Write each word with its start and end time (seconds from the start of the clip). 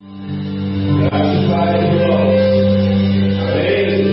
Graças 0.00 1.50
a 1.50 1.72
Deus. 1.72 2.06
Amém? 3.42 4.06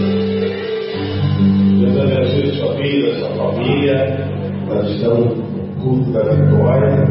Deus 1.79 1.97
abençoe 1.99 2.57
sua 2.57 2.73
vida, 2.73 3.19
sua 3.19 3.29
família. 3.35 3.97
Nós 4.65 4.89
estamos 4.89 5.37
no 5.37 5.43
culto 5.79 6.11
da 6.11 6.23
vitória. 6.23 7.05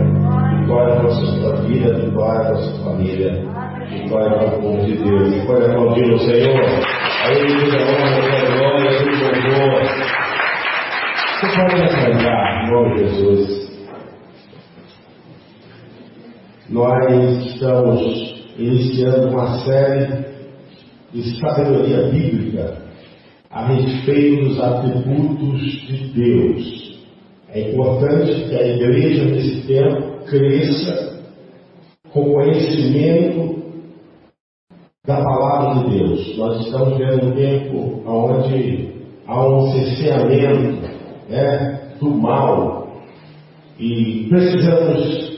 Vitória 0.58 0.96
para 0.96 1.06
a 1.06 1.10
sua 1.12 1.56
vida, 1.62 1.95
vitória 2.00 2.40
para 2.40 2.50
a 2.50 2.56
sua 2.56 2.84
família. 2.84 3.30
Vitória 3.90 4.39
para 4.39 4.57
o 4.57 4.61
povo 4.61 4.84
de 4.84 4.96
Deus. 4.96 5.34
Vitória 5.34 5.66
aplaudir 5.70 6.12
o 6.12 6.18
Senhor. 6.18 6.64
Aí, 7.27 7.43
honra, 7.79 8.11
glória, 8.56 8.91
tudo 8.98 9.16
louvor. 9.22 9.82
Você 11.38 11.46
pode 11.56 11.88
cantar, 11.95 12.64
em 12.64 12.70
nome 12.72 12.98
Jesus. 12.98 13.64
Nós 16.70 17.45
estamos 17.46 18.34
iniciando 18.57 19.29
uma 19.29 19.64
série 19.64 20.25
de 21.13 21.39
sabedoria 21.39 22.08
bíblica 22.08 22.79
a 23.50 23.67
respeito 23.67 24.44
dos 24.44 24.61
atributos 24.61 25.61
de 25.86 26.08
Deus. 26.13 26.85
É 27.50 27.71
importante 27.71 28.49
que 28.49 28.54
a 28.54 28.67
igreja 28.67 29.25
nesse 29.25 29.67
tempo 29.67 30.25
cresça 30.27 31.22
com 32.12 32.33
conhecimento 32.33 33.62
da 35.06 35.22
palavra 35.22 35.84
de 35.84 35.98
Deus. 35.98 36.36
Nós 36.36 36.64
estamos 36.64 36.98
vendo 36.98 37.27
um 37.27 37.33
tempo 37.33 38.02
onde 38.06 38.94
há 39.27 39.47
um 39.47 39.72
cerceamento 39.72 40.89
né, 41.28 41.97
do 42.00 42.11
mal 42.11 43.02
e 43.78 44.27
precisamos 44.28 45.34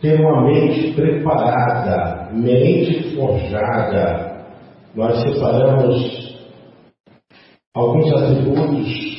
ter 0.00 0.20
uma 0.20 0.42
mente 0.46 0.92
preparada, 0.94 2.21
mente 2.32 3.14
forjada. 3.14 4.46
Nós 4.94 5.20
separamos 5.22 6.36
alguns 7.74 8.12
atributos 8.12 9.12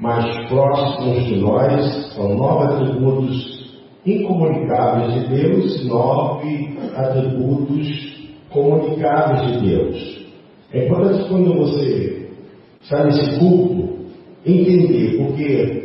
mais 0.00 0.48
próximos 0.48 1.24
de 1.26 1.36
nós, 1.36 2.12
são 2.14 2.34
nove 2.34 2.74
atributos 2.74 3.62
incomunicáveis 4.04 5.14
de 5.14 5.28
Deus 5.28 5.80
e 5.80 5.86
nove 5.86 6.78
atributos 6.96 8.12
comunicáveis 8.50 9.52
de 9.52 9.66
Deus. 9.66 10.26
É 10.72 10.86
importante 10.86 11.28
quando 11.28 11.54
você 11.54 12.28
está 12.82 13.04
nesse 13.04 13.38
culto 13.38 14.06
entender, 14.44 15.18
porque 15.18 15.82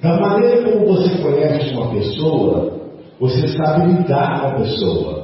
da 0.00 0.18
maneira 0.18 0.72
como 0.72 0.86
você 0.86 1.22
conhece 1.22 1.74
uma 1.74 1.90
pessoa, 1.90 2.80
você 3.20 3.48
sabe 3.48 3.92
lidar 3.92 4.40
com 4.40 4.46
a 4.48 4.54
pessoa. 4.54 5.21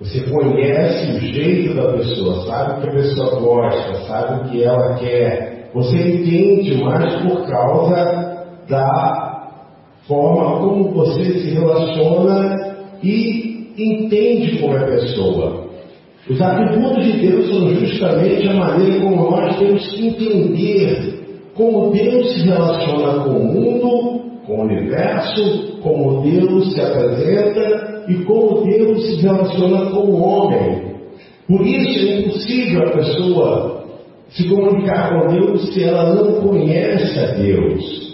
Você 0.00 0.20
conhece 0.30 1.12
o 1.12 1.20
jeito 1.20 1.74
da 1.74 1.92
pessoa, 1.92 2.44
sabe 2.46 2.72
o 2.72 2.82
que 2.82 2.88
a 2.88 2.92
pessoa 2.92 3.40
gosta, 3.40 3.94
sabe 4.06 4.40
o 4.40 4.50
que 4.50 4.62
ela 4.62 4.94
quer. 4.96 5.70
Você 5.72 5.96
entende 5.96 6.76
mais 6.84 7.22
por 7.22 7.46
causa 7.48 8.44
da 8.68 9.50
forma 10.06 10.60
como 10.60 10.90
você 10.90 11.40
se 11.40 11.50
relaciona 11.50 12.76
e 13.02 13.72
entende 13.78 14.58
como 14.58 14.76
é 14.76 14.82
a 14.82 14.86
pessoa. 14.86 15.66
Os 16.28 16.42
atributos 16.42 17.04
de 17.04 17.12
Deus 17.12 17.48
são 17.48 17.68
justamente 17.74 18.48
a 18.48 18.54
maneira 18.54 19.00
como 19.00 19.30
nós 19.30 19.58
temos 19.58 19.86
que 19.92 20.08
entender 20.08 21.16
como 21.54 21.90
Deus 21.90 22.34
se 22.34 22.40
relaciona 22.42 23.24
com 23.24 23.30
o 23.30 23.44
mundo, 23.44 24.20
com 24.46 24.58
o 24.58 24.62
universo, 24.64 25.78
como 25.82 26.20
Deus 26.20 26.74
se 26.74 26.80
apresenta 26.82 27.95
e 28.08 28.24
como 28.24 28.64
Deus 28.64 29.06
se 29.06 29.22
relaciona 29.22 29.90
com 29.90 29.98
o 29.98 30.22
homem. 30.22 30.86
Por 31.46 31.64
isso 31.64 32.08
é 32.08 32.20
impossível 32.20 32.82
a 32.82 32.90
pessoa 32.92 33.84
se 34.30 34.48
comunicar 34.48 35.10
com 35.10 35.28
Deus 35.28 35.72
se 35.72 35.84
ela 35.84 36.14
não 36.14 36.40
conhece 36.40 37.18
a 37.18 37.26
Deus. 37.34 38.06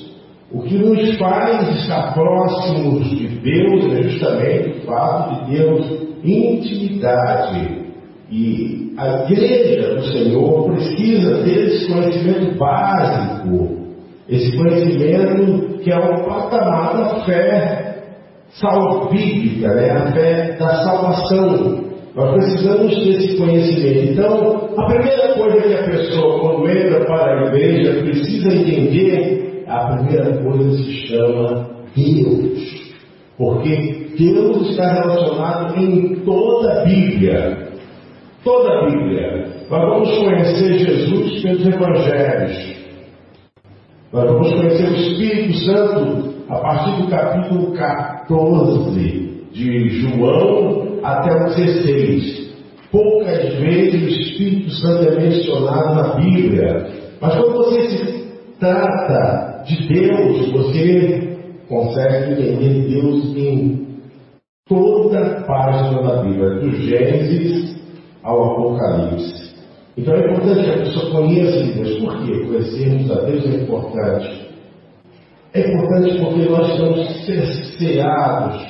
O 0.51 0.63
que 0.63 0.77
nos 0.77 1.17
faz 1.17 1.81
estar 1.81 2.13
próximos 2.13 3.09
de 3.09 3.27
Deus 3.27 3.93
é 3.95 4.03
justamente 4.03 4.79
o 4.79 4.83
fato 4.83 5.47
de 5.47 5.57
termos 5.57 6.03
intimidade. 6.23 7.83
E 8.31 8.93
a 8.97 9.25
igreja 9.25 9.95
do 9.95 10.05
Senhor 10.05 10.71
precisa 10.71 11.43
ter 11.43 11.67
esse 11.67 11.93
conhecimento 11.93 12.59
básico, 12.59 13.79
esse 14.29 14.57
conhecimento 14.57 15.79
que 15.79 15.91
é 15.91 15.99
o 15.99 16.25
patamar 16.25 16.97
da 16.97 17.25
fé 17.25 17.82
salvífica, 18.55 19.75
né? 19.75 19.91
a 19.91 20.13
fé 20.13 20.57
da 20.59 20.85
salvação. 20.85 21.93
Nós 22.15 22.35
precisamos 22.35 22.95
desse 23.05 23.39
conhecimento. 23.39 24.13
Então, 24.13 24.71
a 24.77 24.87
primeira 24.87 25.33
coisa 25.33 25.63
que 25.63 25.75
a 25.75 25.85
pessoa, 25.85 26.41
quando 26.41 26.69
entra 26.69 27.05
para 27.07 27.41
a 27.41 27.47
igreja, 27.47 28.03
precisa 28.03 28.53
entender, 28.53 29.65
a 29.67 29.97
primeira 29.97 30.43
coisa 30.43 30.77
se 30.77 30.93
chama 31.07 31.71
Deus. 31.97 32.93
Porque 33.39 34.09
Deus 34.19 34.71
está 34.71 34.93
relacionado 34.93 35.79
em 35.79 36.17
toda 36.17 36.83
a 36.83 36.85
Bíblia. 36.85 37.69
Toda 38.45 38.73
a 38.73 38.91
Bíblia. 38.91 39.47
Nós 39.71 39.89
vamos 39.89 40.19
conhecer 40.19 40.79
Jesus 40.79 41.43
pelos 41.43 41.67
Evangelhos. 41.67 42.77
Nós 44.13 44.31
vamos 44.31 44.53
conhecer 44.53 44.87
o 44.87 44.95
Espírito 44.95 45.59
Santo 45.61 46.35
a 46.51 46.59
partir 46.59 47.03
do 47.03 47.09
capítulo 47.09 47.73
14 47.73 48.12
de 49.53 49.89
João 50.01 50.99
até 51.03 51.33
o 51.33 51.55
16. 51.55 52.53
Poucas 52.91 53.55
vezes 53.55 54.03
o 54.03 54.21
Espírito 54.21 54.71
Santo 54.71 55.09
é 55.09 55.21
mencionado 55.21 55.95
na 55.95 56.15
Bíblia. 56.17 56.87
Mas 57.21 57.35
quando 57.37 57.55
você 57.55 57.89
se 57.89 58.25
trata 58.59 59.65
de 59.67 59.89
Deus, 59.89 60.53
você 60.53 61.39
consegue 61.69 62.33
entender 62.33 62.89
Deus 62.89 63.37
em 63.37 63.87
toda 64.69 65.19
a 65.19 65.43
página 65.43 66.03
da 66.03 66.23
Bíblia, 66.23 66.61
do 66.61 66.71
Gênesis 66.73 67.77
ao 68.23 68.53
Apocalipse. 68.53 69.53
Então 69.97 70.15
é 70.15 70.21
importante 70.21 70.65
que 70.65 70.71
a 70.71 70.79
pessoa 70.79 71.11
conheça 71.11 71.65
Deus. 71.75 71.99
Por 71.99 72.25
quê? 72.25 72.47
Conhecermos 72.47 73.11
a 73.11 73.21
Deus 73.23 73.47
é 73.47 73.63
importante. 73.63 74.52
Importante 75.93 76.19
porque 76.21 76.49
nós 76.49 76.69
estamos 76.71 77.27
cerceados 77.27 78.67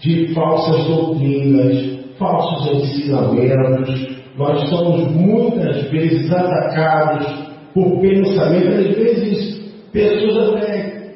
de 0.00 0.34
falsas 0.34 0.84
doutrinas, 0.86 1.98
falsos 2.18 2.70
ensinamentos. 2.72 4.18
Nós 4.36 4.68
somos 4.68 5.10
muitas 5.12 5.90
vezes 5.90 6.30
atacados 6.30 7.26
por 7.72 8.00
pensamentos, 8.00 8.86
às 8.86 8.96
vezes 8.96 9.60
pessoas 9.92 10.56
até 10.56 11.14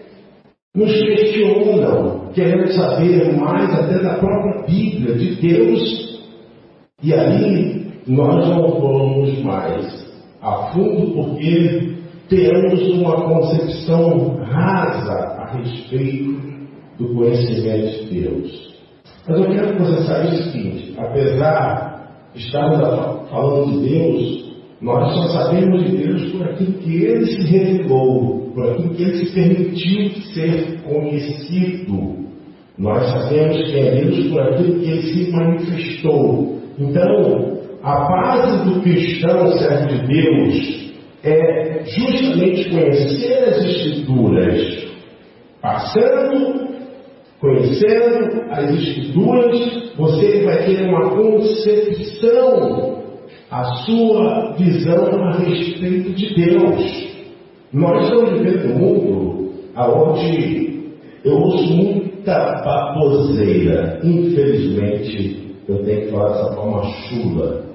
nos 0.75 0.93
questionam, 0.93 2.31
querendo 2.33 2.73
saber 2.73 3.37
mais 3.37 3.75
até 3.75 3.99
da 3.99 4.15
própria 4.15 4.67
Bíblia, 4.67 5.17
de 5.17 5.35
Deus. 5.35 6.19
E 7.03 7.13
aí 7.13 7.87
nós 8.07 8.49
não 8.49 8.81
vamos 8.81 9.43
mais 9.43 10.07
a 10.41 10.73
fundo 10.73 11.13
porque 11.13 11.96
temos 12.29 12.89
uma 12.93 13.23
concepção 13.23 14.37
rasa 14.43 15.13
a 15.13 15.57
respeito 15.57 16.41
do 16.99 17.15
conhecimento 17.15 18.05
de 18.05 18.21
Deus. 18.21 18.77
Mas 19.29 19.39
eu 19.39 19.51
quero 19.51 19.77
que 19.77 19.83
você 19.83 20.03
saiba 20.05 20.29
o 20.29 20.37
seguinte: 20.37 20.95
apesar 20.99 22.31
de 22.35 22.41
estarmos 22.41 23.31
falando 23.31 23.73
de 23.73 23.89
Deus, 23.89 24.55
nós 24.81 25.15
só 25.15 25.29
sabemos 25.29 25.85
de 25.85 25.97
Deus 25.97 26.33
por 26.33 26.49
aquilo 26.49 26.73
que 26.75 27.05
Ele 27.05 27.27
se 27.27 27.43
revelou, 27.43 28.51
por 28.55 28.71
aquilo 28.71 28.95
que 28.95 29.03
Ele 29.03 29.27
se 29.27 29.35
permitiu 29.35 30.23
ser 30.35 30.83
conhecido. 30.83 32.27
Nós 32.79 33.09
sabemos 33.09 33.57
que 33.71 33.79
é 33.79 34.03
Deus 34.03 34.27
por 34.29 34.41
aquilo 34.43 34.81
que 34.81 34.91
Ele 34.91 35.03
se 35.03 35.33
manifestou. 35.33 36.57
Então, 36.79 37.57
a 37.83 38.01
base 38.01 38.65
do 38.69 38.81
cristão 38.83 39.51
servo 39.53 39.89
de 39.89 40.07
Deus 40.07 40.85
é 41.27 41.83
justamente 41.84 42.71
conhecer 42.71 43.45
as 43.49 43.65
Escrituras, 43.65 44.87
passando, 45.61 46.69
conhecendo 47.41 48.43
as 48.51 48.71
Escrituras, 48.71 49.93
você 49.97 50.45
vai 50.45 50.65
ter 50.67 50.89
uma 50.89 51.11
concepção, 51.11 52.97
a 53.51 53.65
sua 53.84 54.53
visão 54.53 55.23
a 55.25 55.39
respeito 55.39 56.13
de 56.13 56.34
Deus. 56.34 57.07
Nós 57.72 58.05
estamos 58.05 58.31
vivendo 58.41 58.72
um 58.72 58.79
mundo 58.79 59.51
onde 59.77 60.77
eu 61.25 61.34
ouço 61.34 61.75
muita 61.75 62.63
baboseira, 62.65 64.01
infelizmente, 64.03 65.45
eu 65.69 65.84
tenho 65.84 66.03
que 66.03 66.11
falar 66.13 66.29
dessa 66.29 66.55
forma 66.55 66.83
chula. 66.84 67.66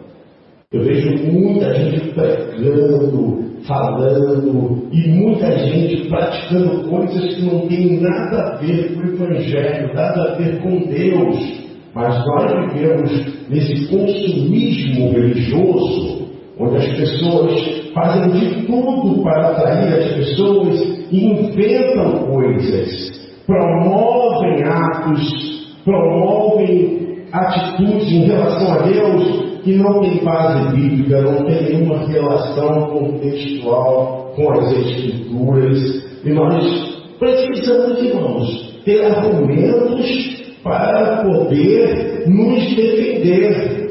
Eu 0.74 0.86
vejo 0.86 1.22
muita 1.30 1.74
gente 1.74 2.14
pregando, 2.14 3.44
falando 3.68 4.88
e 4.90 5.10
muita 5.10 5.52
gente 5.68 6.08
praticando 6.08 6.88
coisas 6.90 7.36
que 7.36 7.42
não 7.42 7.68
têm 7.68 8.00
nada 8.00 8.42
a 8.42 8.56
ver 8.56 8.94
com 8.94 9.02
o 9.02 9.14
Evangelho, 9.14 9.94
nada 9.94 10.32
a 10.32 10.36
ver 10.36 10.62
com 10.62 10.80
Deus. 10.88 11.62
Mas 11.94 12.26
nós 12.26 12.74
vivemos 12.74 13.12
nesse 13.50 13.86
consumismo 13.88 15.12
religioso, 15.12 16.30
onde 16.58 16.78
as 16.78 16.88
pessoas 16.88 17.92
fazem 17.94 18.32
de 18.32 18.66
tudo 18.66 19.24
para 19.24 19.50
atrair 19.50 19.94
as 19.94 20.14
pessoas 20.14 20.80
e 21.12 21.26
inventam 21.26 22.28
coisas, 22.28 23.30
promovem 23.46 24.64
atos, 24.64 25.68
promovem 25.84 27.26
atitudes 27.30 28.10
em 28.10 28.24
relação 28.28 28.74
a 28.74 28.78
Deus 28.84 29.51
que 29.64 29.76
não 29.76 30.02
tem 30.02 30.24
base 30.24 30.76
bíblica, 30.76 31.22
não 31.22 31.46
tem 31.46 31.64
nenhuma 31.64 32.06
relação 32.08 32.88
contextual 32.88 34.34
com 34.36 34.52
as 34.54 34.72
Escrituras. 34.72 36.04
E 36.24 36.30
nós 36.32 37.16
precisamos, 37.20 38.02
irmãos, 38.02 38.82
ter 38.86 39.06
argumentos 39.06 40.42
para 40.64 41.24
poder 41.24 42.28
nos 42.28 42.76
defender. 42.76 43.82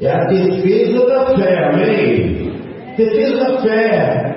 É 0.00 0.10
a 0.10 0.24
defesa 0.24 1.06
da 1.06 1.36
fé, 1.36 1.68
amém? 1.68 2.52
Defesa 2.96 3.36
da 3.36 3.58
fé. 3.62 4.34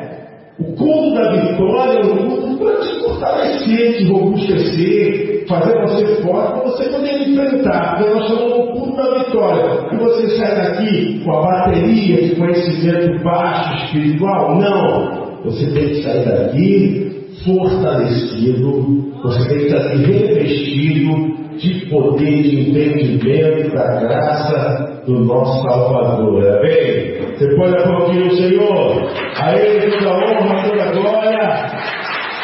O 0.60 0.76
culto 0.76 1.14
da 1.14 1.32
vitória 1.32 2.00
é 2.00 2.06
um 2.06 2.18
culto 2.18 2.58
para 2.58 2.80
te 2.82 3.00
fortalecer, 3.00 3.98
te 3.98 4.04
robustecer, 4.06 5.37
fazer 5.48 5.82
você 5.82 6.22
forte, 6.22 6.52
para 6.52 6.64
você 6.64 6.90
poder 6.90 7.30
enfrentar. 7.30 7.98
Porque 7.98 8.14
nós 8.14 8.28
chamamos 8.28 8.54
o 8.54 8.72
culto 8.72 8.96
da 8.96 9.24
vitória. 9.24 9.88
E 9.92 9.98
você 9.98 10.28
sai 10.38 10.56
daqui 10.56 11.22
com 11.24 11.32
a 11.32 11.42
bateria 11.42 12.28
de 12.28 12.36
conhecimento 12.36 13.24
baixo 13.24 13.86
espiritual? 13.86 14.56
Não. 14.60 15.28
Você 15.46 15.66
tem 15.72 15.90
que 15.90 16.04
sair 16.04 16.26
daqui 16.26 17.08
fortalecido, 17.46 19.14
você 19.24 19.48
tem 19.48 19.58
que 19.60 19.70
sair 19.70 20.06
revestido 20.06 21.38
de 21.58 21.86
poder, 21.90 22.44
de 22.44 22.70
entendimento 22.70 23.74
da 23.74 24.00
graça 24.02 25.02
do 25.06 25.20
nosso 25.20 25.64
Salvador. 25.64 26.44
Amém? 26.46 27.18
Você 27.38 27.56
pode 27.56 27.78
aplaudir 27.78 28.28
o 28.28 28.36
Senhor. 28.36 29.10
A 29.38 29.56
Ele 29.56 29.92
toda 29.92 30.10
a 30.10 30.18
honra, 30.18 30.70
toda 30.70 30.84
a 30.84 30.92
glória, 30.92 31.72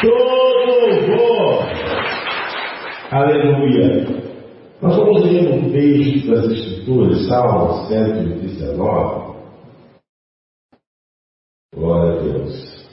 todo 0.00 0.44
louvor. 0.80 1.43
Aleluia. 3.14 4.08
Nós 4.82 4.96
vamos 4.96 5.22
ler 5.22 5.48
um 5.48 5.70
texto 5.70 6.32
das 6.32 6.50
Escrituras, 6.50 7.28
Salmo 7.28 7.86
119. 7.86 9.34
Glória 11.72 12.10
a 12.10 12.22
Deus. 12.24 12.88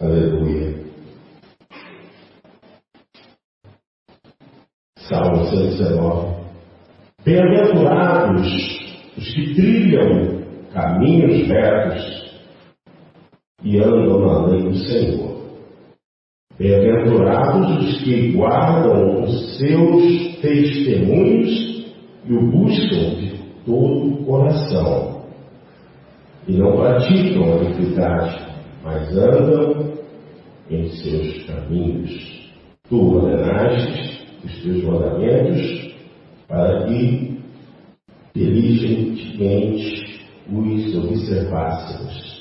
Aleluia. 0.00 0.74
Salmo 4.98 5.46
119. 5.46 6.40
Bem-aventurados 7.24 8.48
os 9.16 9.34
que 9.34 9.54
trilham 9.54 10.39
caminhos 10.72 11.46
retos 11.48 12.40
e 13.62 13.78
andam 13.78 14.20
na 14.20 14.46
lei 14.46 14.62
do 14.62 14.74
Senhor. 14.74 15.30
Bem-aventurados 16.58 17.84
os 17.84 18.02
que 18.02 18.32
guardam 18.32 19.22
os 19.22 19.58
seus 19.58 20.36
testemunhos 20.40 21.86
e 22.26 22.32
o 22.32 22.50
buscam 22.50 23.14
de 23.16 23.40
todo 23.64 24.12
o 24.12 24.24
coração 24.24 25.20
e 26.46 26.52
não 26.56 26.76
praticam 26.76 27.44
a 27.44 27.56
iniquidade, 27.62 28.46
mas 28.82 29.16
andam 29.16 29.94
em 30.70 30.88
seus 30.88 31.44
caminhos. 31.46 32.50
Tu 32.88 32.96
ordenaste 32.96 34.26
os 34.44 34.62
teus 34.62 34.84
mandamentos 34.84 35.94
para 36.48 36.86
que 36.86 37.40
diligentemente 38.34 39.99
os 40.52 40.96
observássemos. 40.96 42.40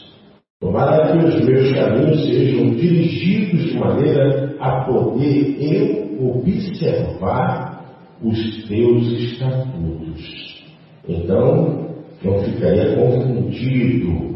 Tomara 0.59 1.11
que 1.11 1.25
os 1.25 1.45
meus 1.45 1.71
caminhos 1.73 2.25
sejam 2.25 2.71
dirigidos 2.71 3.71
de 3.71 3.79
maneira 3.79 4.55
a 4.59 4.83
poder 4.83 5.55
eu 5.59 6.27
observar 6.27 7.85
os 8.21 8.67
teus 8.67 9.07
estatutos. 9.07 10.65
Então, 11.07 11.87
não 12.23 12.39
ficaria 12.39 12.95
confundido, 12.95 14.35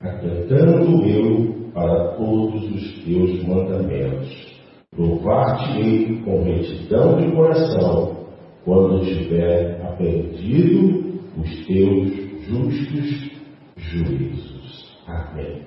atentando 0.00 1.06
eu 1.06 1.70
para 1.72 2.16
todos 2.16 2.64
os 2.74 3.04
teus 3.04 3.42
mandamentos. 3.46 4.58
Louvar-te-ei 4.96 6.20
com 6.24 6.42
retidão 6.42 7.16
de 7.18 7.30
coração, 7.30 8.16
quando 8.64 9.04
tiver 9.04 9.80
aprendido 9.86 11.20
os 11.40 11.66
teus 11.66 12.17
justos 12.48 13.30
juízos. 13.76 14.98
Amém. 15.06 15.62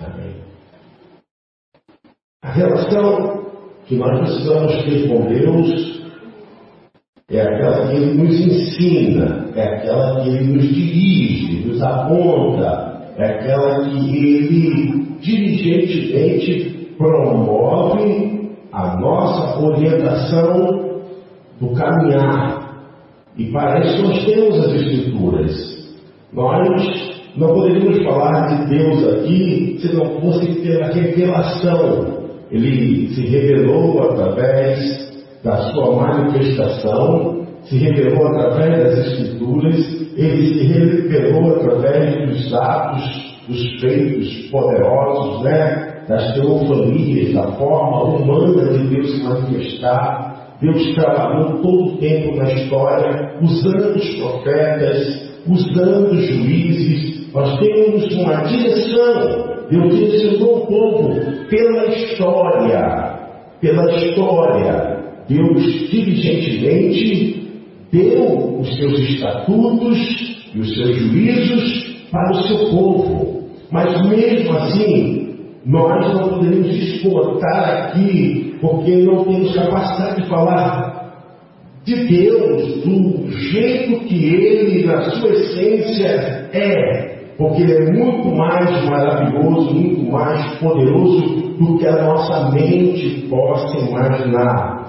Amém. 0.00 0.34
A 2.42 2.52
relação 2.52 3.42
que 3.86 3.96
nós 3.96 4.18
precisamos 4.20 4.84
ter 4.84 5.08
com 5.08 5.26
Deus 5.26 6.02
é 7.30 7.40
aquela 7.40 7.88
que 7.88 7.96
Ele 7.96 8.14
nos 8.14 8.40
ensina, 8.40 9.48
é 9.54 9.76
aquela 9.76 10.22
que 10.22 10.28
Ele 10.28 10.52
nos 10.54 10.68
dirige, 10.68 11.68
nos 11.68 11.82
aponta, 11.82 13.14
é 13.16 13.24
aquela 13.24 13.84
que 13.84 14.16
Ele 14.16 15.02
diligentemente 15.20 16.94
promove 16.98 18.50
a 18.72 18.96
nossa 18.98 19.60
orientação 19.60 21.02
do 21.60 21.72
caminhar. 21.74 22.62
E 23.36 23.50
para 23.50 23.80
isso 23.80 24.02
nós 24.02 24.24
temos 24.24 24.58
as 24.58 24.72
Escrituras. 24.74 25.81
Nós 26.32 27.22
não 27.36 27.48
poderíamos 27.48 28.02
falar 28.04 28.46
de 28.46 28.76
Deus 28.76 29.06
aqui 29.08 29.78
se 29.80 29.94
não 29.94 30.20
fosse 30.20 30.62
ter 30.62 30.82
a 30.82 30.88
revelação. 30.88 32.22
Ele 32.50 33.08
se 33.14 33.26
revelou 33.26 34.02
através 34.02 35.12
da 35.44 35.56
sua 35.70 35.96
manifestação, 35.96 37.46
se 37.64 37.76
revelou 37.76 38.26
através 38.28 38.82
das 38.82 39.06
Escrituras, 39.06 39.76
ele 40.16 40.54
se 40.54 40.66
revelou 40.66 41.56
através 41.56 42.28
dos 42.28 42.54
atos 42.54 43.32
dos 43.48 43.80
feitos 43.80 44.50
poderosos, 44.50 45.42
né? 45.44 45.92
das 46.08 46.34
teofanias, 46.34 47.32
da 47.32 47.52
forma 47.52 48.04
humana 48.04 48.72
de 48.72 48.88
Deus 48.88 49.10
se 49.12 49.22
manifestar. 49.22 50.56
Deus 50.60 50.94
trabalhou 50.94 51.60
todo 51.60 51.84
o 51.84 51.96
tempo 51.98 52.36
na 52.36 52.52
história, 52.52 53.34
usando 53.40 53.96
os 53.96 54.14
profetas, 54.16 55.31
usando 55.46 56.14
juízes. 56.20 57.32
Nós 57.32 57.58
temos 57.58 58.12
uma 58.14 58.42
direção. 58.42 59.52
Deus 59.70 59.96
direcionou 59.96 60.58
o 60.58 60.66
povo 60.66 61.20
pela 61.48 61.86
história. 61.86 63.18
Pela 63.60 63.96
história. 63.96 65.02
Deus 65.28 65.62
diligentemente 65.90 67.42
deu 67.90 68.58
os 68.60 68.76
seus 68.76 68.98
estatutos 68.98 69.98
e 70.54 70.58
os 70.58 70.74
seus 70.74 70.96
juízos 70.96 71.92
para 72.10 72.30
o 72.32 72.42
seu 72.42 72.58
povo. 72.70 73.42
Mas 73.70 74.06
mesmo 74.08 74.52
assim, 74.58 75.34
nós 75.64 76.12
não 76.12 76.28
podemos 76.28 76.68
exportar 76.68 77.88
aqui, 77.88 78.56
porque 78.60 78.96
não 78.96 79.24
temos 79.24 79.54
capacidade 79.54 80.22
de 80.22 80.28
falar 80.28 80.91
de 81.84 81.96
Deus 82.06 82.84
do 82.84 83.30
jeito 83.30 84.04
que 84.06 84.34
Ele, 84.34 84.86
na 84.86 85.02
sua 85.10 85.30
essência, 85.30 86.48
é. 86.52 87.12
Porque 87.36 87.62
Ele 87.62 87.72
é 87.72 87.92
muito 87.92 88.28
mais 88.36 88.84
maravilhoso, 88.84 89.74
muito 89.74 90.10
mais 90.10 90.58
poderoso 90.58 91.56
do 91.58 91.78
que 91.78 91.86
a 91.86 92.02
nossa 92.04 92.50
mente 92.52 93.26
possa 93.28 93.78
imaginar. 93.78 94.82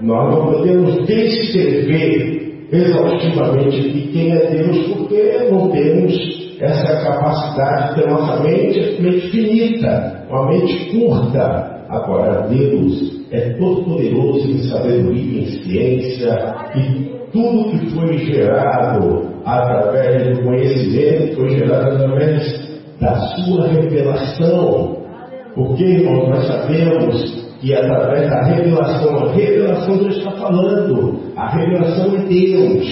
Nós 0.00 0.34
não 0.34 0.52
podemos 0.52 1.06
descrever 1.06 2.66
exaustivamente 2.70 3.90
de 3.90 4.00
quem 4.12 4.32
é 4.32 4.50
Deus, 4.50 4.88
porque 4.88 5.48
não 5.50 5.70
temos 5.70 6.56
essa 6.60 7.02
capacidade 7.02 7.94
de 7.94 8.02
ter 8.02 8.10
nossa 8.10 8.42
mente, 8.42 9.02
mente 9.02 9.30
finita, 9.30 10.26
uma 10.28 10.48
mente 10.48 10.90
curta. 10.90 11.76
Agora, 11.88 12.46
Deus 12.48 13.15
é 13.36 13.50
todo 13.58 13.84
poderoso 13.84 14.50
em 14.50 14.62
sabedoria, 14.62 15.42
em 15.42 15.46
ciência, 15.46 16.54
e 16.74 17.16
tudo 17.32 17.70
que 17.70 17.90
foi 17.90 18.18
gerado 18.18 19.26
através 19.44 20.36
do 20.36 20.44
conhecimento 20.44 21.36
foi 21.36 21.50
gerado 21.50 21.96
através 21.96 22.66
da 23.00 23.14
sua 23.14 23.68
revelação. 23.68 24.96
Porque, 25.54 25.84
irmãos, 25.84 26.28
nós 26.28 26.46
sabemos 26.46 27.46
que 27.60 27.74
através 27.74 28.28
da 28.30 28.42
revelação, 28.42 29.16
a 29.16 29.32
revelação 29.32 29.98
Deus 29.98 30.16
está 30.16 30.30
falando, 30.32 31.20
a 31.36 31.48
revelação 31.56 32.16
é 32.16 32.22
Deus, 32.24 32.86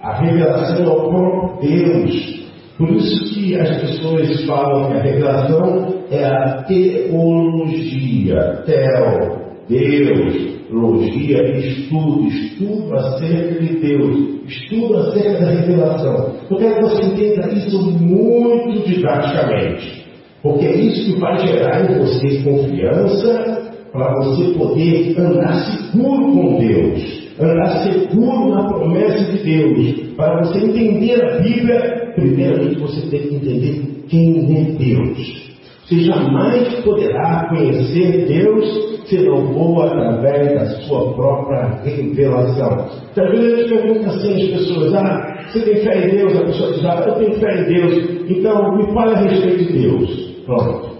a 0.00 0.14
revelação 0.20 0.84
é 0.84 0.88
o 0.88 1.08
próprio 1.08 1.60
Deus. 1.60 2.42
Por 2.78 2.90
isso 2.90 3.34
que 3.34 3.54
as 3.54 3.80
pessoas 3.80 4.44
falam 4.44 4.90
que 4.90 4.96
a 4.96 5.02
revelação 5.02 5.94
é 6.10 6.24
a 6.24 6.62
teologia, 6.64 8.62
teo, 8.66 9.41
Deus, 9.68 10.52
logia, 10.70 11.58
estudo, 11.58 12.26
estudo 12.28 12.94
acerca 12.94 13.60
de 13.60 13.76
Deus, 13.80 14.44
estudo 14.46 14.96
acerca 14.98 15.44
da 15.44 15.50
revelação. 15.50 16.34
Eu 16.50 16.56
quero 16.56 16.74
que 16.74 16.82
você 16.82 17.02
entenda 17.06 17.52
isso 17.52 17.82
muito 18.00 18.86
didaticamente, 18.86 20.04
porque 20.42 20.66
é 20.66 20.76
isso 20.76 21.12
que 21.12 21.20
vai 21.20 21.38
gerar 21.46 21.90
em 21.90 21.98
você 21.98 22.42
confiança 22.42 23.72
para 23.92 24.14
você 24.14 24.58
poder 24.58 25.14
andar 25.18 25.54
seguro 25.54 26.32
com 26.32 26.58
Deus, 26.58 27.30
andar 27.38 27.84
seguro 27.84 28.48
na 28.48 28.66
promessa 28.66 29.32
de 29.32 29.38
Deus. 29.42 30.14
Para 30.16 30.42
você 30.42 30.58
entender 30.58 31.22
a 31.22 31.40
Bíblia, 31.40 32.12
primeiramente 32.14 32.78
você 32.80 33.06
tem 33.08 33.20
que 33.20 33.34
entender 33.34 33.82
quem 34.08 34.56
é 34.56 34.72
Deus. 34.72 35.51
Você 35.92 36.04
jamais 36.04 36.74
poderá 36.84 37.48
conhecer 37.50 38.26
Deus 38.26 39.02
se 39.06 39.18
não 39.26 39.52
for 39.52 39.84
através 39.84 40.54
da 40.54 40.66
sua 40.86 41.12
própria 41.12 41.82
revelação. 41.84 42.88
Vezes 43.14 43.52
a 43.52 43.56
gente 43.56 43.68
pergunta 43.68 44.08
assim 44.08 44.42
às 44.42 44.50
pessoas, 44.52 44.94
ah, 44.94 45.48
você 45.52 45.60
tem 45.60 45.84
fé 45.84 46.08
em 46.08 46.16
Deus? 46.16 46.34
A 46.34 46.44
pessoa 46.46 46.72
diz, 46.72 46.84
ah, 46.86 47.04
eu 47.06 47.14
tenho 47.16 47.34
fé 47.34 47.60
em 47.60 47.64
Deus. 47.64 48.30
Então 48.30 48.76
me 48.76 48.94
fale 48.94 49.14
a 49.14 49.18
respeito 49.18 49.64
de 49.64 49.82
Deus. 49.82 50.44
Pronto. 50.46 50.96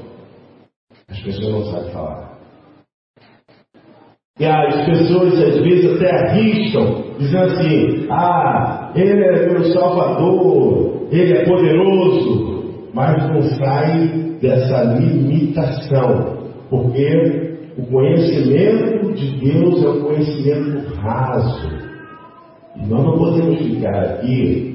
As 1.08 1.20
pessoas 1.20 1.52
não 1.52 1.64
sabem 1.64 1.90
falar. 1.90 2.32
E 4.38 4.44
as 4.44 4.84
pessoas 4.84 5.42
às 5.42 5.58
vezes 5.58 5.96
até 5.96 6.11
arriscam, 6.11 7.04
dizendo 7.18 7.44
assim, 7.44 8.06
ah, 8.11 8.92
ele 8.94 9.25
é 9.25 9.46
meu 9.49 9.64
salvador, 9.72 11.06
ele 11.11 11.32
é 11.32 11.44
poderoso, 11.46 12.51
mas 12.92 13.28
não 13.28 13.42
sai 13.42 14.37
dessa 14.40 14.82
limitação, 14.99 16.49
porque 16.68 17.52
o 17.78 17.82
conhecimento 17.87 19.12
de 19.14 19.38
Deus 19.38 19.84
é 19.84 19.88
um 19.88 20.00
conhecimento 20.02 20.94
raso. 20.96 21.70
E 22.76 22.87
nós 22.87 23.04
não 23.04 23.18
podemos 23.18 23.58
ficar 23.58 23.99
aqui 24.00 24.72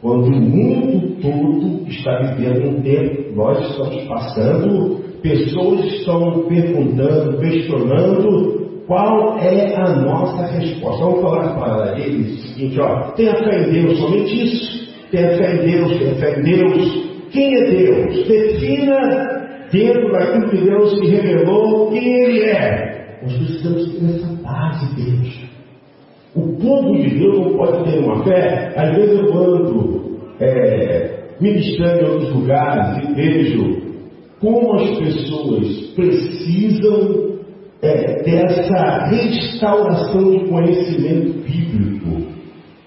quando 0.00 0.26
o 0.26 0.40
mundo 0.40 1.16
todo 1.22 1.88
está 1.88 2.18
vivendo 2.18 2.68
um 2.68 2.82
tempo, 2.82 3.34
nós 3.34 3.70
estamos 3.70 4.04
passando, 4.04 5.00
pessoas 5.22 5.84
estão 5.86 6.42
perguntando, 6.46 7.38
questionando 7.38 8.84
qual 8.86 9.38
é 9.38 9.74
a 9.74 9.96
nossa 9.96 10.46
resposta. 10.46 11.04
Vamos 11.04 11.22
falar 11.22 11.54
para 11.54 11.98
eles 11.98 12.34
o 12.34 12.48
seguinte, 12.48 12.80
ó, 12.80 13.10
tenha 13.12 13.34
fé 13.34 13.68
em 13.68 13.72
Deus, 13.72 13.98
somente 13.98 14.44
isso. 14.44 14.86
Tenha 15.10 15.36
fé 15.36 15.56
em 15.56 15.70
Deus, 15.70 15.98
tenha 15.98 16.14
fé 16.16 16.38
em 16.38 16.42
Deus. 16.42 17.05
Quem 17.30 17.54
é 17.54 17.70
Deus? 17.70 18.26
Defina 18.26 19.68
dentro 19.72 20.12
daquilo 20.12 20.50
que 20.50 20.56
Deus 20.58 20.98
se 20.98 21.06
revelou 21.06 21.90
quem 21.90 22.22
Ele 22.22 22.42
é. 22.42 23.18
Nós 23.22 23.32
precisamos 23.36 23.92
ter 23.92 24.16
essa 24.16 24.42
base, 24.42 24.94
Deus. 24.94 25.46
O 26.34 26.58
povo 26.60 26.96
de 26.98 27.18
Deus 27.18 27.38
não 27.38 27.56
pode 27.56 27.90
ter 27.90 27.98
uma 27.98 28.22
fé. 28.24 28.72
Às 28.76 28.94
vezes 28.94 29.18
eu 29.18 29.34
ando 29.34 30.18
é, 30.38 31.16
ministrando 31.40 32.00
em 32.00 32.10
outros 32.10 32.34
lugares 32.34 33.08
e 33.08 33.14
vejo 33.14 33.86
como 34.40 34.74
as 34.74 34.98
pessoas 34.98 35.94
precisam 35.94 37.36
é, 37.80 38.22
dessa 38.22 39.06
restauração 39.06 40.30
de 40.30 40.48
conhecimento 40.48 41.32
bíblico. 41.42 42.26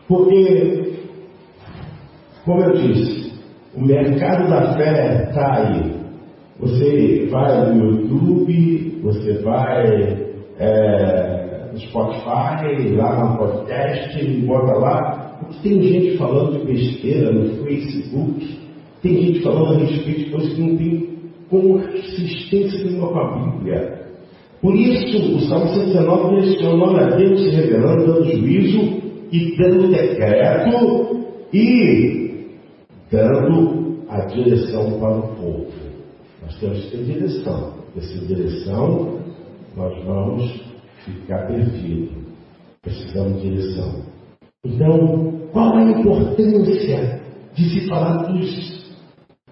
Porque, 0.07 0.93
como 2.45 2.63
eu 2.63 2.73
disse, 2.73 3.28
o 3.79 3.85
mercado 3.85 4.49
da 4.49 4.73
fé 4.73 5.29
está 5.29 5.55
aí. 5.55 5.93
Você 6.59 7.27
vai 7.31 7.73
no 7.73 7.91
YouTube, 7.91 8.99
você 9.01 9.33
vai 9.41 10.17
é, 10.59 11.69
no 11.71 11.79
Spotify, 11.79 12.93
lá 12.97 13.23
no 13.23 13.37
podcast, 13.37 14.25
bota 14.45 14.73
lá. 14.73 15.39
Tem 15.63 15.81
gente 15.81 16.17
falando 16.17 16.59
de 16.59 16.65
besteira 16.65 17.31
no 17.31 17.63
Facebook, 17.63 18.59
tem 19.01 19.21
gente 19.21 19.41
falando 19.41 19.75
a 19.75 19.85
respeito 19.85 20.25
de 20.25 20.31
coisas 20.31 20.53
que 20.53 20.61
não 20.61 20.75
tem 20.75 21.09
consistência 21.49 22.83
nenhuma 22.83 23.07
com 23.07 23.19
a 23.19 23.51
Bíblia. 23.51 23.99
Por 24.61 24.75
isso, 24.75 25.37
o 25.37 25.39
Salmo 25.47 25.73
119 25.73 26.35
menciona 26.35 27.01
a 27.01 27.15
Deus 27.15 27.39
se 27.39 27.49
revelando, 27.51 28.05
dando 28.05 28.25
juízo 28.25 29.01
e 29.31 29.55
dando 29.57 29.87
decreto 29.87 31.17
e 31.53 32.18
dando 33.11 34.03
a 34.09 34.25
direção 34.25 34.99
para 34.99 35.17
o 35.17 35.35
povo. 35.35 35.71
Nós 36.41 36.59
temos 36.59 36.85
que 36.85 36.97
ter 36.97 37.03
direção. 37.03 37.79
Sem 37.99 38.27
direção, 38.27 39.19
nós 39.75 40.05
vamos 40.05 40.61
ficar 41.03 41.47
perdidos. 41.47 42.11
Precisamos 42.81 43.41
de 43.41 43.49
direção. 43.49 44.03
Então, 44.65 45.49
qual 45.51 45.75
a 45.75 45.83
importância 45.83 47.21
de 47.53 47.69
se 47.69 47.87
falar 47.87 48.23
dos 48.27 48.95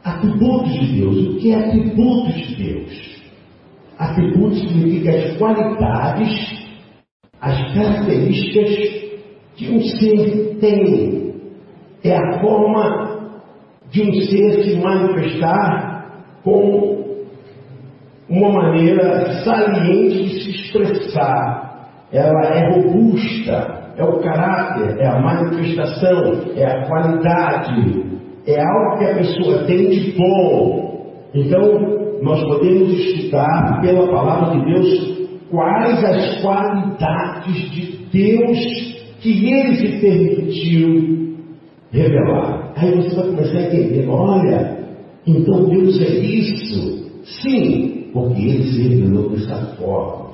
atributos 0.04 0.74
de 0.74 1.00
Deus? 1.00 1.28
O 1.28 1.38
que 1.40 1.52
é 1.52 1.56
atributos 1.56 2.36
de 2.36 2.56
Deus? 2.56 3.18
Atributos 3.98 4.60
significa 4.60 5.12
as 5.12 5.38
qualidades, 5.38 6.70
as 7.42 7.74
características 7.74 9.10
que 9.56 9.70
um 9.70 9.82
ser 9.82 10.58
tem. 10.60 11.34
É 12.04 12.16
a 12.16 12.40
forma 12.40 13.07
de 13.92 14.02
um 14.02 14.14
ser 14.14 14.64
se 14.64 14.76
manifestar 14.78 15.98
com 16.44 16.98
uma 18.30 18.52
maneira 18.52 19.44
saliente 19.44 20.24
de 20.24 20.44
se 20.44 20.50
expressar. 20.50 21.66
Ela 22.12 22.46
é 22.54 22.70
robusta, 22.70 23.94
é 23.98 24.04
o 24.04 24.20
caráter, 24.20 24.98
é 25.00 25.08
a 25.08 25.20
manifestação, 25.20 26.54
é 26.56 26.66
a 26.66 26.88
qualidade, 26.88 28.06
é 28.46 28.62
algo 28.62 28.98
que 28.98 29.06
a 29.06 29.16
pessoa 29.16 29.64
tem 29.66 29.90
de 29.90 30.12
bom. 30.18 30.88
Então, 31.34 31.98
nós 32.22 32.42
podemos 32.44 32.94
estudar 32.94 33.80
pela 33.82 34.08
palavra 34.10 34.58
de 34.58 34.66
Deus 34.66 35.18
quais 35.50 36.04
as 36.04 36.42
qualidades 36.42 37.72
de 37.72 37.98
Deus 38.12 38.58
que 39.22 39.52
Ele 39.52 39.76
se 39.76 40.00
permitiu 40.00 41.38
revelar. 41.92 42.67
Aí 42.78 42.96
você 42.96 43.16
vai 43.16 43.26
começar 43.26 43.58
a 43.58 43.64
entender, 43.64 44.08
olha, 44.08 44.78
então 45.26 45.66
Deus 45.66 46.00
é 46.00 46.20
isso. 46.20 47.10
Sim, 47.24 48.12
porque 48.14 48.40
Ele 48.40 48.64
se 48.66 48.82
revelou 48.84 49.30
dessa 49.32 49.76
forma. 49.78 50.28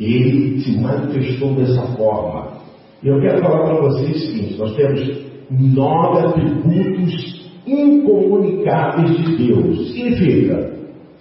Ele 0.00 0.60
se 0.60 0.78
manifestou 0.78 1.54
dessa 1.54 1.82
forma. 1.96 2.58
E 3.02 3.08
eu 3.08 3.20
quero 3.20 3.42
falar 3.42 3.64
para 3.64 3.82
vocês 3.82 4.16
o 4.16 4.18
seguinte, 4.18 4.58
nós 4.58 4.74
temos 4.76 5.28
nove 5.50 6.26
atributos 6.26 7.50
incomunicáveis 7.66 9.16
de 9.18 9.36
Deus. 9.36 9.92
Significa, 9.92 10.72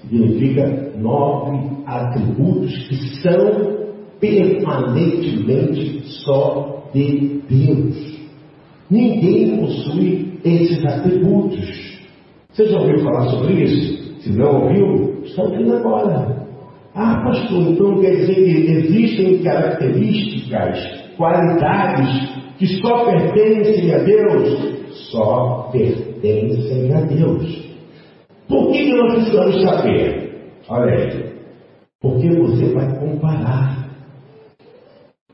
significa 0.02 0.92
nove 0.98 1.60
atributos 1.86 2.74
que 2.88 2.96
são 3.22 3.78
permanentemente 4.20 6.04
só 6.24 6.90
de 6.94 7.42
Deus. 7.50 8.18
Ninguém 8.90 9.58
possui 9.58 10.37
esses 10.44 10.86
atributos. 10.86 11.98
Você 12.52 12.66
já 12.66 12.80
ouviu 12.80 13.00
falar 13.00 13.30
sobre 13.30 13.54
isso? 13.64 14.22
Se 14.22 14.32
não 14.32 14.64
ouviu, 14.64 15.24
está 15.24 15.44
ouvindo 15.44 15.76
agora. 15.76 16.48
Ah, 16.96 17.22
pastor, 17.24 17.62
então 17.62 18.02
quer 18.02 18.16
dizer 18.16 18.36
que 18.36 18.72
existem 18.72 19.44
características, 19.44 20.80
qualidades 21.16 22.30
que 22.58 22.66
só 22.82 23.06
pertencem 23.06 23.94
a 23.94 24.00
Deus? 24.00 24.78
Só 25.12 25.70
pertencem 25.72 26.92
a 26.94 27.02
Deus. 27.02 27.68
Por 28.48 28.72
que 28.72 28.94
nós 28.94 29.14
precisamos 29.14 29.62
saber? 29.62 30.52
Olha 30.70 30.94
aí. 30.94 31.26
Porque 32.02 32.30
você 32.30 32.74
vai 32.74 33.00
comparar. 33.00 33.90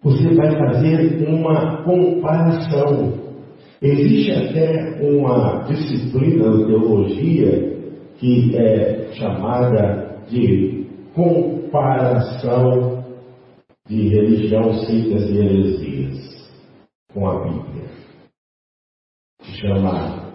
Você 0.03 0.35
vai 0.35 0.51
fazer 0.57 1.25
uma 1.29 1.83
comparação. 1.83 3.22
Existe 3.83 4.31
até 4.31 4.97
uma 5.01 5.65
disciplina 5.67 6.49
de 6.55 6.65
teologia 6.67 7.73
que 8.17 8.55
é 8.55 9.11
chamada 9.11 10.23
de 10.29 10.85
comparação 11.13 13.03
de 13.85 14.07
religião, 14.07 14.73
seitas 14.85 15.29
e 15.29 15.37
heresias 15.37 16.49
com 17.13 17.27
a 17.27 17.43
Bíblia. 17.43 17.89
Se 19.41 19.51
chama 19.59 20.31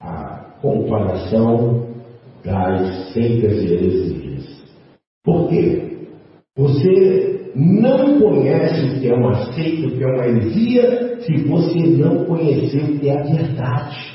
a 0.00 0.58
comparação 0.62 1.88
das 2.44 3.12
seitas 3.12 3.64
e 3.64 3.66
heresias. 3.66 4.62
Por 5.24 5.48
quê? 5.48 6.06
Você 6.56 7.31
não 7.54 8.20
conhece 8.20 8.86
o 8.86 9.00
que 9.00 9.08
é 9.08 9.14
uma 9.14 9.52
seita, 9.52 9.86
o 9.86 9.90
que 9.90 10.02
é 10.02 10.06
uma 10.06 10.26
heresia, 10.26 11.18
se 11.20 11.36
você 11.44 11.78
não 11.78 12.24
conhecer 12.24 12.82
o 12.82 12.98
que 12.98 13.08
é 13.08 13.18
a 13.18 13.22
verdade. 13.22 14.12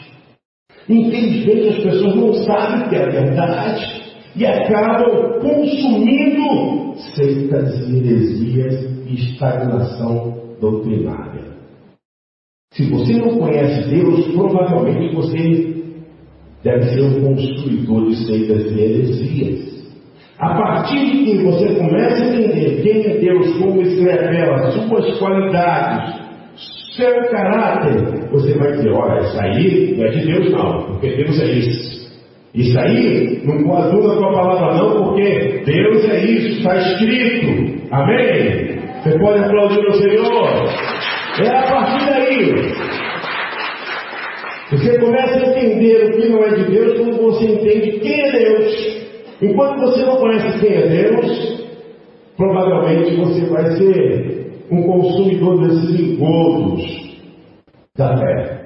Infelizmente 0.89 1.69
as 1.69 1.83
pessoas 1.83 2.15
não 2.15 2.33
sabem 2.45 2.85
o 2.85 2.89
que 2.89 2.95
é 2.95 3.03
a 3.03 3.09
verdade 3.09 3.97
e 4.35 4.45
acabam 4.45 5.39
consumindo 5.41 6.95
seitas 7.15 7.89
e 7.89 7.97
heresias 7.97 9.07
e 9.07 9.13
estagnação 9.15 10.37
doutrinária. 10.59 11.57
Se 12.73 12.89
você 12.89 13.13
não 13.13 13.37
conhece 13.37 13.89
Deus, 13.89 14.27
provavelmente 14.33 15.15
você 15.15 15.77
deve 16.63 16.89
ser 16.89 17.01
um 17.01 17.21
construtor 17.21 18.09
de 18.09 18.15
seitas 18.25 18.71
e 18.71 18.79
heresias. 18.79 19.76
A 20.39 20.49
partir 20.49 20.99
de 20.99 21.23
que 21.25 21.43
você 21.43 21.73
começa 21.75 22.23
a 22.23 22.27
entender 22.27 22.81
quem 22.83 23.11
é 23.11 23.17
Deus, 23.17 23.57
como 23.57 23.83
se 23.83 24.03
revela, 24.03 24.69
suas 24.71 25.17
qualidades, 25.17 26.13
seu 26.95 27.29
caráter, 27.31 28.29
você 28.31 28.53
vai 28.53 28.71
dizer, 28.73 28.91
olha, 28.91 29.21
isso 29.21 29.39
aí 29.39 29.95
não 29.97 30.05
é 30.05 30.09
de 30.09 30.25
Deus 30.27 30.51
não, 30.51 30.83
porque 30.83 31.15
Deus 31.15 31.41
é 31.41 31.45
isso. 31.45 31.97
Isso 32.53 32.79
aí 32.79 33.41
não 33.45 33.63
coaduna 33.63 34.15
com 34.15 34.25
a 34.25 34.33
palavra 34.33 34.77
não, 34.77 35.03
porque 35.05 35.63
Deus 35.65 36.05
é 36.07 36.25
isso, 36.25 36.57
está 36.59 36.75
escrito. 36.75 37.87
Amém? 37.91 38.77
Você 39.03 39.17
pode 39.17 39.43
aplaudir 39.43 39.79
o 39.87 39.93
Senhor. 39.93 40.49
É 41.39 41.49
a 41.49 41.63
partir 41.63 42.05
daí. 42.09 42.53
Você 44.71 44.99
começa 44.99 45.35
a 45.35 45.49
entender 45.49 46.05
o 46.05 46.17
que 46.17 46.29
não 46.29 46.43
é 46.43 46.49
de 46.49 46.63
Deus 46.71 46.97
quando 46.97 47.21
você 47.21 47.45
entende 47.45 47.99
quem 47.99 48.21
é 48.21 48.31
Deus. 48.31 49.06
Enquanto 49.41 49.81
você 49.81 50.03
não 50.05 50.17
conhece 50.17 50.59
quem 50.59 50.75
é 50.75 50.87
Deus, 50.87 51.67
provavelmente 52.35 53.15
você 53.15 53.45
vai 53.45 53.71
ser 53.77 54.65
um 54.71 54.83
consumidor 54.83 55.61
desses 55.61 55.99
engodos 55.99 57.17
da 57.95 58.17
fé. 58.17 58.57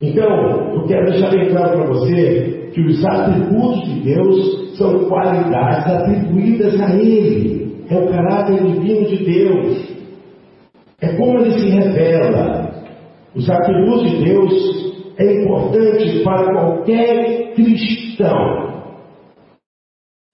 Então, 0.00 0.74
eu 0.74 0.86
quero 0.86 1.10
deixar 1.10 1.30
bem 1.30 1.48
claro 1.48 1.78
para 1.78 1.86
você 1.88 2.70
que 2.72 2.80
os 2.80 3.04
atributos 3.04 3.84
de 3.84 4.00
Deus 4.00 4.76
são 4.78 5.08
qualidades 5.08 5.92
atribuídas 5.92 6.80
a 6.80 6.94
Ele. 6.94 7.84
É 7.90 7.96
o 7.96 8.08
caráter 8.08 8.62
divino 8.62 9.06
de 9.06 9.24
Deus. 9.24 9.88
É 11.00 11.08
como 11.16 11.38
ele 11.38 11.52
se 11.52 11.68
revela. 11.68 12.70
Os 13.34 13.48
atributos 13.48 14.10
de 14.10 14.24
Deus 14.24 15.14
é 15.18 15.42
importante 15.42 16.22
para 16.22 16.52
qualquer 16.52 17.54
cristão. 17.54 18.67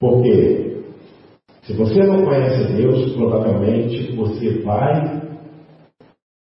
Porque 0.04 0.82
se 1.62 1.72
você 1.72 2.02
não 2.02 2.26
conhece 2.26 2.74
Deus, 2.74 3.14
provavelmente 3.14 4.14
você 4.14 4.62
vai 4.62 5.22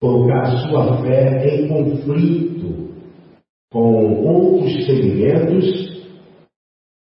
colocar 0.02 0.42
a 0.42 0.68
sua 0.68 0.98
fé 1.04 1.48
em 1.48 1.68
conflito 1.68 2.90
com 3.72 4.26
outros 4.26 4.84
segmentos. 4.88 5.92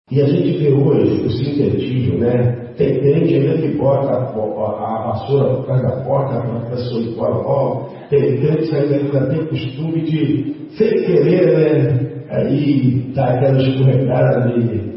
E 0.09 0.21
a 0.21 0.27
gente 0.27 0.57
vê 0.57 0.71
hoje 0.71 1.25
o 1.25 1.29
sintetismo, 1.29 2.19
né? 2.19 2.71
Tem 2.77 2.99
crente 2.99 3.33
ainda 3.33 3.57
que 3.57 3.77
bota 3.77 4.13
a, 4.13 5.07
vassoura 5.07 5.55
por 5.55 5.65
trás 5.65 5.81
da 5.81 6.03
porta 6.05 6.39
para 6.39 6.57
a 6.57 6.69
pessoa 6.69 7.01
ir 7.01 7.15
fora 7.15 7.35
logo. 7.35 7.89
Tem 8.09 8.37
crente 8.37 8.73
ainda 8.73 9.27
tem 9.27 9.45
costume 9.47 10.03
de, 10.03 10.55
sem 10.77 10.89
querer, 10.89 11.57
né? 11.57 12.23
Aí 12.29 13.11
dá 13.13 13.33
aquela 13.33 13.61
escorregada 13.61 14.53
de 14.53 14.94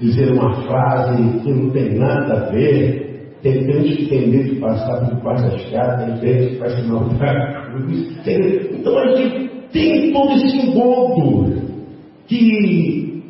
dizer 0.00 0.32
uma 0.32 0.54
frase 0.62 1.40
que 1.40 1.52
não 1.52 1.70
tem 1.70 1.94
nada 1.94 2.34
a 2.34 2.50
ver. 2.50 3.08
Tem 3.42 3.64
crente 3.64 3.96
que 3.96 4.06
tem 4.06 4.28
medo 4.28 4.54
de 4.54 4.60
passar 4.60 5.00
por 5.00 5.16
debaixo 5.16 5.48
da 5.48 5.56
escada, 5.56 6.04
tem 6.04 6.18
crente 6.18 6.50
que 6.50 6.58
faz 6.58 6.74
sinal 6.74 7.04
da 7.04 7.70
cruz. 7.70 8.18
Então 8.72 8.98
a 8.98 9.16
gente 9.16 9.50
tem 9.72 10.12
todo 10.12 10.32
esse 10.32 10.56
engodo 10.58 11.62
que 12.26 13.24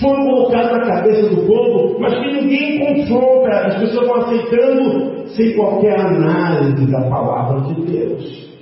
foi 0.00 0.16
colocado 0.16 0.78
na 0.78 0.86
cabeça 0.86 1.28
do 1.28 1.46
povo, 1.46 2.00
mas 2.00 2.12
que 2.12 2.40
ninguém 2.40 2.78
confronta, 2.80 3.50
as 3.50 3.78
pessoas 3.78 4.08
vão 4.08 4.16
aceitando 4.16 5.28
sem 5.28 5.54
qualquer 5.54 6.00
análise 6.00 6.90
da 6.90 7.02
palavra 7.02 7.72
de 7.72 7.82
Deus. 7.82 8.52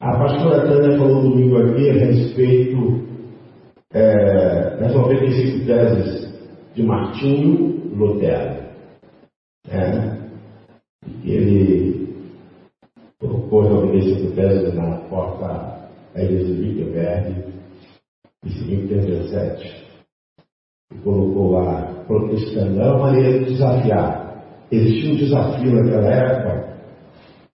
A 0.00 0.18
pastora 0.18 0.68
Tânia 0.68 0.98
falou 0.98 1.22
domingo 1.22 1.56
aqui 1.58 1.90
a 1.90 1.92
respeito 1.94 3.13
é, 3.94 4.76
das 4.76 4.92
95 4.92 5.66
teses 5.66 6.34
de 6.74 6.82
Martinho 6.82 7.94
Lutero. 7.94 8.64
É, 9.68 10.18
ele 11.24 12.08
colocou 13.20 13.62
as 13.62 13.70
95 13.70 14.34
teses 14.34 14.74
na 14.74 14.96
porta 15.08 15.88
da 16.12 16.22
igreja 16.22 16.54
de 16.54 16.60
Wittenberg 16.60 17.44
em 18.44 18.66
1937. 18.66 19.84
E 20.92 20.98
colocou 20.98 21.52
lá, 21.52 22.04
protestando. 22.06 22.80
Era 22.80 22.96
uma 22.96 23.06
maneira 23.06 23.38
de 23.38 23.44
desafiar. 23.46 24.44
Existia 24.70 25.12
um 25.12 25.16
desafio 25.16 25.72
naquela 25.72 26.12
época, 26.12 26.78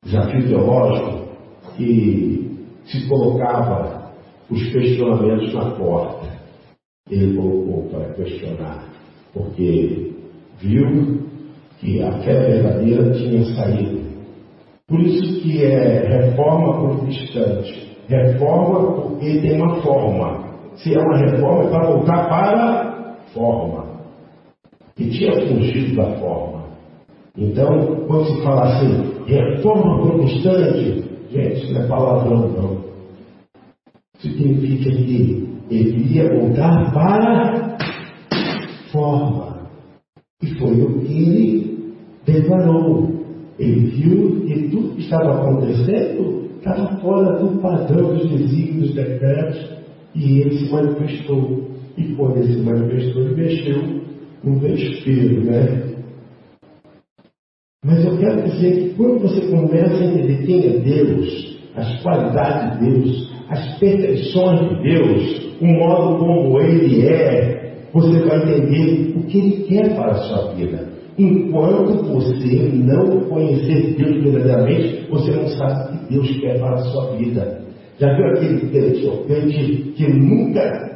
desafio 0.04 0.48
teológico, 0.48 1.28
que 1.76 2.66
se 2.86 3.08
colocava 3.08 3.99
os 4.50 4.72
questionamentos 4.72 5.54
na 5.54 5.70
porta 5.72 6.40
ele 7.10 7.36
colocou 7.36 7.88
para 7.90 8.14
questionar, 8.14 8.88
porque 9.32 10.12
viu 10.60 11.20
que 11.80 12.02
a 12.02 12.12
fé 12.20 12.34
verdadeira 12.34 13.10
tinha 13.12 13.44
saído. 13.54 14.00
Por 14.86 15.00
isso 15.00 15.40
que 15.40 15.64
é 15.64 16.06
reforma 16.06 16.96
protestante. 16.96 17.96
Reforma 18.08 18.92
porque 18.92 19.40
tem 19.40 19.60
uma 19.60 19.80
forma. 19.82 20.50
Se 20.76 20.94
é 20.94 20.98
uma 20.98 21.16
reforma, 21.16 21.64
é 21.64 21.70
para 21.70 21.86
voltar 21.86 22.28
para 22.28 23.16
forma. 23.32 23.86
Que 24.96 25.10
tinha 25.10 25.32
fugido 25.46 25.96
da 25.96 26.16
forma. 26.18 26.64
Então, 27.36 28.04
quando 28.06 28.26
se 28.26 28.42
fala 28.42 28.64
assim, 28.64 29.24
reforma 29.26 30.02
protestante, 30.02 31.04
gente, 31.30 31.64
isso 31.64 31.72
não 31.72 31.82
é 31.82 31.86
palavrão 31.86 32.48
não. 32.48 32.79
Significa 34.20 34.90
que 34.90 35.48
ele 35.70 36.14
ia 36.14 36.28
voltar 36.28 36.92
para 36.92 37.78
forma. 38.92 39.70
E 40.42 40.54
foi 40.58 40.82
o 40.82 41.00
que 41.00 41.12
ele 41.12 41.94
declarou. 42.26 43.20
Ele 43.58 43.86
viu 43.90 44.46
que 44.46 44.68
tudo 44.70 44.94
que 44.94 45.02
estava 45.02 45.40
acontecendo 45.40 46.50
estava 46.56 47.00
fora 47.00 47.38
do 47.38 47.60
padrão 47.60 48.14
dos 48.14 48.30
desígnios 48.30 48.94
decretos 48.94 49.70
e 50.14 50.40
ele 50.40 50.58
se 50.58 50.72
manifestou. 50.72 51.70
E 51.96 52.14
quando 52.14 52.38
ele 52.38 52.54
se 52.54 52.60
manifestou, 52.60 53.22
ele 53.22 53.34
mexeu 53.34 54.00
no 54.42 54.58
vespeiro, 54.58 55.44
né? 55.44 55.90
Mas 57.84 58.04
eu 58.04 58.18
quero 58.18 58.42
dizer 58.42 58.72
que 58.72 58.94
quando 58.94 59.20
você 59.20 59.40
começa 59.48 59.94
a 59.94 60.04
entender 60.04 60.46
quem 60.46 60.66
é 60.66 60.78
Deus, 60.78 61.58
as 61.74 62.02
qualidades 62.02 62.78
de 62.78 62.90
Deus, 62.90 63.29
as 63.50 63.78
perfeições 63.78 64.60
de 64.60 64.82
Deus, 64.82 65.56
o 65.60 65.66
modo 65.66 66.18
como 66.18 66.60
ele 66.60 67.06
é, 67.06 67.72
você 67.92 68.20
vai 68.20 68.38
entender 68.38 69.12
o 69.16 69.24
que 69.24 69.38
ele 69.38 69.64
quer 69.64 69.96
para 69.96 70.12
a 70.12 70.14
sua 70.14 70.54
vida. 70.54 70.88
Enquanto 71.18 72.04
você 72.04 72.70
não 72.72 73.20
conhecer 73.28 73.96
Deus 73.96 74.22
verdadeiramente, 74.22 75.06
você 75.10 75.32
não 75.32 75.48
sabe 75.48 75.96
o 75.96 75.98
que 75.98 76.14
Deus 76.14 76.40
quer 76.40 76.60
para 76.60 76.74
a 76.74 76.78
sua 76.78 77.16
vida. 77.16 77.60
Já 77.98 78.14
viu 78.14 78.26
aquele 78.28 78.70
crente 79.26 79.92
que 79.96 80.08
nunca 80.08 80.90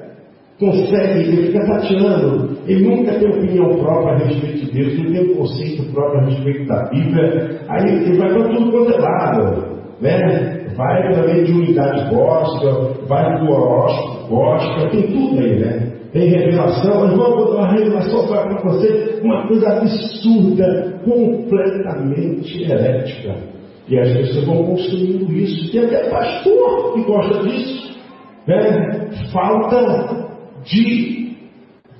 consegue, 0.58 1.20
ele 1.20 1.46
fica 1.48 1.66
tateando, 1.66 2.56
ele 2.68 2.88
nunca 2.88 3.18
tem 3.18 3.28
opinião 3.28 3.76
própria 3.76 4.14
a 4.14 4.18
respeito 4.28 4.66
de 4.66 4.72
Deus, 4.72 4.92
ele 4.92 5.12
tem 5.12 5.32
um 5.32 5.34
conceito 5.34 5.92
próprio 5.92 6.20
a 6.20 6.24
respeito 6.26 6.66
da 6.68 6.84
Bíblia, 6.88 7.60
aí 7.68 8.06
ele 8.06 8.16
vai 8.16 8.32
para 8.32 8.48
tudo 8.48 8.70
quanto 8.70 8.92
é 8.92 8.98
lado, 8.98 9.64
né? 10.00 10.63
Vai 10.76 11.12
também 11.12 11.44
de 11.44 11.52
unidade 11.52 12.14
gospel, 12.14 13.06
vai 13.06 13.38
do 13.38 13.50
horóscopo 13.50 14.28
gospel, 14.28 14.90
tem 14.90 15.02
tudo 15.02 15.40
aí, 15.40 15.58
né? 15.60 15.92
Tem 16.12 16.28
revelação, 16.28 17.00
mas 17.00 17.16
vamos 17.16 17.44
botar 17.44 17.56
uma 17.56 17.72
revelação 17.72 18.26
para 18.28 18.62
você, 18.62 19.20
uma 19.22 19.48
coisa 19.48 19.68
absurda, 19.68 21.00
completamente 21.04 22.62
herética. 22.62 23.34
E 23.88 23.98
as 23.98 24.12
pessoas 24.12 24.46
vão 24.46 24.64
construindo 24.64 25.32
isso. 25.32 25.72
Tem 25.72 25.84
até 25.84 26.08
pastor 26.08 26.94
que 26.94 27.02
gosta 27.02 27.42
disso. 27.42 27.98
Né? 28.46 29.10
Falta 29.32 30.28
de 30.64 31.36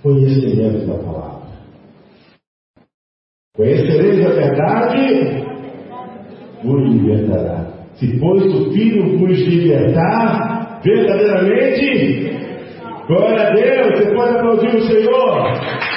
conhecimento 0.03 0.87
da 0.87 0.95
palavra. 0.95 1.49
Conhecereis 3.57 4.27
a 4.27 4.31
verdade, 4.31 5.45
vos 6.63 6.83
libertará. 6.89 7.74
Se, 7.97 8.19
pois, 8.19 8.43
o 8.43 8.73
Filho 8.73 9.19
vos 9.19 9.39
libertar, 9.39 10.81
verdadeiramente, 10.83 12.37
glória 13.07 13.49
a 13.49 13.51
Deus, 13.51 13.99
você 13.99 14.15
pode 14.15 14.37
aplaudir 14.37 14.77
o 14.77 14.87
Senhor. 14.87 15.95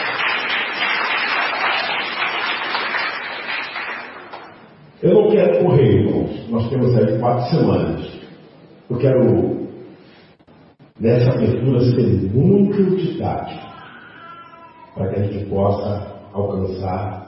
Eu 5.02 5.14
não 5.14 5.30
quero 5.30 5.64
correr, 5.64 5.92
irmãos. 5.92 6.50
Nós 6.50 6.70
temos 6.70 6.96
aí 6.98 7.20
quatro 7.20 7.50
semanas. 7.50 8.20
Eu 8.90 8.98
quero 8.98 9.68
nessa 11.00 11.32
abertura 11.32 11.80
ser 11.80 12.34
muito 12.34 12.96
didático, 12.96 13.68
para 14.96 15.10
que 15.10 15.20
a 15.20 15.24
gente 15.24 15.46
possa 15.46 16.16
alcançar 16.34 17.28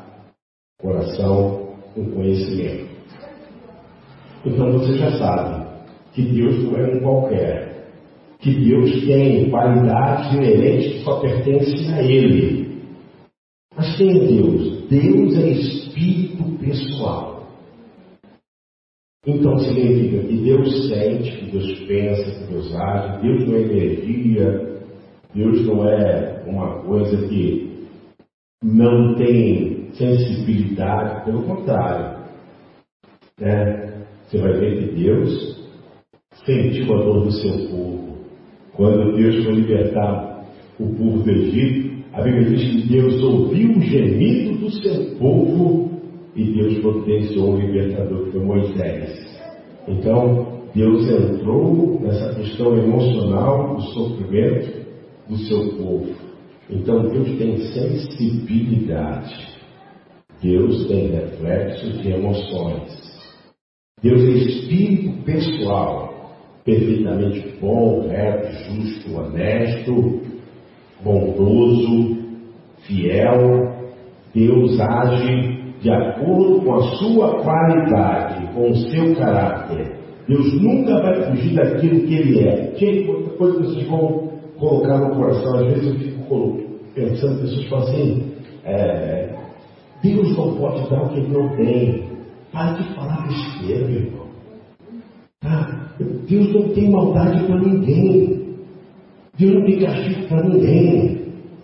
coração 0.82 1.76
com 1.94 2.12
conhecimento. 2.12 2.89
Então 4.46 4.72
você 4.72 4.94
já 4.98 5.18
sabe 5.18 5.68
que 6.14 6.22
Deus 6.22 6.64
não 6.64 6.78
é 6.78 6.96
um 6.96 7.00
qualquer, 7.02 7.88
que 8.40 8.56
Deus 8.56 9.06
tem 9.06 9.50
qualidades 9.50 10.34
inerentes 10.34 10.94
que 10.94 11.04
só 11.04 11.20
pertencem 11.20 11.94
a 11.94 12.02
Ele. 12.02 12.80
Mas 13.76 13.98
quem 13.98 14.10
é 14.10 14.26
Deus? 14.26 14.88
Deus 14.90 15.38
é 15.38 15.50
espírito 15.50 16.58
pessoal. 16.60 17.48
Então 19.28 19.58
significa 19.60 20.26
que 20.28 20.38
Deus 20.38 20.88
sente, 20.88 21.38
que 21.38 21.52
Deus 21.52 21.80
pensa, 21.82 22.32
que 22.32 22.54
Deus 22.54 22.74
age, 22.74 23.22
Deus 23.22 23.48
não 23.48 23.56
é 23.56 23.62
energia, 23.62 24.80
Deus 25.36 25.68
não 25.68 25.88
é 25.88 26.44
uma 26.48 26.82
coisa 26.84 27.28
que 27.28 27.88
não 28.64 29.16
tem 29.16 29.90
sensibilidade, 29.94 31.26
pelo 31.26 31.44
contrário. 31.44 32.26
Né? 33.40 33.99
Você 34.30 34.38
vai 34.38 34.54
ver 34.60 34.78
que 34.78 35.04
Deus 35.04 35.58
sentiu 36.46 36.94
a 36.94 37.04
dor 37.04 37.24
do 37.24 37.32
seu 37.32 37.52
povo. 37.70 38.18
Quando 38.74 39.18
Deus 39.18 39.44
foi 39.44 39.54
libertar 39.54 40.46
o 40.80 40.86
povo 40.86 41.24
do 41.24 41.32
Egito, 41.32 42.04
a 42.14 42.22
Bíblia 42.22 42.52
diz 42.52 42.70
que 42.70 42.90
Deus 42.90 43.24
ouviu 43.24 43.72
o 43.72 43.82
gemido 43.82 44.60
do 44.60 44.72
seu 44.72 45.16
povo 45.18 45.90
e 46.36 46.44
Deus 46.44 46.78
providenciou 46.78 47.56
o 47.56 47.60
libertador, 47.60 48.26
que 48.26 48.32
foi 48.32 48.46
Moisés. 48.46 49.42
Então, 49.88 50.60
Deus 50.76 51.10
entrou 51.10 52.00
nessa 52.00 52.36
questão 52.36 52.78
emocional 52.78 53.78
do 53.78 53.82
sofrimento 53.82 54.86
do 55.28 55.38
seu 55.38 55.76
povo. 55.76 56.14
Então, 56.70 57.10
Deus 57.10 57.36
tem 57.40 57.58
sensibilidade. 57.58 59.58
Deus 60.40 60.88
tem 60.88 61.08
reflexos 61.08 62.00
de 62.04 62.12
emoções. 62.12 63.09
Deus 64.02 64.22
é 64.24 64.30
espírito 64.30 65.24
pessoal, 65.24 66.14
perfeitamente 66.64 67.54
bom, 67.60 68.08
reto, 68.08 68.52
justo, 68.64 69.18
honesto, 69.18 70.22
bondoso, 71.04 72.18
fiel. 72.88 73.78
Deus 74.34 74.80
age 74.80 75.60
de 75.82 75.90
acordo 75.90 76.62
com 76.62 76.76
a 76.76 76.82
sua 76.98 77.42
qualidade, 77.42 78.48
com 78.54 78.70
o 78.70 78.76
seu 78.76 79.16
caráter. 79.16 80.00
Deus 80.28 80.62
nunca 80.62 81.02
vai 81.02 81.24
fugir 81.24 81.56
daquilo 81.56 82.02
que 82.02 82.14
Ele 82.14 82.48
é. 82.48 82.76
Gente, 82.76 83.06
quanta 83.06 83.30
coisa 83.32 83.60
vocês 83.64 83.88
vão 83.88 84.30
colocar 84.58 84.98
no 85.00 85.16
coração. 85.16 85.56
Às 85.56 85.74
vezes 85.74 85.88
eu 85.88 86.00
fico 86.00 86.60
pensando, 86.94 87.42
pessoas 87.42 87.66
falam 87.68 87.88
assim, 87.88 88.32
é, 88.64 89.30
Deus 90.04 90.38
não 90.38 90.56
pode 90.56 90.90
dar 90.90 91.04
o 91.04 91.10
que 91.10 91.20
Ele 91.20 91.34
não 91.34 91.56
tem. 91.56 92.09
Para 92.52 92.74
de 92.74 92.96
falar 92.96 93.28
besteira, 93.28 93.88
meu 93.88 94.00
irmão. 94.02 94.28
Ah, 95.44 95.94
Deus 96.28 96.54
não 96.54 96.70
tem 96.74 96.90
maldade 96.92 97.44
para 97.46 97.60
ninguém. 97.60 98.58
Deus 99.38 99.54
não 99.54 99.66
tem 99.66 99.80
castigo 99.80 100.28
para 100.28 100.44
ninguém. 100.44 101.20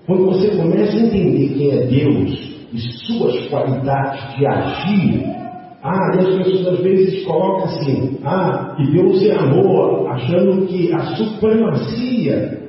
Quando 0.06 0.26
você 0.26 0.56
começa 0.56 0.95
a 0.95 1.00
entender 1.00 1.54
quem 1.56 1.71
é 1.71 1.88
Deus 1.88 2.56
e 2.71 2.80
suas 3.06 3.48
qualidades 3.48 4.38
de 4.38 4.45
agir, 4.45 5.36
ah, 5.84 6.15
e 6.15 6.19
as 6.19 6.36
pessoas 6.36 6.67
às 6.67 6.80
vezes 6.80 7.26
colocam 7.26 7.65
assim, 7.65 8.17
ah, 8.24 8.76
que 8.78 8.91
Deus 8.91 9.21
é 9.24 9.36
amor, 9.36 10.08
achando 10.10 10.65
que 10.67 10.91
a 10.93 11.15
supremacia 11.15 12.60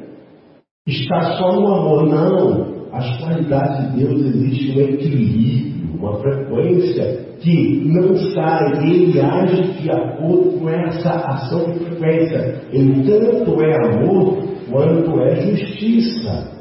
está 0.87 1.38
só 1.38 1.52
no 1.52 1.66
amor. 1.66 2.07
Não. 2.07 2.76
As 2.92 3.18
qualidades 3.18 3.92
de 3.92 3.98
Deus 4.05 4.20
existem 4.22 4.76
um 4.76 4.88
equilíbrio, 4.88 5.75
uma 5.98 6.18
frequência 6.20 7.26
que 7.40 7.82
não 7.87 8.16
sai, 8.32 8.87
ele 8.87 9.20
age 9.20 9.82
de 9.82 9.90
acordo 9.90 10.59
com 10.59 10.68
essa 10.68 11.11
ação 11.11 11.72
de 11.72 11.78
frequência. 11.80 12.62
Ele 12.72 13.02
tanto 13.04 13.62
é 13.62 13.87
amor 13.87 14.38
quanto 14.70 15.20
é 15.20 15.37
justiça. 15.37 16.52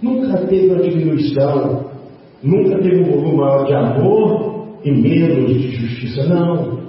Nunca 0.00 0.46
teve 0.46 0.68
uma 0.68 0.82
diminuição, 0.82 1.90
nunca 2.42 2.78
teve 2.78 3.02
um 3.02 3.10
volume 3.10 3.36
maior 3.36 3.66
de 3.66 3.74
amor 3.74 4.52
e 4.84 4.90
menos 4.90 5.48
de 5.48 5.70
justiça, 5.70 6.26
não. 6.28 6.82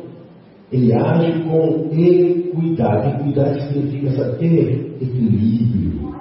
Ele 0.72 0.92
age 0.92 1.44
com 1.44 1.90
equidade. 1.92 3.22
Equidade 3.22 3.68
significa 3.68 4.12
saber 4.12 4.98
equilíbrio. 5.00 6.14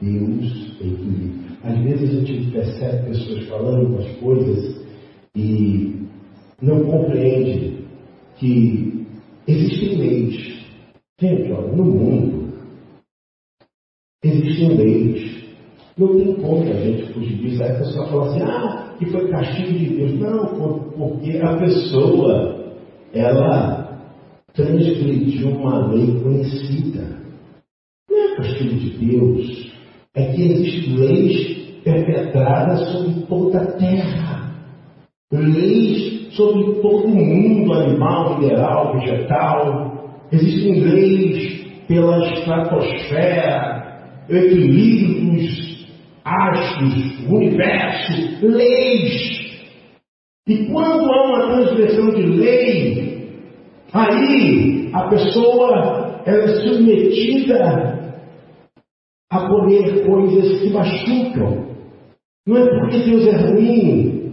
Deus 0.00 0.76
é 0.80 0.86
equilíbrio. 0.86 1.33
Às 1.64 1.78
vezes 1.78 2.10
a 2.10 2.24
gente 2.24 2.50
percebe 2.50 3.08
pessoas 3.08 3.48
falando 3.48 3.86
umas 3.86 4.16
coisas 4.18 4.84
e 5.34 5.94
não 6.60 6.84
compreende 6.84 7.86
que 8.36 9.06
existem 9.48 9.96
leis. 9.96 10.64
Gente, 11.18 11.48
no 11.48 11.84
mundo 11.84 12.52
existem 14.22 14.76
leis. 14.76 15.44
Não 15.96 16.08
tem 16.08 16.34
como 16.34 16.62
a 16.62 16.74
gente 16.74 17.12
fugir 17.14 17.38
disso. 17.38 17.62
Aí 17.62 17.70
a 17.70 17.78
pessoa 17.78 18.06
fala 18.08 18.26
assim, 18.26 18.42
ah, 18.42 18.96
que 18.98 19.06
foi 19.06 19.30
castigo 19.30 19.78
de 19.78 19.86
Deus. 19.96 20.20
Não, 20.20 20.90
porque 20.90 21.38
a 21.38 21.56
pessoa, 21.56 22.74
ela 23.14 24.02
transgrediu 24.52 25.48
uma 25.48 25.86
lei 25.86 26.20
conhecida. 26.20 27.22
Não 28.10 28.18
é 28.18 28.36
castigo 28.36 28.74
de 28.74 28.90
Deus. 28.98 29.63
É 30.14 30.32
que 30.32 30.42
existem 30.42 30.96
leis 30.96 31.82
perpetradas 31.82 32.88
sobre 32.90 33.26
toda 33.26 33.58
a 33.60 33.72
terra 33.72 34.34
leis 35.32 36.34
sobre 36.34 36.80
todo 36.80 37.06
o 37.06 37.16
mundo 37.16 37.72
animal, 37.72 38.38
mineral, 38.38 38.98
vegetal. 38.98 40.24
Existem 40.32 40.80
leis 40.80 41.64
pela 41.86 42.18
estratosfera, 42.32 44.24
equilíbrio 44.28 45.32
dos 45.32 45.86
astros, 46.24 47.28
universo, 47.28 48.46
leis. 48.46 49.44
E 50.48 50.66
quando 50.66 51.10
há 51.10 51.26
uma 51.26 51.46
transgressão 51.46 52.10
de 52.10 52.22
lei, 52.22 53.28
aí 53.92 54.90
a 54.92 55.08
pessoa 55.08 56.22
é 56.26 56.48
submetida 56.48 57.93
a 59.34 59.48
comer 59.48 60.06
coisas 60.06 60.60
que 60.60 60.70
machucam. 60.70 61.64
Não 62.46 62.56
é 62.56 62.66
porque 62.78 62.98
Deus 62.98 63.26
é 63.26 63.36
ruim, 63.36 64.32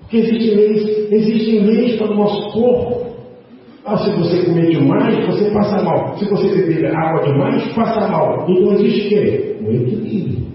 porque 0.00 0.16
existem 0.16 0.56
leis, 0.56 1.12
existem 1.12 1.60
leis 1.60 1.96
para 1.96 2.10
o 2.10 2.16
nosso 2.16 2.52
corpo. 2.52 3.10
Ah, 3.84 3.96
se 3.96 4.10
você 4.10 4.44
comer 4.44 4.70
demais, 4.70 5.24
você 5.26 5.50
passa 5.52 5.82
mal. 5.84 6.18
Se 6.18 6.28
você 6.28 6.48
beber 6.48 6.94
água 6.94 7.22
demais, 7.22 7.72
passa 7.74 8.08
mal. 8.08 8.44
Então 8.48 8.72
existe 8.72 9.06
o 9.06 9.08
quê? 9.08 9.56
Um 9.62 9.72
equilíbrio. 9.72 10.46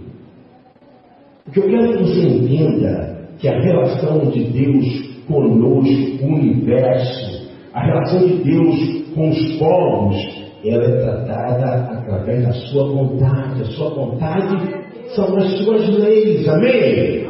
O 1.48 1.52
que 1.52 1.60
eu 1.60 1.70
quero 1.70 1.94
que 1.94 2.04
você 2.04 2.28
entenda 2.28 3.30
que 3.40 3.48
a 3.48 3.60
relação 3.62 4.30
de 4.30 4.44
Deus 4.44 5.16
conosco, 5.26 6.26
o 6.26 6.28
universo, 6.28 7.50
a 7.74 7.86
relação 7.86 8.28
de 8.28 8.44
Deus 8.44 9.06
com 9.16 9.30
os 9.30 9.58
povos, 9.58 10.45
ela 10.70 10.84
é 10.84 11.02
tratada 11.02 12.00
através 12.00 12.44
da 12.44 12.54
sua 12.54 12.88
vontade. 12.88 13.62
A 13.62 13.66
sua 13.66 13.90
vontade 13.90 14.86
são 15.16 15.36
as 15.38 15.52
suas 15.60 15.88
leis. 16.00 16.48
Amém? 16.48 17.26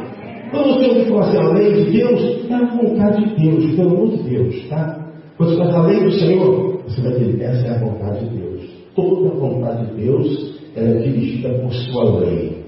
Quando 0.50 0.74
você 0.74 0.88
ouvir 0.88 1.06
falar 1.06 1.44
a 1.44 1.52
lei 1.52 1.72
de 1.72 1.90
Deus, 1.90 2.50
é 2.50 2.54
a 2.54 2.64
vontade 2.64 3.24
de 3.24 3.42
Deus, 3.42 3.76
pelo 3.76 3.90
amor 3.90 4.16
de 4.16 4.22
Deus, 4.22 4.68
tá? 4.68 5.06
Quando 5.36 5.50
você 5.50 5.56
fala 5.56 5.78
a 5.78 5.86
lei 5.86 6.00
do 6.00 6.12
Senhor, 6.12 6.82
você 6.84 7.00
vai 7.02 7.12
dizer, 7.12 7.42
essa 7.42 7.66
é 7.66 7.70
a 7.70 7.78
vontade 7.78 8.28
de 8.28 8.36
Deus. 8.36 8.62
Toda 8.94 9.28
a 9.28 9.34
vontade 9.34 9.86
de 9.86 10.04
Deus 10.04 10.60
é 10.76 10.92
dirigida 10.92 11.48
por 11.58 11.72
sua 11.72 12.20
lei. 12.20 12.64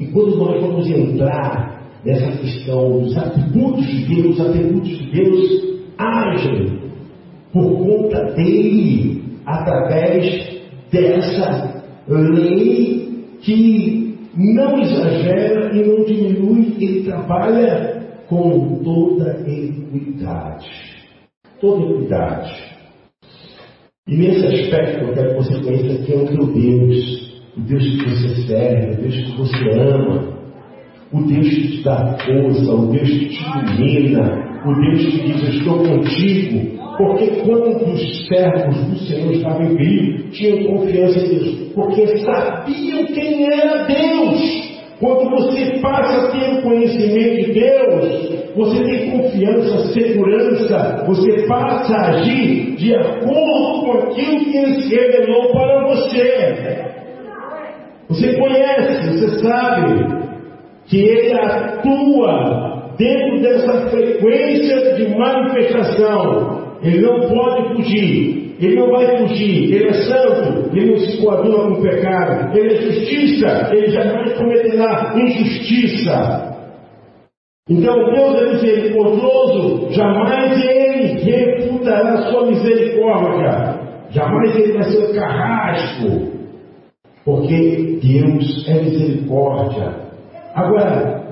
E 0.00 0.06
quando 0.06 0.36
nós 0.36 0.60
vamos 0.60 0.86
entrar 0.88 1.82
nessa 2.04 2.38
questão 2.38 3.00
dos 3.00 3.16
atributos 3.16 3.86
de 3.86 4.14
Deus, 4.14 4.38
os 4.38 4.40
atributos 4.40 4.98
de 4.98 5.10
Deus 5.10 5.76
agem 5.98 6.78
por 7.52 7.78
conta 7.78 8.32
dele, 8.34 9.22
através 9.44 10.62
dessa 10.90 11.82
lei 12.08 13.36
que 13.40 14.18
não 14.36 14.80
exagera 14.80 15.74
e 15.74 15.86
não 15.86 16.04
diminui, 16.04 16.76
ele 16.80 17.04
trabalha 17.04 18.02
com 18.28 18.80
toda 18.82 19.40
equidade. 19.46 20.70
Toda 21.60 21.84
equidade. 21.84 22.74
E 24.06 24.16
nesse 24.16 24.46
aspecto 24.46 25.04
eu 25.04 25.14
quero 25.14 25.30
que 25.30 25.36
você 25.36 25.62
conheça 25.62 26.12
é 26.12 26.16
o 26.16 26.26
teu 26.26 26.46
Deus, 26.52 27.42
o 27.56 27.60
Deus 27.60 27.82
que 27.82 28.10
você 28.10 28.46
serve, 28.46 28.92
o 28.92 28.96
Deus 28.96 29.14
que 29.14 29.36
você 29.36 29.70
ama, 29.80 30.34
o 31.12 31.22
Deus 31.22 31.48
que 31.48 31.68
te 31.68 31.84
dá 31.84 32.16
força, 32.18 32.72
o 32.74 32.86
Deus 32.90 33.08
que 33.08 33.28
te 33.28 33.44
ilumina, 33.44 34.62
o 34.66 34.74
Deus 34.74 35.06
que 35.06 35.22
diz: 35.22 35.42
Eu 35.42 35.48
estou 35.48 35.78
contigo. 35.78 36.73
Porque 36.96 37.26
quando 37.44 37.92
os 37.92 38.28
servos 38.28 38.76
do 38.76 38.98
Senhor 38.98 39.32
estavam 39.32 39.62
em 39.64 39.76
perigo, 39.76 40.30
tinham 40.30 40.64
confiança 40.64 41.18
em 41.18 41.28
Deus, 41.28 41.72
porque 41.74 42.06
sabiam 42.18 43.04
quem 43.06 43.46
era 43.46 43.84
Deus. 43.84 44.64
Quando 45.00 45.28
você 45.30 45.80
passa 45.80 46.26
a 46.26 46.30
ter 46.30 46.58
o 46.58 46.62
conhecimento 46.62 47.46
de 47.46 47.52
Deus, 47.52 48.34
você 48.54 48.84
tem 48.84 49.10
confiança, 49.10 49.92
segurança, 49.92 51.04
você 51.06 51.46
passa 51.48 51.94
a 51.94 52.10
agir 52.10 52.76
de 52.76 52.94
acordo 52.94 53.84
com 53.84 53.92
aquilo 53.92 54.44
que 54.44 54.56
Ele 54.56 54.88
revelou 54.88 55.52
para 55.52 55.88
você. 55.88 56.84
Você 58.08 58.34
conhece, 58.34 59.18
você 59.18 59.38
sabe 59.40 60.24
que 60.86 61.00
Ele 61.00 61.32
atua 61.32 62.94
dentro 62.96 63.42
dessa 63.42 63.90
frequência 63.90 64.94
de 64.94 65.08
manifestação. 65.18 66.63
Ele 66.84 67.00
não 67.00 67.28
pode 67.28 67.74
fugir. 67.74 68.44
Ele 68.60 68.76
não 68.76 68.90
vai 68.90 69.18
fugir, 69.18 69.74
ele 69.74 69.88
é 69.88 69.92
santo, 70.04 70.70
ele 70.76 70.92
não 70.92 70.98
se 70.98 71.20
coaduna 71.20 71.64
com 71.64 71.80
o 71.80 71.82
pecado, 71.82 72.56
ele 72.56 72.72
é 72.72 72.82
justiça, 72.82 73.70
ele 73.72 73.88
jamais 73.88 74.32
cometerá 74.34 75.12
injustiça. 75.16 76.54
Então 77.68 78.12
Deus 78.12 78.36
é 78.36 78.52
misericordioso, 78.52 79.90
jamais 79.90 80.64
ele 80.64 81.18
refutará 81.18 82.30
sua 82.30 82.46
misericórdia, 82.46 83.80
jamais 84.10 84.54
ele 84.54 84.72
vai 84.74 84.84
ser 84.84 85.14
carrasco, 85.14 86.28
porque 87.24 87.98
Deus 88.00 88.68
é 88.68 88.74
misericórdia. 88.82 89.94
Agora, 90.54 91.24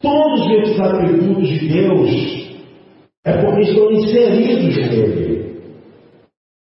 todos 0.00 0.48
esses 0.48 0.78
atributos 0.78 1.48
de 1.48 1.68
Deus 1.68 2.49
é 3.24 3.44
porque 3.44 3.62
estão 3.62 3.90
inseridos 3.92 4.76
nele. 4.76 5.60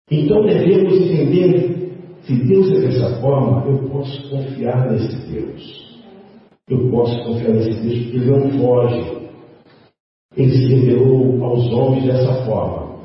Então 0.09 0.45
devemos 0.45 0.93
entender: 0.93 1.91
se 2.21 2.35
Deus 2.45 2.71
é 2.71 2.87
dessa 2.87 3.21
forma, 3.21 3.65
eu 3.67 3.89
posso 3.89 4.29
confiar 4.29 4.91
nesse 4.91 5.15
Deus. 5.31 5.87
Eu 6.69 6.89
posso 6.89 7.23
confiar 7.23 7.53
nesse 7.53 7.81
Deus 7.81 8.03
porque 8.03 8.17
ele 8.17 8.31
não 8.31 8.51
foge. 8.59 9.17
Ele 10.35 10.51
se 10.51 10.67
revelou 10.67 11.43
aos 11.43 11.71
homens 11.71 12.05
dessa 12.05 12.45
forma. 12.45 12.97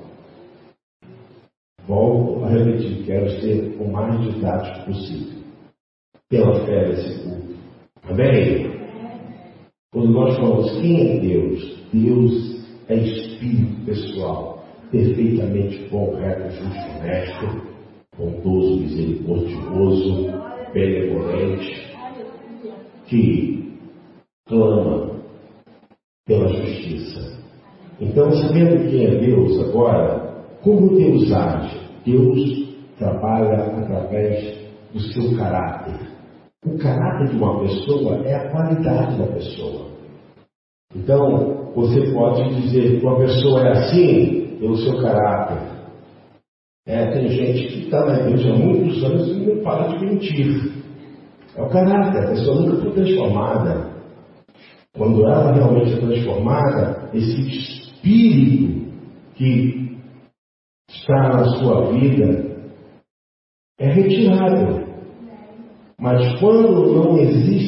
Volto 1.87 2.45
a 2.45 2.49
repetir, 2.49 3.05
quero 3.05 3.29
ser 3.41 3.77
o 3.81 3.91
mais 3.91 4.21
didático 4.21 4.87
possível. 4.87 5.43
Pela 6.29 6.65
fé 6.65 6.89
desse 6.89 7.23
culto. 7.23 7.55
Amém? 8.05 8.71
Quando 9.93 10.11
nós 10.11 10.37
falamos 10.37 10.73
quem 10.81 11.01
é 11.01 11.21
Deus, 11.21 11.79
Deus 11.93 12.52
é 12.89 12.97
espírito 12.97 13.85
pessoal 13.85 14.63
perfeitamente 14.91 15.89
bom, 15.91 16.15
reto, 16.17 16.51
justo, 16.55 16.99
honesto, 16.99 17.63
bondoso, 18.17 18.81
misericordioso, 18.81 20.33
benevolente, 20.75 21.97
que 23.07 23.79
clama 24.47 25.13
pela 26.27 26.49
justiça. 26.49 27.43
Então, 28.01 28.31
sabendo 28.33 28.91
quem 28.91 29.07
é 29.07 29.15
Deus 29.19 29.61
agora, 29.69 30.45
como 30.63 30.97
Deus 30.97 31.33
age? 31.33 31.81
Deus 32.05 32.69
trabalha 32.99 33.65
através 33.65 34.59
do 34.93 35.01
seu 35.01 35.37
caráter. 35.37 36.01
O 36.67 36.77
caráter 36.79 37.29
de 37.31 37.37
uma 37.37 37.61
pessoa 37.61 38.17
é 38.27 38.35
a 38.35 38.51
qualidade 38.51 39.19
da 39.19 39.27
pessoa. 39.27 39.92
Então, 40.95 41.73
você 41.75 42.13
pode 42.13 42.55
dizer 42.61 43.01
que 43.01 43.07
uma 43.07 43.19
pessoa 43.19 43.61
é 43.63 43.71
assim, 43.73 44.57
pelo 44.61 44.77
seu 44.77 45.01
caráter. 45.01 45.73
É, 46.87 47.13
tem 47.13 47.29
gente 47.29 47.69
que 47.69 47.85
está 47.85 48.05
na 48.05 48.21
igreja 48.21 48.53
há 48.53 48.57
muitos 48.57 49.03
anos 49.05 49.29
e 49.29 49.47
não 49.47 49.63
para 49.63 49.89
de 49.89 50.05
mentir. 50.05 50.73
É 51.57 51.63
o 51.63 51.69
caráter, 51.69 52.25
a 52.25 52.31
pessoa 52.31 52.61
nunca 52.61 52.83
foi 52.83 52.93
transformada. 52.93 53.93
Quando 54.97 55.25
ela 55.25 55.53
realmente 55.53 55.95
é 55.95 56.01
transformada, 56.01 57.09
esse 57.15 57.41
espírito 57.41 58.93
que 59.35 59.97
está 60.91 61.29
na 61.29 61.45
sua 61.57 61.93
vida 61.93 62.53
é 63.79 63.93
retirado. 63.93 64.83
Mas 65.99 66.41
quando 66.41 66.93
não 66.93 67.19
existe 67.19 67.62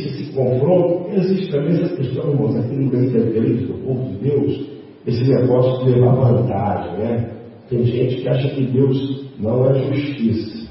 também 1.64 1.82
essa 1.82 1.96
questão, 1.96 2.30
irmãos, 2.30 2.56
aqui 2.56 2.74
no 2.74 2.90
meio 2.90 3.12
da 3.12 3.18
igreja, 3.18 3.66
do 3.66 3.74
povo 3.84 4.08
de 4.10 4.16
Deus, 4.28 4.70
esse 5.06 5.24
negócio 5.24 5.84
de 5.84 5.92
levar 5.92 6.14
vantagem, 6.14 6.98
né? 6.98 7.30
Tem 7.68 7.84
gente 7.84 8.22
que 8.22 8.28
acha 8.28 8.54
que 8.54 8.66
Deus 8.66 9.30
não 9.38 9.70
é 9.70 9.74
justiça. 9.74 10.68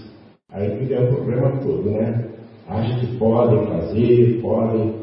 Aí 0.51 0.85
que 0.85 0.93
é 0.93 1.01
o 1.01 1.07
problema 1.07 1.59
todo, 1.59 1.89
né? 1.89 2.25
Acha 2.67 2.99
que 2.99 3.17
podem 3.17 3.67
fazer, 3.67 4.39
podem 4.41 4.93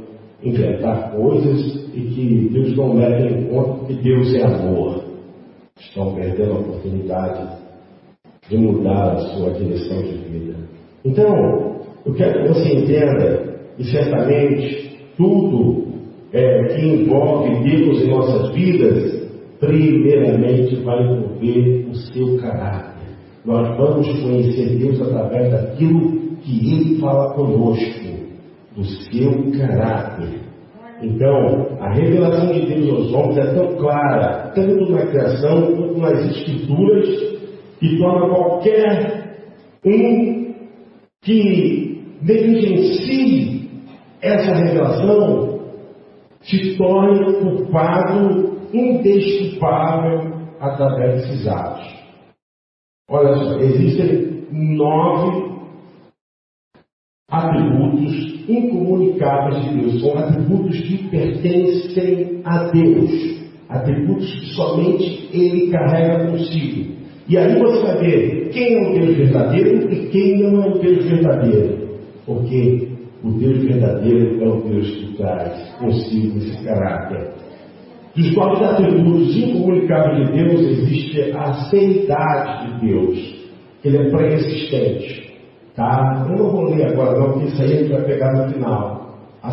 inventar 0.42 1.12
coisas 1.12 1.90
e 1.92 2.00
que 2.00 2.48
Deus 2.52 2.76
não 2.76 2.94
leva 2.94 3.28
em 3.28 3.44
conta 3.48 3.86
que 3.86 3.94
Deus 3.94 4.34
é 4.34 4.44
amor. 4.44 5.04
Estão 5.78 6.14
perdendo 6.14 6.52
a 6.52 6.58
oportunidade 6.60 7.58
de 8.48 8.56
mudar 8.56 9.12
a 9.12 9.18
sua 9.18 9.50
direção 9.50 10.02
de 10.02 10.14
vida. 10.28 10.54
Então, 11.04 11.80
eu 12.06 12.14
quero 12.14 12.42
que 12.42 12.48
você 12.48 12.74
entenda, 12.74 13.60
e 13.78 13.84
certamente 13.84 14.90
tudo 15.16 15.79
é, 16.32 16.64
que 16.64 16.86
envolve 16.86 17.68
Deus 17.68 18.02
em 18.02 18.10
nossas 18.10 18.54
vidas 18.54 19.20
primeiramente 19.60 20.76
vai 20.76 21.02
envolver 21.02 21.86
o 21.90 21.94
seu 21.94 22.38
caráter. 22.38 22.90
Nós 23.44 23.76
vamos 23.76 24.08
conhecer 24.20 24.78
Deus 24.78 25.00
através 25.02 25.50
daquilo 25.50 26.36
que 26.42 26.72
Ele 26.72 26.98
fala 26.98 27.34
conosco, 27.34 28.20
do 28.74 28.84
seu 28.84 29.52
caráter. 29.58 30.40
Então, 31.02 31.78
a 31.80 31.92
revelação 31.92 32.52
de 32.52 32.66
Deus 32.66 32.90
aos 32.90 33.12
homens 33.12 33.38
é 33.38 33.54
tão 33.54 33.76
clara, 33.76 34.52
tanto 34.54 34.92
na 34.92 35.06
criação 35.06 35.74
quanto 35.74 35.98
nas 35.98 36.36
escrituras, 36.36 37.08
que 37.78 37.98
torna 37.98 38.28
qualquer 38.28 39.36
um 39.84 40.54
que 41.22 42.02
negligencie 42.22 43.70
essa 44.20 44.52
revelação 44.52 45.49
se 46.42 46.76
torne 46.76 47.32
culpado 47.34 48.58
indesculpável 48.72 50.32
através 50.60 51.22
desses 51.22 51.46
atos. 51.46 52.00
Olha 53.08 53.34
só, 53.34 53.58
existem 53.58 54.46
nove 54.52 55.50
atributos 57.30 58.48
incomunicáveis 58.48 59.64
de 59.64 59.80
Deus. 59.80 60.00
São 60.00 60.18
atributos 60.18 60.80
que 60.80 61.08
pertencem 61.08 62.40
a 62.44 62.64
Deus. 62.64 63.40
Atributos 63.68 64.32
que 64.32 64.46
somente 64.54 65.28
Ele 65.32 65.70
carrega 65.70 66.30
consigo. 66.30 67.00
E 67.28 67.38
aí 67.38 67.60
você 67.60 67.82
vai 67.82 67.98
ver 67.98 68.48
quem 68.50 68.74
é 68.74 68.90
o 68.90 68.94
Deus 68.94 69.16
verdadeiro 69.16 69.92
e 69.92 70.08
quem 70.08 70.38
não 70.42 70.64
é 70.64 70.68
o 70.68 70.78
Deus 70.78 71.04
verdadeiro. 71.04 71.90
Porque 72.26 72.89
o 73.22 73.30
Deus 73.32 73.62
verdadeiro 73.64 74.42
é 74.42 74.48
o 74.48 74.60
Deus 74.62 74.88
que 74.88 75.16
traz 75.16 75.74
consigo 75.78 76.38
esse 76.38 76.64
caráter. 76.64 77.32
Dos 78.16 78.34
quatro 78.34 78.64
atributos 78.64 79.36
incomunicáveis 79.36 80.26
de 80.26 80.32
Deus 80.32 80.60
existe 80.60 81.32
a 81.32 81.52
seidade 81.70 82.80
de 82.80 82.86
Deus. 82.86 83.40
Ele 83.84 83.96
é 83.98 84.10
pré-existente. 84.10 85.30
Tá? 85.76 86.26
Eu 86.28 86.36
não 86.36 86.50
vou 86.50 86.74
ler 86.74 86.86
agora 86.86 87.18
não, 87.18 87.32
porque 87.32 87.48
isso 87.48 87.62
aí 87.62 87.72
a 87.72 87.76
gente 87.76 87.92
vai 87.92 88.02
pegar 88.02 88.32
no 88.32 88.52
final. 88.52 89.18
A 89.42 89.52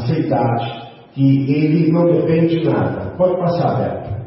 que 1.14 1.52
ele 1.52 1.92
não 1.92 2.06
depende 2.06 2.60
de 2.60 2.66
nada. 2.66 3.16
Pode 3.18 3.38
passar, 3.38 3.80
Beto. 3.80 4.18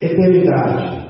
Eternidade. 0.00 1.08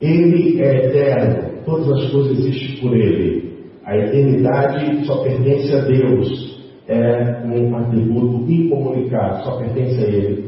Ele 0.00 0.60
é 0.60 0.86
eterno. 0.86 1.64
Todas 1.64 1.88
as 1.90 2.10
coisas 2.10 2.38
existem 2.38 2.80
por 2.80 2.94
ele. 2.96 3.43
A 3.84 3.96
eternidade 3.96 5.04
só 5.04 5.22
pertence 5.22 5.74
a 5.74 5.80
Deus. 5.80 6.54
É 6.86 7.42
um 7.46 7.76
atributo 7.76 8.50
incomunicável, 8.50 9.44
só 9.44 9.56
pertence 9.58 10.04
a 10.04 10.08
Ele. 10.08 10.44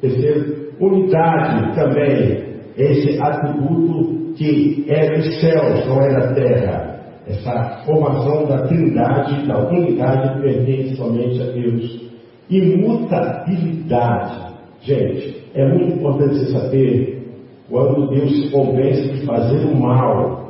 Terceiro, 0.00 0.72
unidade 0.80 1.74
também, 1.74 2.44
esse 2.76 3.20
atributo 3.20 4.34
que 4.36 4.84
é 4.88 5.16
dos 5.16 5.40
céus, 5.40 5.86
não 5.86 6.00
é 6.02 6.12
da 6.12 6.34
terra. 6.34 6.96
Essa 7.26 7.82
formação 7.84 8.46
da 8.46 8.66
trindade, 8.68 9.46
da 9.46 9.68
unidade, 9.68 10.40
pertence 10.40 10.94
somente 10.96 11.42
a 11.42 11.46
Deus. 11.46 12.06
Imutabilidade. 12.48 14.46
Gente, 14.82 15.42
é 15.54 15.66
muito 15.66 15.96
importante 15.96 16.38
você 16.38 16.52
saber 16.52 17.16
quando 17.68 18.08
Deus 18.10 18.30
se 18.30 18.50
convence 18.50 19.08
de 19.08 19.26
fazer 19.26 19.64
o 19.66 19.74
mal. 19.74 20.46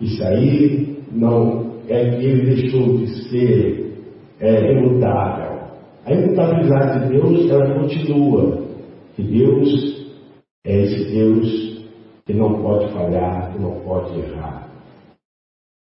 Isso 0.00 0.22
aí 0.22 0.98
não 1.10 1.69
é 1.92 2.10
que 2.10 2.24
ele 2.24 2.54
deixou 2.54 2.98
de 2.98 3.06
ser 3.28 3.92
é, 4.40 4.72
imutável. 4.72 5.60
A 6.06 6.12
imutabilidade 6.12 7.08
de 7.08 7.14
Deus, 7.14 7.50
ela 7.50 7.74
continua. 7.74 8.62
Que 9.16 9.22
Deus 9.22 10.08
é 10.64 10.82
esse 10.82 11.12
Deus 11.12 11.70
que 12.24 12.32
não 12.32 12.62
pode 12.62 12.92
falhar, 12.92 13.52
que 13.52 13.60
não 13.60 13.80
pode 13.80 14.18
errar. 14.18 14.68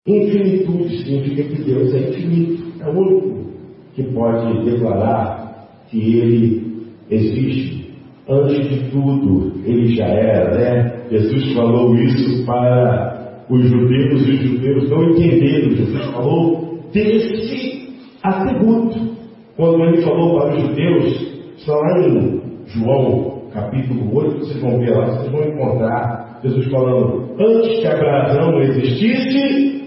Infinitude 0.08 0.98
significa 1.04 1.44
que 1.44 1.64
Deus 1.64 1.94
é 1.94 2.10
infinito, 2.10 2.64
é 2.82 2.90
o 2.90 2.98
único 2.98 3.52
que 3.94 4.04
pode 4.04 4.64
declarar 4.64 5.68
que 5.90 6.18
Ele 6.18 6.88
existe. 7.10 7.92
Antes 8.30 8.70
de 8.70 8.92
tudo, 8.92 9.54
Ele 9.66 9.96
já 9.96 10.06
era, 10.06 10.58
né? 10.58 11.08
Jesus 11.10 11.54
falou 11.54 11.96
isso 11.96 12.46
para 12.46 13.17
os 13.50 13.64
judeus 13.70 14.28
e 14.28 14.32
os 14.32 14.40
judeus 14.42 14.90
não 14.90 15.10
entenderam. 15.12 15.72
Jesus 15.72 16.06
falou 16.12 16.80
desse 16.92 17.90
atributo. 18.24 19.18
Quando 19.56 19.84
Ele 19.86 20.02
falou 20.04 20.40
para 20.40 20.56
os 20.56 20.62
judeus, 20.62 21.34
está 21.58 21.76
lá 21.76 22.00
em 22.00 22.42
João 22.68 23.38
capítulo 23.54 24.16
8, 24.16 24.40
vocês 24.40 24.62
vão 24.62 24.80
ver 24.80 24.92
lá, 24.92 25.06
vocês 25.06 25.32
vão 25.32 25.44
encontrar 25.44 26.40
Jesus 26.44 26.70
falando: 26.70 27.30
Antes 27.40 27.80
que 27.80 27.88
Abraão 27.88 28.62
existisse, 28.62 29.84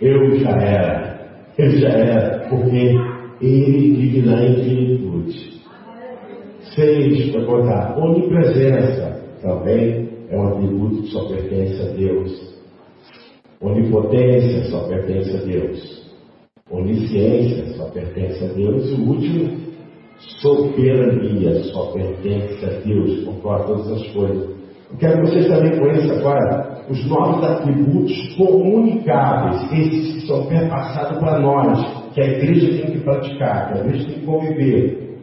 eu 0.00 0.38
já 0.40 0.50
era. 0.50 1.12
Ele 1.58 1.78
já 1.78 1.88
era, 1.88 2.48
porque 2.48 2.96
ele 3.40 3.94
vive 3.94 4.22
na 4.26 4.44
infinitude. 4.44 5.52
Seis, 6.74 7.30
para 7.30 7.44
botar, 7.44 7.98
onipresença 7.98 9.22
também 9.42 10.08
é 10.30 10.36
um 10.36 10.48
atributo 10.48 11.02
que 11.02 11.08
só 11.08 11.28
pertence 11.28 11.82
a 11.82 11.92
Deus. 11.92 12.51
Onipotência 13.62 14.64
só 14.70 14.88
pertence 14.88 15.36
a 15.36 15.40
Deus. 15.40 16.02
Onisciência 16.68 17.76
só 17.76 17.88
pertence 17.90 18.44
a 18.44 18.48
Deus. 18.48 18.90
E 18.90 18.94
o 18.94 19.08
último, 19.08 19.56
soberania 20.40 21.62
só 21.64 21.92
pertence 21.92 22.64
a 22.64 22.80
Deus, 22.80 23.24
controla 23.24 23.64
todas 23.64 23.92
as 23.92 24.06
coisas. 24.08 24.50
Eu 24.90 24.98
quero 24.98 25.22
que 25.22 25.30
vocês 25.30 25.46
também 25.46 25.78
conheçam 25.78 26.18
agora 26.18 26.84
os 26.90 27.06
nossos 27.08 27.44
atributos 27.44 28.36
comunicáveis, 28.36 29.72
esses 29.72 30.14
que 30.14 30.26
são 30.26 30.46
perpassados 30.46 31.18
para 31.18 31.38
nós, 31.38 32.12
que 32.14 32.20
a 32.20 32.26
igreja 32.26 32.82
tem 32.82 32.92
que 32.92 33.04
praticar, 33.04 33.68
que 33.68 33.78
a 33.78 33.84
igreja 33.84 34.06
tem 34.06 34.18
que 34.18 34.26
conviver. 34.26 35.18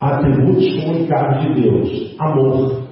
Atributos 0.00 0.74
comunicáveis 0.74 1.54
de 1.54 1.62
Deus. 1.62 2.16
Amor. 2.18 2.83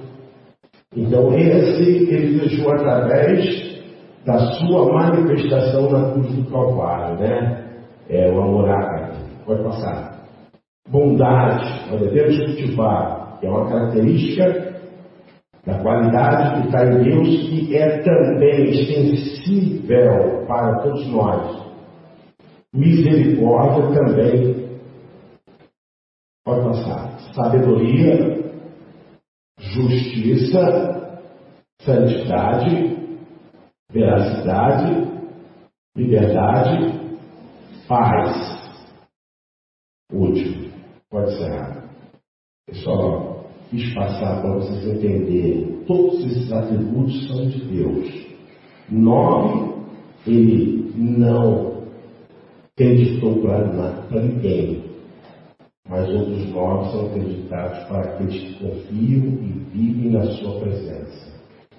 Então, 0.95 1.33
esse 1.33 1.83
ele 1.83 2.39
deixou 2.39 2.71
através 2.71 3.73
da 4.25 4.37
sua 4.53 4.93
manifestação 4.93 5.89
na 5.89 6.11
cruz 6.11 6.31
do 6.35 6.51
Calvário, 6.51 7.19
né? 7.19 7.63
É 8.09 8.29
o 8.29 8.41
amor. 8.41 8.69
Pode 9.45 9.63
passar. 9.63 10.13
Bondade, 10.89 11.89
nós 11.89 12.01
devemos 12.01 12.37
cultivar, 12.37 13.39
é 13.41 13.49
uma 13.49 13.67
característica 13.69 14.73
da 15.65 15.79
qualidade 15.79 16.61
que 16.61 16.67
está 16.67 16.85
em 16.85 17.03
Deus, 17.03 17.27
que 17.49 17.77
é 17.77 17.99
também 18.03 18.69
extensível 18.69 20.45
para 20.45 20.79
todos 20.79 21.07
nós. 21.07 21.63
Misericórdia 22.73 23.93
também 23.93 24.67
pode 26.45 26.67
passar. 26.67 27.17
Sabedoria, 27.33 28.42
justiça, 29.73 31.19
santidade, 31.81 32.95
veracidade, 33.91 35.11
liberdade, 35.97 36.99
paz. 37.87 38.53
Último. 40.11 40.71
Pode 41.09 41.37
ser. 41.37 41.83
Pessoal, 42.67 43.45
quis 43.69 43.93
passar 43.93 44.41
para 44.41 44.53
vocês 44.55 44.85
entenderem. 44.85 45.83
Todos 45.85 46.25
esses 46.25 46.51
atributos 46.51 47.27
são 47.27 47.47
de 47.47 47.65
Deus. 47.65 48.25
Nove, 48.89 49.73
ele 50.27 50.91
não 50.95 51.83
acreditou 52.71 53.41
para 53.41 54.21
ninguém. 54.21 54.82
Mas 55.93 56.09
outros 56.09 56.49
nove 56.49 56.89
são 56.89 57.05
acreditados 57.05 57.83
para 57.87 57.99
aqueles 57.99 58.41
que 58.41 58.53
confiam 58.55 59.25
e 59.27 59.77
vivem 59.77 60.11
na 60.11 60.23
sua 60.23 60.59
presença. 60.59 61.31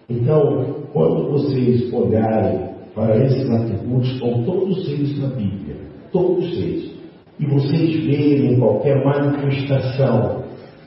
Então, 0.09 0.85
quando 0.92 1.33
vocês 1.33 1.92
olharem 1.92 2.61
para 2.94 3.16
esses 3.24 3.50
atributos, 3.50 4.12
estão 4.12 4.44
todos 4.44 4.88
eles 4.88 5.18
na 5.20 5.31
Bíblia, 5.31 5.79
todos 6.12 6.44
eles, 6.57 6.92
e 7.40 7.46
vocês 7.46 8.05
verem 8.07 8.57
qualquer 8.61 9.05
manifestação 9.05 10.44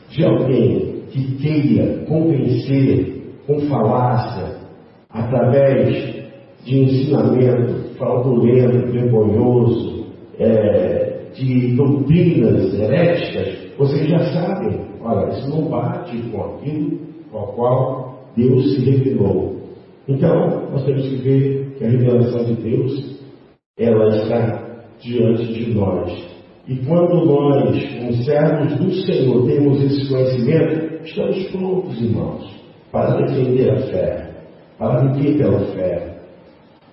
de 0.09 0.23
alguém 0.23 1.01
que 1.11 1.35
queira 1.35 2.05
convencer 2.05 3.35
com 3.45 3.59
falácia, 3.67 4.55
através 5.09 6.15
de 6.63 6.79
ensinamento 6.79 7.93
fraudulento, 7.97 8.89
vergonhoso, 8.89 10.05
é, 10.39 11.06
de 11.37 11.75
doutrinas 11.75 12.73
heréticas, 12.73 13.67
vocês 13.77 14.07
já 14.07 14.19
sabem, 14.33 14.79
olha, 15.01 15.29
isso 15.29 15.49
não 15.49 15.69
bate 15.69 16.17
com 16.31 16.43
aquilo 16.43 16.97
com 17.31 17.39
o 17.39 17.47
qual 17.53 18.19
Deus 18.35 18.75
se 18.75 18.89
revelou. 18.89 19.55
Então, 20.07 20.69
nós 20.71 20.83
temos 20.85 21.07
que 21.07 21.15
ver 21.17 21.75
que 21.77 21.83
a 21.83 21.89
revelação 21.89 22.45
de 22.45 22.53
Deus, 22.53 23.21
ela 23.77 24.15
está 24.15 24.67
diante 25.01 25.53
de 25.53 25.73
nós. 25.73 26.11
E 26.67 26.75
quando 26.85 27.25
nós, 27.25 27.81
como 27.93 28.13
servos 28.23 28.75
do 28.77 28.91
Senhor, 29.05 29.45
temos 29.45 29.81
esse 29.83 30.09
conhecimento, 30.09 31.05
estamos 31.05 31.43
prontos, 31.51 32.01
irmãos, 32.01 32.55
para 32.91 33.21
defender 33.21 33.69
a 33.71 33.79
fé, 33.81 34.29
para 34.77 35.11
viver 35.11 35.37
pela 35.37 35.59
fé. 35.73 36.17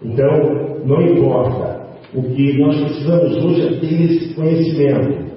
Então, 0.03 0.85
não 0.85 1.03
importa. 1.03 1.74
O 2.15 2.23
que 2.23 2.59
nós 2.59 2.81
precisamos 2.81 3.45
hoje 3.45 3.63
é 3.63 3.81
ter 3.81 4.03
esse 4.03 4.35
conhecimento. 4.35 5.35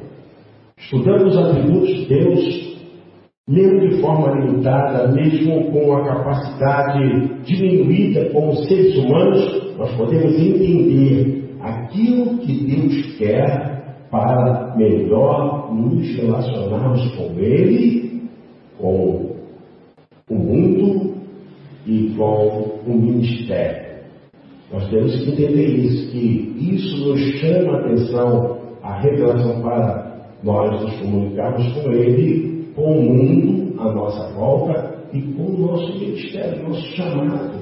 Estudando 0.77 1.25
os 1.25 1.35
atributos 1.35 1.89
de 1.89 2.05
Deus, 2.05 2.77
mesmo 3.49 3.89
de 3.89 3.99
forma 3.99 4.39
limitada, 4.39 5.11
mesmo 5.11 5.71
com 5.71 5.95
a 5.95 6.05
capacidade 6.05 7.43
diminuída 7.45 8.29
como 8.29 8.53
seres 8.57 8.95
humanos, 8.95 9.75
nós 9.75 9.91
podemos 9.95 10.39
entender 10.39 11.49
aquilo 11.61 12.37
que 12.37 12.53
Deus 12.67 13.17
quer 13.17 14.05
para 14.11 14.75
melhor 14.77 15.73
nos 15.73 16.15
relacionarmos 16.15 17.11
com 17.15 17.39
Ele, 17.39 18.21
com 18.77 19.35
o 20.29 20.35
mundo 20.35 21.15
e 21.87 22.13
com 22.15 22.81
o 22.85 22.93
ministério. 22.93 23.86
Nós 24.71 24.89
temos 24.89 25.15
que 25.15 25.31
entender 25.31 25.67
isso, 25.79 26.11
que 26.11 26.75
isso 26.75 27.07
nos 27.07 27.19
chama 27.39 27.77
a 27.77 27.79
atenção, 27.79 28.57
a 28.83 28.99
revelação 28.99 29.61
para 29.61 30.07
nós 30.43 30.81
nos 30.81 30.99
comunicarmos 30.99 31.73
com 31.73 31.91
Ele, 31.91 32.65
com 32.75 32.99
o 32.99 33.01
mundo 33.01 33.81
à 33.81 33.93
nossa 33.93 34.33
volta 34.33 34.97
e 35.13 35.21
com 35.21 35.43
o 35.43 35.57
nosso 35.57 35.93
ministério, 35.97 36.67
nosso 36.67 36.85
chamado. 36.95 37.57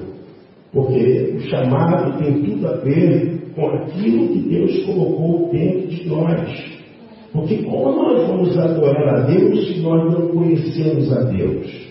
Porque 0.72 1.34
o 1.36 1.40
chamado 1.42 2.18
tem 2.18 2.42
tudo 2.42 2.66
a 2.66 2.76
ver 2.78 3.52
com 3.54 3.66
aquilo 3.68 4.28
que 4.28 4.48
Deus 4.48 4.84
colocou 4.84 5.48
dentro 5.52 5.88
de 5.88 6.08
nós. 6.08 6.76
Porque 7.32 7.62
como 7.62 8.02
nós 8.02 8.26
vamos 8.26 8.58
adorar 8.58 9.08
a 9.14 9.20
Deus 9.26 9.68
se 9.68 9.80
nós 9.80 10.12
não 10.12 10.28
conhecemos 10.28 11.12
a 11.12 11.22
Deus? 11.22 11.86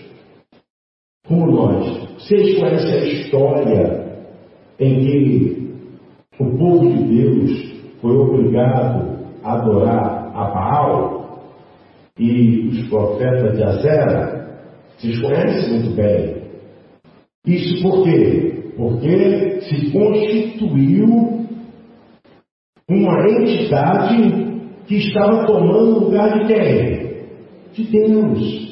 Como 1.26 1.50
nós? 1.50 2.06
Vocês 2.18 2.58
conhecem 2.58 2.92
a 2.92 3.06
história 3.06 3.95
em 4.78 5.00
que 5.00 5.66
o 6.38 6.58
povo 6.58 6.90
de 6.90 7.04
Deus 7.04 7.76
foi 8.00 8.16
obrigado 8.16 9.16
a 9.42 9.52
adorar 9.54 10.32
a 10.34 10.44
Baal 10.50 11.42
e 12.18 12.68
os 12.68 12.88
profetas 12.88 13.56
de 13.56 13.62
Azera? 13.62 14.60
Vocês 14.96 15.20
conhecem 15.20 15.80
muito 15.80 15.96
bem. 15.96 16.36
Isso 17.46 17.82
por 17.82 18.04
quê? 18.04 18.72
Porque 18.76 19.60
se 19.62 19.90
constituiu 19.92 21.46
uma 22.88 23.30
entidade 23.30 24.46
que 24.86 24.96
estava 24.96 25.46
tomando 25.46 25.96
o 25.96 26.04
lugar 26.04 26.38
de 26.38 26.46
quem? 26.46 27.06
De 27.72 27.84
Deus. 27.90 28.66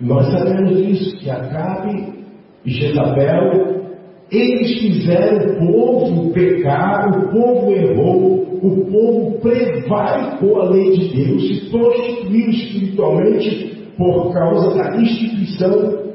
Nós 0.00 0.26
sabemos 0.26 0.84
disso, 0.84 1.16
que 1.18 1.30
Acabe 1.30 2.24
e 2.64 2.70
Jezabel, 2.70 3.85
eles 4.30 4.80
fizeram 4.80 5.52
o 5.52 5.72
povo 5.72 6.32
pecar, 6.32 7.08
o 7.16 7.30
povo 7.30 7.70
errou, 7.72 8.58
o 8.62 8.84
povo 8.86 9.38
prevaricou 9.40 10.60
a 10.60 10.70
lei 10.70 10.90
de 10.90 11.14
Deus, 11.14 11.48
se 11.48 11.70
prostituiu 11.70 12.50
espiritualmente 12.50 13.92
por 13.96 14.32
causa 14.32 14.76
da 14.76 14.96
instituição 14.96 16.06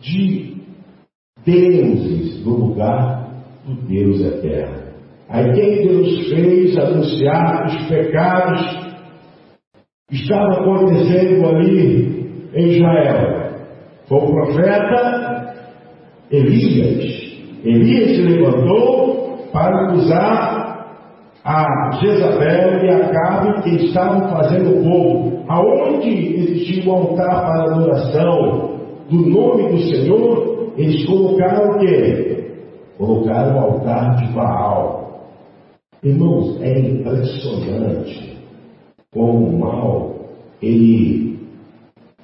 de 0.00 0.56
deuses 1.44 2.44
no 2.44 2.66
lugar 2.66 3.28
do 3.66 3.74
Deus 3.86 4.20
eterno. 4.20 4.88
Aí 5.28 5.52
quem 5.52 5.88
Deus 5.88 6.28
fez 6.28 6.76
anunciar 6.76 7.66
os 7.66 7.88
pecados 7.88 8.88
que 10.08 10.16
estavam 10.16 10.52
acontecendo 10.52 11.46
ali 11.46 12.26
em 12.54 12.68
Israel? 12.76 13.52
Foi 14.06 14.18
o 14.18 14.32
profeta 14.32 15.54
Elias. 16.30 17.17
Elias 17.64 18.16
se 18.16 18.22
levantou 18.22 19.48
para 19.52 19.88
acusar 19.88 20.58
a 21.44 21.90
Jezabel 22.00 22.84
e 22.84 22.90
a 22.90 23.08
Cabe 23.08 23.62
que 23.62 23.86
estavam 23.86 24.28
fazendo 24.28 24.78
o 24.78 24.84
povo. 24.84 25.44
Aonde 25.48 26.08
existia 26.08 26.90
um 26.90 26.94
altar 26.94 27.40
para 27.40 27.74
adoração 27.74 28.78
do 29.08 29.30
nome 29.30 29.70
do 29.70 29.78
Senhor, 29.78 30.72
eles 30.76 31.06
colocaram 31.06 31.70
o 31.70 31.78
quê? 31.78 32.44
Colocaram 32.98 33.56
o 33.56 33.60
altar 33.60 34.16
de 34.16 34.32
Baal. 34.32 34.98
Irmãos, 36.02 36.60
é 36.62 36.78
impressionante 36.78 38.36
como 39.12 39.48
o 39.48 39.58
mal 39.58 40.14
ele 40.62 41.38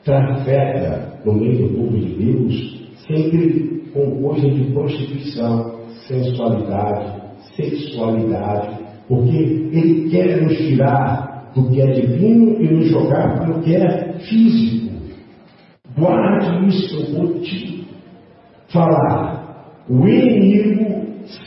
trafega 0.05 1.15
no 1.25 1.33
meio 1.33 1.69
do 1.69 1.75
povo 1.75 1.97
de 1.97 2.15
Deus, 2.15 2.89
com 3.07 3.74
coisa 3.95 4.51
de 4.51 4.73
prostituição, 4.73 5.81
sensualidade, 6.09 7.23
sexualidade, 7.57 8.79
porque 9.09 9.37
ele 9.37 10.11
quer 10.11 10.43
nos 10.43 10.57
tirar 10.57 11.53
do 11.55 11.71
que 11.71 11.81
é 11.81 11.87
divino 11.87 12.61
e 12.61 12.69
nos 12.69 12.89
jogar 12.89 13.39
para 13.39 13.57
o 13.57 13.63
que 13.63 13.77
é 13.77 14.15
físico. 14.19 14.93
Guarde 15.97 16.67
isso, 16.67 16.97
eu 16.97 17.15
vou 17.15 17.41
te 17.41 17.87
falar. 18.73 19.85
O 19.89 20.09
inimigo 20.09 21.05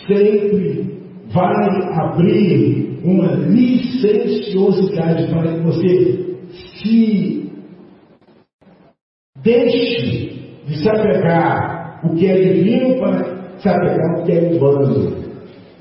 sempre 0.08 0.98
vai 1.28 1.82
abrir 2.00 3.00
uma 3.04 3.34
licenciosidade 3.34 5.28
para 5.28 5.54
que 5.54 5.60
você 5.60 6.38
se 6.52 7.52
deixe 9.43 10.38
de 10.66 10.78
se 10.78 10.89
apegar 10.89 11.76
o 12.04 12.16
que 12.16 12.28
é 12.28 12.54
divino 12.54 13.00
para 13.00 13.24
se 13.60 13.70
apegar 13.70 14.20
o 14.20 14.24
que 14.24 14.32
é 14.32 14.39
humano. 14.52 15.18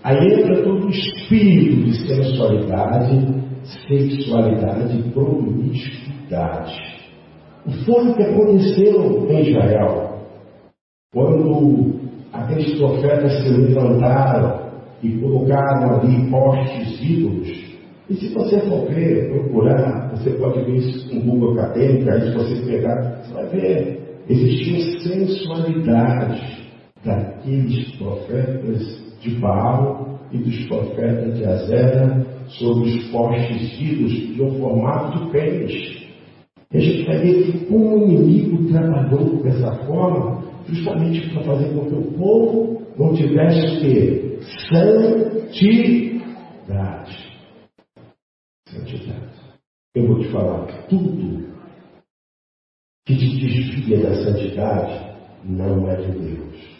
Aí 0.03 0.35
entra 0.35 0.63
todo 0.63 0.87
o 0.87 0.91
espírito 0.91 1.85
de 1.85 2.07
sensualidade, 2.07 3.45
sexualidade 3.89 4.99
e 4.99 5.11
promiscuidade. 5.11 6.97
O 7.67 8.15
que 8.15 8.23
aconteceu 8.23 9.27
em 9.29 9.51
Israel. 9.51 10.21
Quando 11.13 11.95
aqueles 12.33 12.79
profetas 12.79 13.43
se 13.43 13.49
levantaram 13.49 14.67
e 15.03 15.19
colocaram 15.19 16.01
ali 16.01 16.31
postes 16.31 17.01
ídolos. 17.03 17.67
E 18.09 18.15
se 18.15 18.33
você 18.33 18.61
for 18.61 18.87
ver, 18.87 19.31
procurar, 19.31 20.11
você 20.11 20.31
pode 20.31 20.65
ver 20.65 20.77
isso 20.77 21.11
com 21.11 21.29
Google 21.29 21.59
acadêmico, 21.59 22.09
aí 22.09 22.21
se 22.21 22.35
você 22.35 22.55
pegar, 22.65 23.23
você 23.23 23.35
vai 23.35 23.47
ver. 23.49 24.06
Existia 24.29 25.01
sensualidade 25.03 26.67
daqueles 27.05 27.93
profetas 27.97 29.07
de 29.21 29.31
Baal 29.37 30.19
e 30.33 30.39
dos 30.39 30.67
profetas 30.67 31.39
de 31.39 31.45
Azera 31.45 32.27
sobre 32.49 32.91
os 32.91 33.09
postes 33.11 33.79
de 33.79 34.43
um 34.43 34.59
formato 34.59 35.25
de 35.25 35.31
pênis. 35.31 36.07
E 36.73 36.77
a 36.77 36.81
gente 36.81 37.05
vai 37.07 37.19
ver 37.19 37.45
que 37.45 37.67
como 37.67 37.99
o 37.99 38.09
inimigo 38.09 38.67
trabalhou 38.69 39.41
dessa 39.45 39.73
forma, 39.87 40.43
justamente 40.67 41.31
para 41.31 41.45
fazer 41.45 41.73
com 41.73 41.87
que 41.87 41.95
o 41.95 42.13
povo 42.19 42.83
não 42.99 43.15
tivesse 43.15 43.77
o 43.77 43.81
quê? 43.81 44.39
Santidade. 44.69 45.97
Santidade. 48.69 49.37
Eu 49.95 50.09
vou 50.09 50.19
te 50.19 50.29
falar, 50.29 50.67
tudo 50.89 51.46
que 53.07 53.17
te 53.17 53.39
desvia 53.39 54.03
da 54.03 54.15
santidade 54.17 55.17
não 55.45 55.89
é 55.89 55.97
de 55.97 56.11
Deus. 56.19 56.77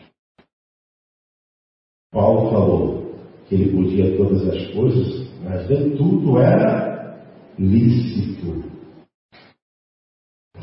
Paulo 2.13 2.51
falou 2.51 3.15
que 3.49 3.55
ele 3.55 3.71
podia 3.71 4.17
todas 4.17 4.49
as 4.49 4.67
coisas, 4.73 5.31
mas 5.45 5.69
nem 5.69 5.97
tudo 5.97 6.39
era 6.39 7.17
lícito. 7.57 8.65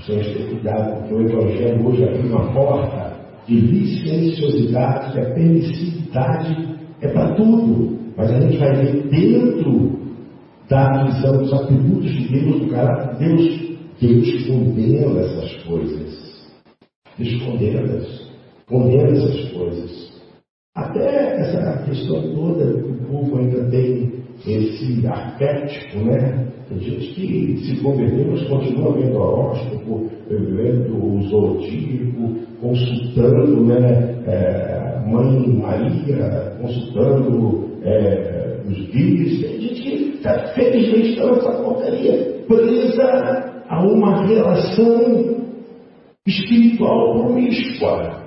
Temos 0.06 0.28
que 0.28 0.34
ter 0.34 0.50
cuidado, 0.50 1.00
porque 1.00 1.14
o 1.14 1.22
Evangelho 1.22 1.88
hoje 1.88 2.04
abre 2.04 2.28
uma 2.28 2.54
porta 2.54 3.14
de 3.48 3.56
licenciosidade, 3.56 5.14
de 5.14 5.34
permissividade 5.34 6.78
é 7.00 7.08
para 7.08 7.36
tudo. 7.36 7.98
Mas 8.18 8.32
a 8.32 8.42
gente 8.42 8.58
vai 8.58 8.74
ver 8.76 9.08
dentro 9.08 9.98
da 10.68 11.06
visão 11.06 11.38
dos 11.38 11.54
atributos 11.54 12.12
de 12.12 12.28
Deus, 12.28 12.60
do 12.62 12.70
caráter 12.70 13.18
de 13.18 13.26
Deus, 13.26 13.63
Deus 14.04 14.46
condena 14.48 15.22
essas 15.22 15.64
coisas. 15.64 16.52
Deus 17.18 17.42
condena, 17.44 18.02
condena 18.68 19.12
essas 19.12 19.52
coisas. 19.54 20.22
Até 20.76 21.40
essa 21.40 21.84
questão 21.86 22.22
toda 22.36 22.66
o 22.66 22.96
povo 23.08 23.38
ainda 23.38 23.64
tem 23.70 24.12
esse 24.46 25.08
arquétipo, 25.08 26.00
né? 26.00 26.48
Tem 26.68 26.80
gente 26.80 27.14
que 27.14 27.58
se 27.60 27.82
converteu, 27.82 28.32
mas 28.32 28.44
continua 28.44 28.94
vendo 28.94 29.16
horóscopo, 29.16 30.10
vendo 30.28 31.02
o 31.02 31.22
zodíaco, 31.30 32.40
consultando 32.60 33.64
né, 33.64 34.22
é, 34.28 35.02
Mãe 35.08 35.48
Maria, 35.48 36.58
consultando 36.60 37.70
é, 37.84 38.60
os 38.68 38.86
guias. 38.90 39.40
Tem 39.40 39.62
gente 39.62 39.82
que, 39.82 40.18
tá, 40.22 40.52
felizmente, 40.56 41.12
está 41.12 41.32
nessa 41.32 41.52
porcaria, 41.52 42.44
presa 42.48 43.53
a 43.68 43.82
uma 43.84 44.26
relação 44.26 45.44
espiritual 46.28 47.20
promíscua. 47.20 48.24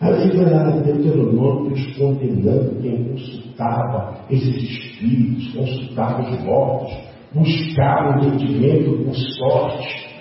Lá 0.00 0.64
no 0.70 0.82
Deuteronômio 0.82 1.62
condenando 1.96 2.82
quem 2.82 3.04
consultava 3.04 4.18
esses 4.28 4.56
espíritos, 4.56 5.54
consultava 5.54 6.22
os 6.22 6.44
mortos, 6.44 6.92
buscava 7.32 8.18
o 8.18 8.24
entendimento 8.26 9.04
com 9.04 9.14
sorte. 9.14 10.12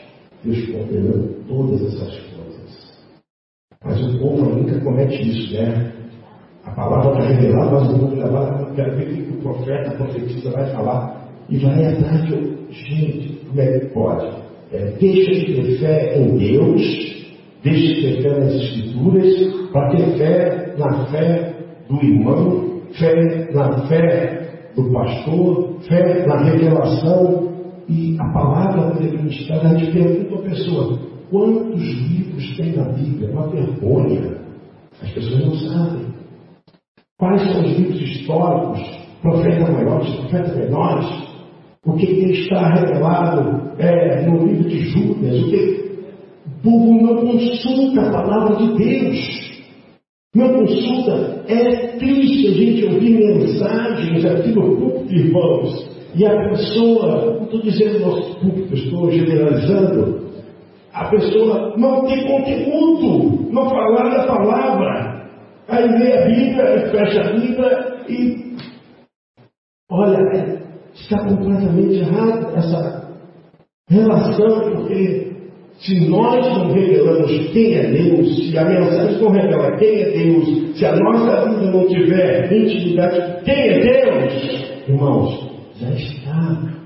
Deus 0.44 0.66
condenando 0.68 1.34
todas 1.48 1.82
essas 1.82 2.20
coisas. 2.20 3.12
Mas 3.84 4.02
o 4.02 4.20
povo 4.20 4.46
nunca 4.46 4.80
comete 4.82 5.22
isso, 5.22 5.54
né? 5.54 5.92
A 6.64 6.72
palavra 6.72 7.14
está 7.14 7.34
revelada, 7.34 7.72
mas 7.72 7.90
o 7.90 8.00
povo 8.00 8.16
levar, 8.16 8.74
quero 8.76 8.98
ver 8.98 9.04
o 9.04 9.16
que 9.16 9.34
o 9.34 9.42
profeta, 9.42 9.90
a 9.90 9.96
profetisa 9.96 10.52
vai 10.52 10.72
falar. 10.72 11.28
E 11.50 11.58
vai 11.58 11.86
atrás 11.86 12.24
de. 12.28 12.62
Gente, 12.72 13.41
como 13.52 13.62
é 13.62 13.80
que 13.80 13.86
pode? 13.88 14.32
É, 14.72 14.94
deixa 15.00 15.32
de 15.32 15.54
ter 15.54 15.80
fé 15.80 16.18
em 16.18 16.38
Deus, 16.38 16.82
deixa 17.62 17.96
de 17.96 18.02
ter 18.02 18.24
fé 18.24 18.40
nas 18.40 18.54
Escrituras, 18.54 19.70
para 19.74 19.90
ter 19.90 20.18
fé 20.18 20.76
na 20.78 21.06
fé 21.08 21.54
do 21.90 22.02
irmão, 22.02 22.82
fé 22.98 23.52
na 23.54 23.88
fé 23.88 24.72
do 24.76 24.92
pastor, 24.94 25.80
fé 25.82 26.26
na 26.26 26.44
revelação. 26.44 27.52
E 27.90 28.16
a 28.18 28.32
palavra 28.32 28.94
dele 28.96 29.18
ministrada, 29.18 29.70
a 29.70 29.76
gente 29.76 29.92
pergunta 29.92 30.36
à 30.36 30.50
pessoa: 30.50 31.00
quantos 31.30 31.82
livros 31.82 32.56
tem 32.56 32.76
na 32.78 32.86
Bíblia? 32.86 33.32
Uma 33.32 33.50
vergonha. 33.50 34.38
As 35.02 35.12
pessoas 35.12 35.46
não 35.46 35.56
sabem. 35.56 36.06
Quais 37.20 37.42
são 37.42 37.62
os 37.62 37.78
livros 37.78 38.02
históricos, 38.02 38.80
profetas 39.22 39.70
maiores, 39.70 40.16
profetas 40.16 40.56
menores? 40.56 41.31
O 41.86 41.94
que, 41.94 42.06
está 42.06 42.76
revelado 42.76 43.74
é, 43.80 44.28
no 44.28 44.46
livro 44.46 44.70
de 44.70 44.80
Judas? 44.90 45.42
O 45.42 45.50
que 45.50 45.82
o 46.46 46.62
povo 46.62 47.02
não 47.02 47.16
consulta 47.26 48.02
a 48.02 48.12
palavra 48.12 48.56
de 48.58 48.78
Deus. 48.78 49.52
Não 50.36 50.54
consulta. 50.54 51.44
É 51.48 51.98
triste 51.98 52.48
a 52.48 52.52
gente 52.52 52.86
ouvir 52.86 53.18
mensagens 53.18 54.26
aqui 54.26 54.50
no 54.52 54.78
púlpito, 54.78 55.14
irmãos, 55.14 55.90
e 56.16 56.26
a 56.26 56.50
pessoa, 56.50 57.36
não 57.36 57.44
estou 57.46 57.62
dizendo 57.62 58.00
nosso 58.00 58.40
púlpito, 58.40 58.76
estou 58.76 59.12
generalizando, 59.12 60.22
a 60.94 61.10
pessoa 61.10 61.74
não 61.78 62.06
tem 62.06 62.28
conteúdo, 62.28 63.52
não 63.52 63.70
falar 63.70 64.10
da 64.10 64.28
palavra. 64.28 65.26
Aí 65.68 65.88
lê 65.88 66.18
a 66.18 66.26
Bíblia, 66.28 66.92
fecha 66.92 67.22
a 67.22 67.34
Bíblia 67.34 68.04
e 68.10 68.56
olha, 69.90 70.51
está 71.12 71.28
completamente 71.28 71.96
errado 71.96 72.56
essa 72.56 73.12
relação, 73.90 74.72
porque 74.72 75.32
se 75.80 76.08
nós 76.08 76.48
não 76.48 76.72
revelamos 76.72 77.52
quem 77.52 77.74
é 77.74 77.92
Deus, 77.92 78.50
se 78.50 78.58
a 78.58 78.66
mensagem 78.66 79.22
não 79.22 79.32
revela 79.32 79.78
quem 79.78 80.02
é 80.02 80.10
Deus, 80.12 80.78
se 80.78 80.86
a 80.86 80.96
nossa 80.96 81.50
vida 81.50 81.72
não 81.72 81.88
tiver 81.88 82.54
intimidade, 82.54 83.44
quem 83.44 83.56
é 83.56 83.80
Deus, 83.80 84.88
irmãos, 84.88 85.52
já 85.76 85.90
está 85.90 86.82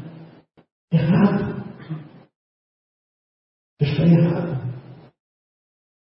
errado. 0.91 1.55
Já 3.81 3.87
está 3.87 4.03
errado. 4.03 4.55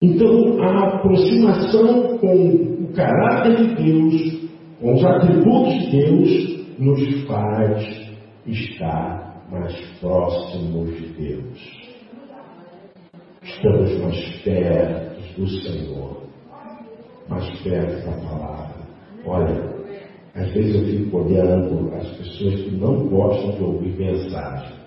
Então, 0.01 0.61
a 0.61 0.95
aproximação 0.95 2.17
com 2.17 2.45
o 2.83 2.93
caráter 2.93 3.55
de 3.55 3.75
Deus 3.75 4.49
com 4.79 4.93
os 4.93 5.03
atributos 5.03 5.73
de 5.73 5.91
Deus, 5.91 6.59
nos 6.79 7.27
faz 7.27 8.08
estar 8.45 9.45
mais 9.49 9.75
próximos 9.99 10.95
de 10.95 11.07
Deus. 11.07 11.89
Estamos 13.41 13.97
mais 13.99 14.41
perto 14.43 15.39
do 15.39 15.47
Senhor, 15.47 16.23
mais 17.27 17.49
perto 17.61 18.05
da 18.05 18.27
palavra. 18.27 18.75
Olha, 19.25 19.79
às 20.35 20.51
vezes 20.53 20.75
eu 20.75 20.85
fico 20.85 21.17
olhando 21.17 21.93
as 21.95 22.07
pessoas 22.17 22.55
que 22.61 22.71
não 22.71 23.07
gostam 23.07 23.51
de 23.51 23.63
ouvir 23.63 23.97
mensagem. 23.97 24.77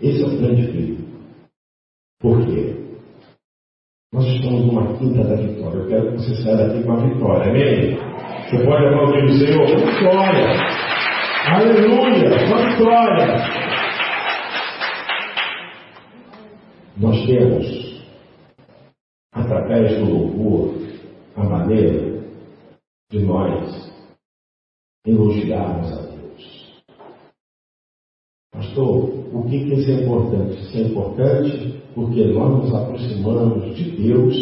Esse 0.00 0.22
é 0.22 0.26
o 0.26 0.38
grande 0.38 0.66
perigo. 0.68 1.08
Por 2.20 2.46
quê? 2.46 2.76
Nós 4.12 4.24
estamos 4.24 4.64
numa 4.64 4.96
quinta 4.96 5.24
da 5.24 5.36
vitória. 5.36 5.78
Eu 5.78 5.88
quero 5.88 6.12
que 6.12 6.16
você 6.18 6.42
saia 6.42 6.56
daqui 6.56 6.82
com 6.82 6.92
a 6.92 7.06
vitória. 7.06 7.50
Amém? 7.50 7.96
Você 8.48 8.64
pode 8.64 8.86
aplaudir 8.86 9.24
o 9.24 9.38
Senhor? 9.38 9.66
Vitória! 9.66 10.77
Aleluia! 11.50 12.28
Vitória! 12.28 13.26
Nós 16.98 17.26
temos, 17.26 18.04
através 19.32 19.98
do 19.98 20.04
louvor, 20.04 20.74
a 21.36 21.44
maneira 21.44 22.22
de 23.10 23.20
nós 23.20 23.90
elogiarmos 25.06 25.90
a 25.90 26.02
Deus. 26.02 26.82
Pastor, 28.52 29.34
o 29.34 29.42
que, 29.48 29.64
que 29.64 29.74
isso 29.74 29.90
é 29.90 30.04
importante? 30.04 30.60
Isso 30.60 30.76
é 30.76 30.80
importante 30.82 31.82
porque 31.94 32.24
nós 32.26 32.62
nos 32.62 32.74
aproximamos 32.74 33.74
de 33.74 33.90
Deus 33.92 34.36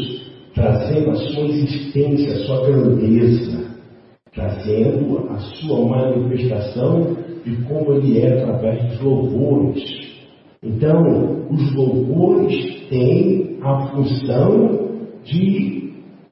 trazendo 0.54 1.10
a 1.10 1.14
sua 1.14 1.44
existência, 1.44 2.32
a 2.32 2.46
sua 2.46 2.66
grandeza, 2.66 3.65
trazendo 4.36 5.26
a 5.30 5.38
sua 5.38 5.84
manifestação 5.88 7.16
de 7.44 7.56
como 7.64 7.94
Ele 7.94 8.20
é 8.20 8.34
através 8.34 8.84
dos 8.90 9.00
louvores. 9.00 9.82
Então, 10.62 11.46
os 11.50 11.74
louvores 11.74 12.86
têm 12.88 13.58
a 13.62 13.88
função 13.88 14.90
de 15.24 15.90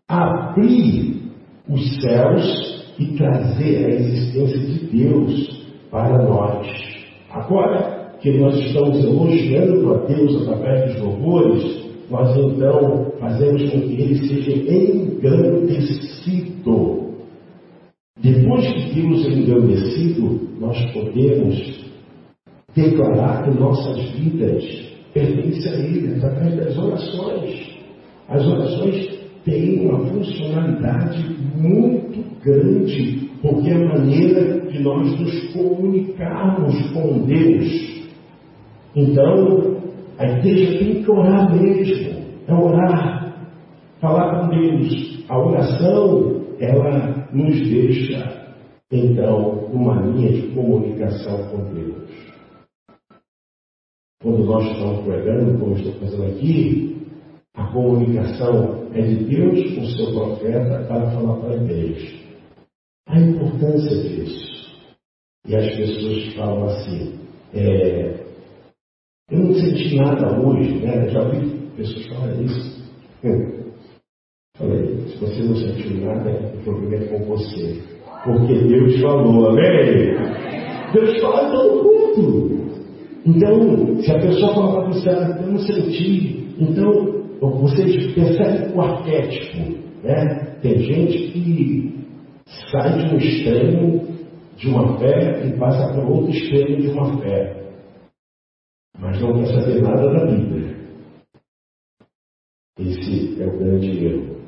abrir 0.09 1.23
os 1.69 2.01
céus 2.03 2.95
e 2.99 3.07
trazer 3.17 3.87
a 3.87 3.89
existência 3.89 4.61
de 4.61 4.87
Deus 4.87 5.67
para 5.91 6.23
nós. 6.23 6.67
Agora, 7.33 8.13
que 8.21 8.31
nós 8.39 8.55
estamos 8.57 9.03
elogiando 9.05 9.95
a 9.95 9.99
Deus 10.07 10.43
através 10.43 10.95
dos 10.95 11.03
louvores, 11.03 11.85
nós 12.11 12.37
então 12.37 13.13
fazemos 13.19 13.63
com 13.71 13.81
que 13.81 14.01
ele 14.01 14.29
seja 14.29 14.53
engrandecido. 14.53 15.95
Deus 18.95 19.27
é 19.27 19.31
engrandecido, 19.31 20.41
nós 20.61 20.79
podemos 20.93 21.85
declarar 22.75 23.45
que 23.45 23.59
nossas 23.59 24.11
vidas 24.13 24.65
pertencem 25.13 25.73
a 25.73 25.77
Ele 25.77 26.15
através 26.15 26.57
das 26.57 26.79
orações. 26.79 27.75
As 28.29 28.47
orações 28.47 29.09
têm 29.45 29.87
uma 29.87 29.99
funcionalidade 30.07 31.25
muito 31.57 32.25
grande, 32.43 33.31
porque 33.43 33.71
é 33.71 33.75
a 33.75 33.89
maneira 33.89 34.61
de 34.71 34.83
nós 34.83 35.21
nos 35.21 35.53
comunicarmos 35.53 36.91
com 36.93 37.27
Deus. 37.27 38.05
Então, 38.97 39.77
a 40.19 40.27
igreja 40.27 40.79
tem 40.79 41.03
que 41.03 41.11
orar 41.11 41.53
mesmo, 41.53 42.15
é 42.47 42.55
orar, 42.55 43.35
falar 44.01 44.41
com 44.41 44.49
Deus. 44.57 45.25
A 45.29 45.39
oração, 45.39 46.43
ela 46.61 47.29
nos 47.33 47.61
deixa, 47.69 48.44
então, 48.91 49.67
uma 49.73 50.01
linha 50.03 50.33
de 50.33 50.55
comunicação 50.55 51.49
com 51.49 51.75
Deus. 51.75 52.11
Quando 54.23 54.45
nós 54.45 54.65
estamos 54.67 55.05
pregando, 55.05 55.59
como 55.59 55.77
estou 55.77 55.93
fazendo 55.95 56.25
aqui, 56.25 57.07
a 57.55 57.67
comunicação 57.73 58.89
é 58.93 59.03
de 59.03 59.25
Deus 59.25 59.75
com 59.75 59.83
o 59.83 59.87
seu 59.87 60.13
profeta 60.13 60.85
para 60.87 61.11
falar 61.11 61.41
para 61.41 61.51
a 61.51 61.57
igreja. 61.57 62.25
A 63.07 63.21
importância 63.21 64.03
disso. 64.03 64.55
E 65.47 65.55
as 65.55 65.77
pessoas 65.77 66.35
falam 66.35 66.65
assim, 66.65 67.21
é, 67.53 68.25
eu 69.31 69.39
não 69.39 69.55
senti 69.55 69.97
nada 69.97 70.41
hoje, 70.41 70.75
né? 70.81 71.09
Já 71.09 71.23
ouvi 71.23 71.69
pessoas 71.77 72.07
falarem 72.09 72.45
isso. 72.45 72.85
Falei, 74.57 75.09
se 75.09 75.19
você 75.19 75.43
não 75.43 75.57
sentiu 75.57 76.01
nada, 76.05 76.31
o 76.31 76.63
problema 76.63 77.05
é 77.05 77.09
com 77.09 77.25
você. 77.25 77.94
Porque 78.25 78.55
Deus 78.55 79.01
falou, 79.01 79.51
amém? 79.51 80.15
Deus 80.93 81.21
fala 81.21 81.49
em 81.49 81.53
todo 81.53 81.85
mundo. 81.85 82.65
Então, 83.27 84.03
se 84.03 84.13
a 84.13 84.19
pessoa 84.19 84.55
falar 84.55 84.73
para 84.73 84.93
você, 84.93 85.11
ah, 85.11 85.39
eu 85.41 85.53
não 85.53 85.59
senti, 85.59 86.55
então 86.59 87.23
vocês 87.41 88.13
percebem 88.15 88.75
o 88.75 88.81
arquétipo, 88.81 89.79
né? 90.03 90.57
Tem 90.63 90.79
gente 90.79 91.19
que 91.31 91.95
sai 92.71 92.99
de 92.99 93.15
um 93.15 93.19
extremo 93.19 94.05
de 94.57 94.69
uma 94.69 94.99
fé 94.99 95.47
e 95.47 95.59
passa 95.59 95.93
para 95.93 96.09
outro 96.09 96.31
extremo 96.31 96.81
de 96.81 96.89
uma 96.89 97.19
fé 97.19 97.65
mas 99.05 99.21
não 99.21 99.35
quer 99.35 99.47
saber 99.47 99.83
nada 99.83 100.09
da 100.13 100.25
Bíblia. 100.25 100.75
Esse 102.79 103.43
é 103.43 103.47
o 103.47 103.59
grande 103.59 104.07
erro. 104.07 104.44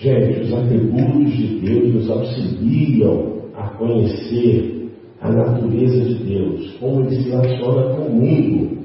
Gente, 0.00 0.40
os 0.40 0.52
atributos 0.54 1.32
de 1.36 1.60
Deus 1.60 1.94
nos 1.94 2.10
auxiliam 2.10 3.50
a 3.54 3.68
conhecer 3.76 4.88
a 5.20 5.30
natureza 5.30 6.04
de 6.06 6.24
Deus, 6.24 6.72
como 6.78 7.02
ele 7.02 7.22
se 7.22 7.28
relaciona 7.28 7.94
com 7.94 8.06
o 8.06 8.14
mundo. 8.14 8.78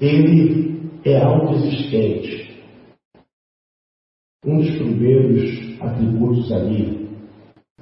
Ele 0.00 0.80
é 1.04 1.20
autoexistente. 1.20 2.50
Um 4.46 4.58
dos 4.58 4.70
primeiros 4.70 5.80
atributos 5.80 6.52
ali 6.52 7.00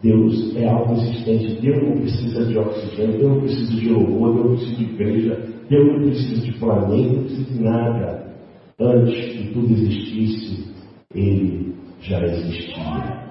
Deus 0.03 0.57
é 0.57 0.67
autoexistente. 0.67 1.61
Deus 1.61 1.83
não 1.83 2.01
precisa 2.01 2.47
de 2.47 2.59
oxigênio, 2.59 3.19
Deus 3.19 3.33
não 3.33 3.41
precisa 3.41 3.81
de 3.81 3.89
louvor, 3.91 4.35
Deus 4.35 4.47
não 4.47 4.57
precisa 4.57 4.77
de 4.77 4.85
igreja, 4.85 5.49
Deus 5.69 5.87
não 5.93 6.01
precisa 6.03 6.41
de 6.41 6.53
planeta, 6.59 7.13
não 7.13 7.23
precisa 7.25 7.53
de 7.53 7.63
nada. 7.63 8.35
Antes 8.81 9.37
que 9.37 9.53
tudo 9.53 9.73
existisse, 9.73 10.73
Ele 11.15 11.78
já 12.09 12.25
existia. 12.25 13.29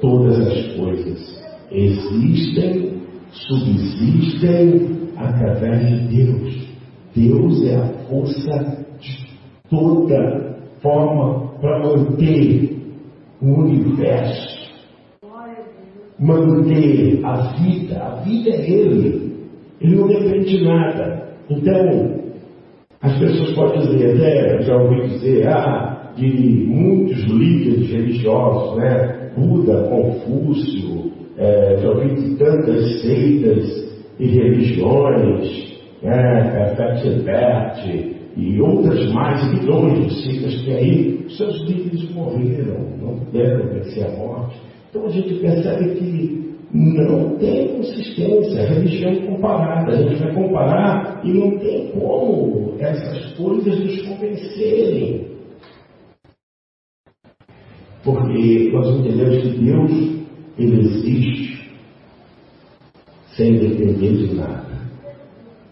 Todas 0.00 0.38
as 0.38 0.76
coisas 0.76 1.44
existem, 1.70 3.02
subsistem 3.30 5.10
através 5.16 6.08
de 6.08 6.24
Deus. 6.24 6.66
Deus 7.14 7.64
é 7.66 7.76
a 7.76 7.88
força 8.08 8.86
de 9.00 9.26
toda 9.70 10.58
forma 10.82 11.58
para 11.60 11.78
manter 11.78 12.76
o 13.40 13.46
universo 13.46 14.56
manter 16.18 17.20
a 17.24 17.52
vida. 17.52 18.02
A 18.02 18.14
vida 18.22 18.50
é 18.50 18.70
Ele. 18.70 19.36
Ele 19.80 19.96
não 19.96 20.08
depende 20.08 20.58
de 20.58 20.64
nada. 20.64 21.28
Então, 21.50 22.16
as 23.02 23.18
pessoas 23.18 23.52
podem 23.54 23.80
dizer, 23.80 24.16
até 24.16 24.62
já 24.62 24.76
ouvi 24.76 25.08
dizer, 25.08 25.48
ah, 25.48 25.95
de 26.16 26.66
muitos 26.66 27.22
líderes 27.24 27.90
religiosos, 27.90 28.78
né? 28.78 29.30
Buda, 29.36 29.88
Confúcio, 29.88 31.12
é, 31.36 31.76
já 31.80 31.90
ouvi 31.90 32.14
de 32.14 32.36
tantas 32.36 33.02
seitas 33.02 33.86
e 34.18 34.26
religiões, 34.26 35.78
né? 36.02 36.74
Fetchebert 36.76 38.16
e 38.36 38.60
outras 38.60 39.12
mais, 39.12 39.52
milhões 39.52 40.06
de 40.06 40.22
seitas 40.22 40.62
que 40.62 40.72
aí, 40.72 41.26
seus 41.36 41.60
líderes 41.68 42.10
morreram, 42.14 42.86
não 43.00 43.18
puderam 43.18 43.68
vencer 43.74 44.06
a 44.06 44.10
morte. 44.16 44.56
Então 44.90 45.06
a 45.06 45.10
gente 45.10 45.34
percebe 45.34 45.94
que 45.96 46.46
não 46.72 47.36
tem 47.36 47.68
consistência, 47.68 48.62
a 48.62 48.66
religião 48.66 49.14
comparada. 49.26 49.92
A 49.92 50.02
gente 50.02 50.22
vai 50.22 50.34
comparar 50.34 51.20
e 51.24 51.32
não 51.32 51.58
tem 51.58 51.88
como 51.92 52.74
essas 52.78 53.32
coisas 53.34 53.78
nos 53.78 54.02
convencerem. 54.02 55.35
Porque 58.06 58.70
nós 58.72 58.88
entendemos 58.88 59.42
que 59.42 59.58
Deus, 59.58 59.90
Ele 60.56 60.80
existe 60.80 61.70
sem 63.36 63.54
depender 63.58 64.12
de 64.12 64.34
nada. 64.36 64.64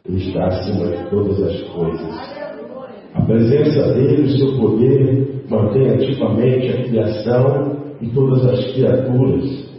Ele 0.05 0.18
está 0.18 0.49
acima 0.49 0.89
de 0.89 1.11
todas 1.11 1.41
as 1.45 1.61
coisas. 1.68 2.35
A 3.14 3.22
presença 3.22 3.95
dele, 3.95 4.22
o 4.22 4.30
seu 4.30 4.59
poder, 4.59 5.45
mantém 5.49 5.91
ativamente 5.91 6.70
a 6.70 6.82
criação 6.82 7.76
e 8.01 8.09
todas 8.09 8.45
as 8.47 8.72
criaturas. 8.72 9.70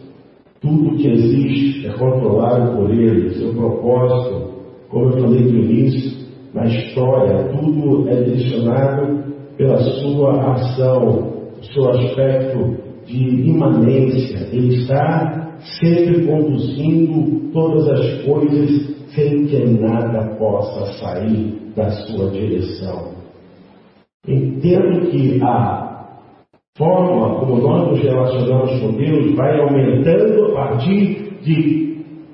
Tudo 0.62 0.96
que 0.96 1.10
existe 1.10 1.88
é 1.88 1.92
controlado 1.92 2.78
por 2.78 2.90
Ele, 2.90 3.32
seu 3.32 3.54
propósito, 3.54 4.50
como 4.88 5.10
eu 5.10 5.22
falei 5.22 5.42
no 5.42 5.60
início, 5.60 6.26
na 6.54 6.66
história, 6.68 7.50
tudo 7.50 8.08
é 8.08 8.24
direcionado 8.24 9.26
pela 9.58 9.78
sua 9.78 10.54
ação, 10.54 11.35
o 11.60 11.64
seu 11.64 11.90
aspecto 11.90 12.78
de 13.06 13.50
imanência. 13.50 14.48
Ele 14.52 14.76
está 14.76 15.58
sempre 15.80 16.26
conduzindo 16.26 17.52
todas 17.52 17.88
as 17.88 18.24
coisas 18.24 18.96
sem 19.14 19.46
que 19.48 19.66
nada 19.80 20.36
possa 20.38 20.94
sair 21.00 21.58
da 21.76 21.90
sua 21.90 22.30
direção. 22.32 23.16
Entendo 24.28 25.10
que 25.12 25.40
a 25.42 25.86
forma 26.78 27.40
como 27.40 27.62
nós 27.62 27.90
nos 27.90 28.02
relacionamos 28.02 28.80
com 28.80 28.92
Deus 28.98 29.36
vai 29.36 29.60
aumentando 29.60 30.46
a 30.48 30.54
partir 30.54 31.40
de 31.42 31.86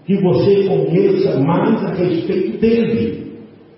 que 0.05 0.21
você 0.21 0.67
conheça 0.67 1.39
mais 1.39 1.83
a 1.83 1.93
respeito 1.93 2.59
dele. 2.59 3.21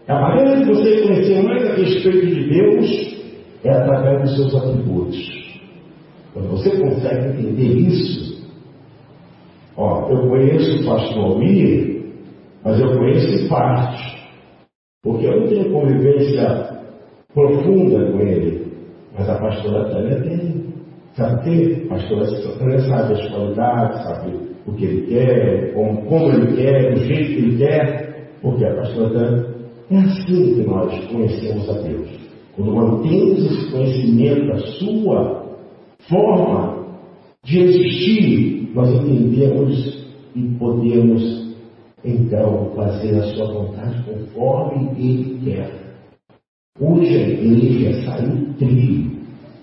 A 0.07 0.19
maneira 0.19 0.57
de 0.59 0.65
você 0.65 1.01
conhecer 1.01 1.43
mais 1.43 1.65
a 1.69 1.75
respeito 1.75 2.27
de 2.27 2.49
Deus 2.49 3.22
é 3.63 3.71
através 3.71 4.21
dos 4.21 4.35
seus 4.35 4.55
atributos. 4.55 5.43
Quando 6.33 6.49
você 6.49 6.69
consegue 6.71 7.27
entender 7.27 7.77
isso, 7.87 8.47
ó, 9.77 10.09
eu 10.09 10.27
conheço 10.27 10.81
o 10.81 10.85
pastor 10.85 11.23
Almir, 11.23 12.03
mas 12.63 12.79
eu 12.79 12.97
conheço 12.97 13.47
parte, 13.49 14.17
porque 15.03 15.25
eu 15.27 15.41
não 15.41 15.47
tenho 15.47 15.71
convivência 15.71 16.81
profunda 17.33 18.11
com 18.11 18.19
ele, 18.19 18.73
mas 19.17 19.29
a 19.29 19.35
pastora 19.39 19.89
Tânia 19.89 20.21
tem. 20.21 20.63
Sabe 21.15 21.35
o 21.35 21.43
quê? 21.43 21.85
A 21.85 21.89
pastora 21.89 22.57
Tânia 22.57 22.79
sabe 22.79 23.13
as 23.13 23.29
qualidades, 23.29 24.03
sabe 24.03 24.39
o 24.65 24.73
que 24.73 24.85
ele 24.85 25.07
quer, 25.07 25.73
como, 25.73 26.01
como 26.05 26.31
ele 26.31 26.55
quer, 26.55 26.93
do 26.93 26.99
jeito 27.05 27.27
que 27.27 27.37
ele 27.37 27.57
quer, 27.57 28.29
porque 28.41 28.65
a 28.65 28.75
pastora 28.75 29.09
Tânia 29.11 29.45
é 29.91 29.97
assim 29.97 30.55
que 30.55 30.67
nós 30.67 31.05
conhecemos 31.05 31.69
a 31.69 31.73
Deus. 31.73 32.22
Quando 32.55 32.75
mantemos 32.75 33.45
esse 33.45 33.71
conhecimento 33.71 34.47
da 34.47 34.59
sua 34.59 35.57
forma 36.07 36.85
de 37.43 37.59
existir, 37.59 38.71
nós 38.75 38.89
entendemos 38.93 40.07
e 40.35 40.41
podemos 40.59 41.55
então 42.03 42.71
fazer 42.75 43.15
a 43.17 43.23
sua 43.33 43.53
vontade 43.53 44.03
conforme 44.03 44.89
Ele 44.97 45.39
quer. 45.43 45.83
Hoje 46.79 47.15
a 47.15 47.27
igreja 47.29 48.03
saiu 48.03 48.53
trilho. 48.55 49.11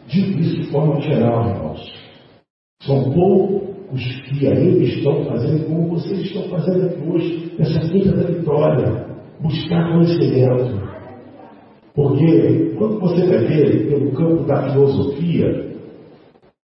Digo 0.08 0.40
isso 0.40 0.56
de 0.62 0.70
forma 0.70 1.00
geral, 1.00 1.48
irmãos. 1.48 1.92
São 2.82 3.12
poucos 3.12 4.22
que 4.30 4.46
ainda 4.48 4.82
estão 4.82 5.24
fazendo 5.26 5.66
como 5.66 5.88
vocês 5.90 6.20
estão 6.20 6.48
fazendo 6.48 7.12
hoje, 7.12 7.52
nessa 7.58 7.80
quinta 7.80 8.16
da 8.16 8.22
vitória, 8.24 9.06
buscar 9.40 9.92
conhecimento. 9.92 10.79
Porque 12.00 12.74
quando 12.78 12.98
você 12.98 13.26
vai 13.26 13.44
ver 13.44 13.88
pelo 13.88 14.12
campo 14.12 14.44
da 14.44 14.70
filosofia, 14.70 15.66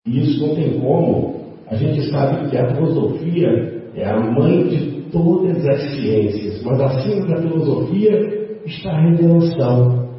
e 0.06 0.20
isso 0.20 0.46
não 0.46 0.54
tem 0.54 0.80
como. 0.80 1.36
A 1.68 1.76
gente 1.76 2.12
sabe 2.12 2.48
que 2.48 2.56
a 2.56 2.76
filosofia 2.76 3.48
é 3.96 4.06
a 4.06 4.20
mãe 4.20 4.68
de 4.68 5.02
todas 5.12 5.66
as 5.66 5.82
ciências, 5.96 6.62
mas 6.62 6.80
acima 6.80 7.26
da 7.26 7.42
filosofia 7.42 8.60
está 8.68 8.92
a 8.92 9.02
revelação. 9.02 10.10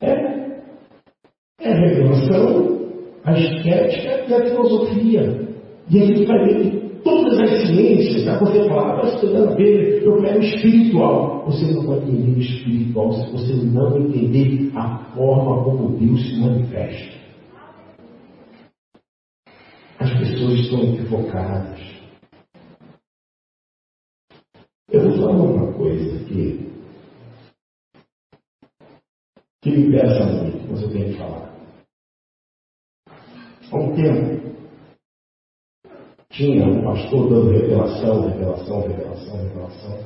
É, 0.00 0.10
é 1.60 1.70
a 1.70 1.80
revelação, 1.80 2.78
a 3.24 3.38
estética 3.38 4.24
e 4.26 4.34
a 4.34 4.44
filosofia. 4.46 5.48
E 5.90 6.02
a 6.02 6.06
gente 6.06 6.24
vai 6.24 6.44
ver 6.46 6.60
que 6.60 6.83
todas 7.34 7.52
as 7.52 7.66
ciências, 7.68 8.24
para 8.24 8.38
você 8.38 8.68
falar, 8.68 8.96
mas 8.96 9.14
estudando 9.14 9.52
a 9.54 9.60
eu 9.60 10.20
quero 10.20 10.42
espiritual. 10.42 11.44
Você 11.46 11.72
não 11.72 11.86
vai 11.86 11.98
entender 11.98 12.36
o 12.36 12.40
espiritual 12.40 13.12
se 13.12 13.30
você 13.32 13.52
não 13.54 13.98
entender 13.98 14.70
a 14.76 14.98
forma 15.14 15.64
como 15.64 15.98
Deus 15.98 16.22
se 16.22 16.40
manifesta. 16.40 17.14
As 19.98 20.10
pessoas 20.18 20.60
estão 20.60 20.82
equivocadas. 20.82 21.80
Eu 24.90 25.02
vou 25.02 25.12
falar 25.18 25.42
uma 25.42 25.72
coisa 25.72 26.16
aqui 26.16 26.70
que 29.62 29.70
me 29.70 29.90
pesa 29.90 30.26
muito, 30.26 30.70
mas 30.70 30.82
eu 30.82 30.90
que 30.90 31.18
falar. 31.18 31.54
Há 33.72 33.76
um 33.76 33.94
tempo, 33.96 34.53
tinha 36.34 36.66
um 36.66 36.82
pastor 36.82 37.28
dando 37.28 37.50
revelação, 37.50 38.28
revelação, 38.28 38.80
revelação, 38.80 39.36
revelação. 39.36 39.98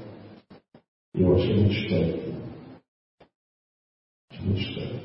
Eu 1.14 1.35
achei 1.35 1.57
muito 1.57 1.72
estranho. 1.72 2.18
Achei 4.31 4.47
muito 4.47 4.61
estranho. 4.61 5.01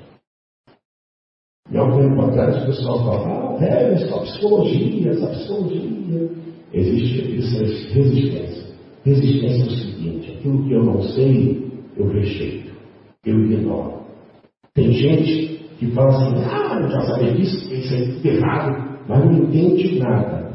E 1.71 1.77
algum 1.77 2.09
tempo 2.09 2.21
atrás 2.23 2.61
o 2.61 2.65
pessoal 2.65 3.05
fala, 3.05 3.57
ah, 3.57 3.63
é, 3.63 3.97
só 4.09 4.19
psicologia, 4.19 5.11
essa 5.11 5.27
psicologia. 5.27 6.29
Existe 6.73 7.37
essa 7.37 7.93
resistência. 7.93 8.73
Resistência 9.05 9.63
é 9.63 9.65
o 9.65 9.77
seguinte, 9.77 10.31
aquilo 10.31 10.65
que 10.65 10.73
eu 10.73 10.83
não 10.83 11.01
sei, 11.03 11.71
eu 11.95 12.07
rejeito, 12.07 12.73
eu 13.25 13.39
ignoro. 13.39 14.03
Tem 14.73 14.91
gente 14.91 15.65
que 15.77 15.91
fala 15.91 16.09
assim, 16.09 16.43
ah, 16.45 16.79
eu 16.81 16.89
já 16.89 17.01
sabia 17.01 17.33
disso, 17.33 17.73
isso 17.73 17.93
é 17.93 18.27
errado, 18.27 18.99
mas 19.07 19.25
não 19.25 19.43
entende 19.43 19.99
nada. 19.99 20.52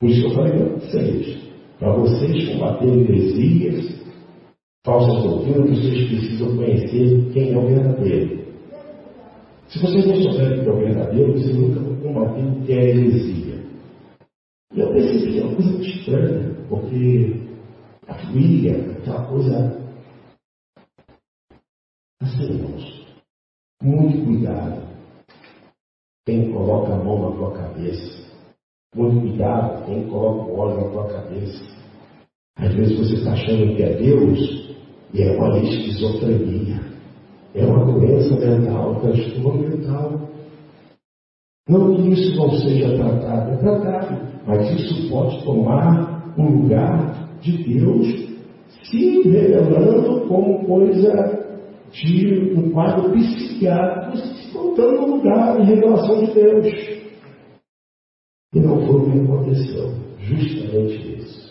Por 0.00 0.08
isso 0.10 0.20
que 0.20 0.26
eu 0.28 0.34
falei 0.34 0.52
para 0.52 0.74
vocês, 0.76 1.38
para 1.78 1.92
vocês 1.96 2.48
combaterem 2.48 3.00
heresias, 3.00 3.98
falsas 4.86 5.22
doutrinas, 5.24 5.70
vocês 5.70 6.08
precisam 6.08 6.56
conhecer 6.56 7.32
quem 7.32 7.52
é 7.52 7.58
o 7.58 7.66
verdadeiro. 7.66 8.38
Se 9.68 9.78
vocês 9.80 10.06
não 10.06 10.22
souberem 10.22 10.62
que 10.62 10.68
é 10.68 10.72
o 10.72 10.76
verdadeiro, 10.76 11.32
vocês 11.32 11.56
nunca 11.56 11.80
vão 11.80 11.96
combater 11.96 12.46
o 12.46 12.64
que 12.64 12.72
é 12.72 12.90
heresia. 12.90 13.64
E 14.72 14.80
eu 14.80 14.92
percebi 14.92 15.32
que 15.32 15.38
é 15.40 15.44
uma 15.44 15.56
coisa 15.56 15.82
estranha, 15.82 16.54
porque 16.68 17.48
a 18.06 18.14
família, 18.14 18.92
aquela 18.92 19.26
coisa. 19.26 19.78
Assim, 22.22 22.44
irmãos, 22.44 23.06
muito 23.82 24.24
cuidado. 24.24 24.88
Quem 26.24 26.52
coloca 26.52 26.94
a 26.94 27.04
mão 27.04 27.30
na 27.30 27.36
tua 27.36 27.52
cabeça. 27.52 28.27
Muito 28.96 29.20
cuidado 29.20 29.84
quem 29.84 30.08
coloca 30.08 30.50
o 30.50 30.58
óleo 30.58 30.76
na 30.76 30.90
tua 30.90 31.08
cabeça. 31.08 31.62
Às 32.58 32.74
vezes 32.74 32.98
você 32.98 33.14
está 33.16 33.32
achando 33.32 33.76
que 33.76 33.82
é 33.82 33.94
Deus 33.96 34.76
e 35.12 35.22
é 35.22 35.36
uma 35.36 35.58
esquizofrenia. 35.58 36.80
É 37.54 37.64
uma 37.66 37.84
doença 37.84 38.34
mental, 38.36 38.92
um 38.92 39.00
transtorno 39.00 39.68
mental. 39.68 40.28
Não 41.68 41.94
que 41.94 42.10
isso 42.12 42.36
não 42.36 42.50
seja 42.50 42.96
tratado, 42.96 43.52
é 43.52 43.56
tratado, 43.56 44.20
mas 44.46 44.70
isso 44.70 45.10
pode 45.10 45.44
tomar 45.44 46.32
o 46.38 46.42
lugar 46.42 47.28
de 47.40 47.62
Deus 47.64 48.06
se 48.84 49.22
revelando 49.28 50.26
como 50.28 50.64
coisa 50.64 51.46
de 51.90 52.54
um 52.56 52.70
quadro 52.70 53.12
psiquiátrico 53.12 54.16
se 54.16 54.52
botando 54.52 55.00
no 55.00 55.16
lugar 55.16 55.58
de 55.58 55.66
revelação 55.66 56.24
de 56.24 56.32
Deus. 56.32 56.97
E 58.54 58.60
não 58.60 58.86
foi 58.86 58.96
o 58.96 59.10
que 59.10 59.20
aconteceu. 59.20 59.94
Justamente 60.18 61.18
isso. 61.18 61.48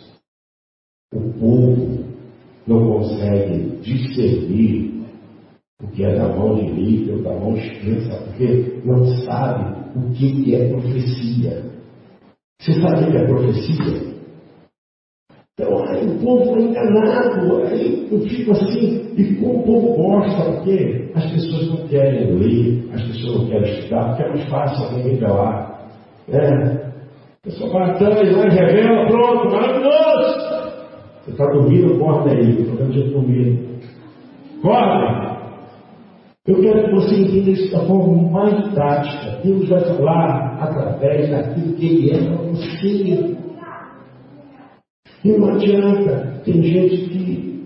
O 1.14 1.22
povo 1.40 2.04
não 2.68 2.92
consegue 2.92 3.80
discernir 3.82 5.06
o 5.82 5.88
que 5.88 6.04
é 6.04 6.16
da 6.16 6.28
mão 6.28 6.56
direita 6.56 7.14
ou 7.14 7.22
da 7.22 7.34
mão 7.34 7.56
esquerda, 7.56 8.18
porque 8.26 8.82
não 8.84 9.06
sabe 9.24 9.78
o 9.96 10.12
que 10.12 10.56
é 10.56 10.70
profecia. 10.70 11.64
Você 12.60 12.74
sabe 12.82 13.06
o 13.06 13.12
que 13.12 13.18
é 13.18 13.26
profecia? 13.28 14.18
Então, 15.54 15.88
aí 15.88 16.06
o 16.06 16.20
povo 16.20 16.46
foi 16.52 16.64
enganado, 16.64 17.58
aí 17.66 18.08
eu 18.12 18.20
fico 18.22 18.52
assim, 18.52 19.14
e 19.16 19.36
como 19.36 19.60
o 19.60 19.64
povo 19.64 19.96
gosta, 19.96 20.52
porque 20.52 21.12
as 21.16 21.32
pessoas 21.32 21.68
não 21.70 21.88
querem 21.88 22.32
ler, 22.36 22.90
as 22.94 23.02
pessoas 23.04 23.38
não 23.38 23.48
querem 23.48 23.80
estudar, 23.80 24.10
porque 24.10 24.24
é 24.24 24.30
mais 24.30 24.50
fácil 24.50 24.86
alguém 24.86 25.14
revelar. 25.14 25.90
Né? 26.28 26.87
Pessoa 27.44 27.72
fala, 27.72 27.96
então, 27.96 28.10
lá 28.10 28.50
revela, 28.50 29.08
pronto, 29.08 29.52
maravilhoso! 29.52 30.48
Você 31.24 31.32
está 31.32 31.46
dormindo, 31.46 31.96
acorda 31.96 32.32
aí, 32.32 32.62
estou 32.62 32.76
dando 32.78 32.92
de 32.92 33.10
dormir. 33.10 33.80
Acorda! 34.60 35.38
Eu 36.48 36.62
quero 36.62 36.86
que 36.86 36.96
você 36.96 37.16
entenda 37.16 37.50
isso 37.50 37.72
da 37.72 37.86
forma 37.86 38.32
mais 38.32 38.74
prática. 38.74 39.42
Deus 39.44 39.68
vai 39.68 39.82
falar 39.82 40.58
através 40.62 41.30
daquilo 41.30 41.74
que 41.74 41.86
Ele 41.86 42.12
é 42.12 42.24
para 42.24 42.38
você. 42.38 43.38
E 45.26 45.32
não 45.38 45.50
adianta. 45.50 46.42
Tem 46.46 46.64
gente 46.64 47.10
que, 47.10 47.66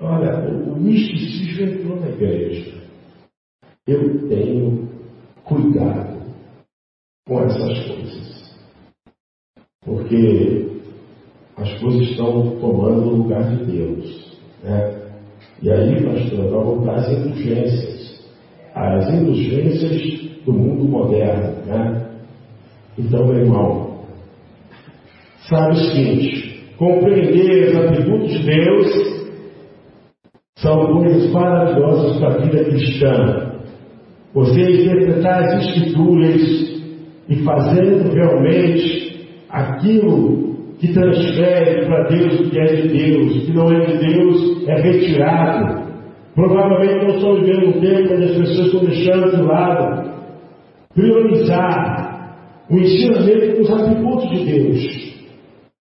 olha, 0.00 0.50
o 0.50 0.76
misticismo 0.76 1.66
entrou 1.66 2.00
na 2.00 2.08
igreja. 2.08 2.74
Eu 3.86 4.28
tenho 4.28 4.88
cuidado 5.44 6.18
com 7.28 7.40
essas 7.42 7.86
coisas. 7.86 8.25
Porque 9.86 10.66
as 11.56 11.72
coisas 11.78 12.10
estão 12.10 12.58
tomando 12.60 13.06
o 13.06 13.16
lugar 13.22 13.56
de 13.56 13.64
Deus. 13.64 14.38
Né? 14.62 15.00
E 15.62 15.70
aí, 15.70 16.04
pastor, 16.04 16.50
vai 16.50 16.64
voltar 16.64 16.94
às 16.96 17.10
indulgências 17.10 17.96
as 18.76 19.08
indulgências 19.10 20.42
do 20.44 20.52
mundo 20.52 20.84
moderno. 20.84 21.64
Né? 21.64 22.06
Então, 22.98 23.26
meu 23.26 23.38
irmão, 23.38 24.00
sabe 25.48 25.72
o 25.72 25.76
seguinte: 25.76 26.62
compreender 26.76 27.70
os 27.70 27.76
atributos 27.76 28.30
de 28.32 28.44
Deus 28.44 29.16
são 30.58 30.92
coisas 30.92 31.30
maravilhosas 31.32 32.18
para 32.18 32.34
a 32.34 32.38
vida 32.38 32.64
cristã. 32.64 33.52
Você 34.34 34.60
interpretar 34.60 35.42
as 35.44 35.66
Escrituras 35.66 36.42
e 37.28 37.36
fazendo 37.36 38.12
realmente 38.12 38.95
aquilo 39.50 40.56
que 40.78 40.92
transfere 40.92 41.86
para 41.86 42.08
Deus 42.08 42.40
o 42.40 42.50
que 42.50 42.58
é 42.58 42.64
de 42.64 42.88
Deus, 42.88 43.36
o 43.36 43.46
que 43.46 43.52
não 43.52 43.72
é 43.72 43.86
de 43.86 43.98
Deus 43.98 44.68
é 44.68 44.80
retirado. 44.80 45.86
Provavelmente 46.34 47.06
não 47.06 47.14
estamos 47.14 47.40
vivendo 47.40 47.68
um 47.68 47.80
tempo 47.80 48.14
onde 48.14 48.24
as 48.24 48.36
pessoas 48.36 48.66
estão 48.66 48.84
deixando 48.84 49.36
de 49.36 49.42
lado 49.42 50.10
priorizar 50.94 52.06
o 52.70 52.78
ensinamento 52.78 53.58
dos 53.58 53.70
atributos 53.70 54.30
de 54.30 54.44
Deus. 54.44 55.06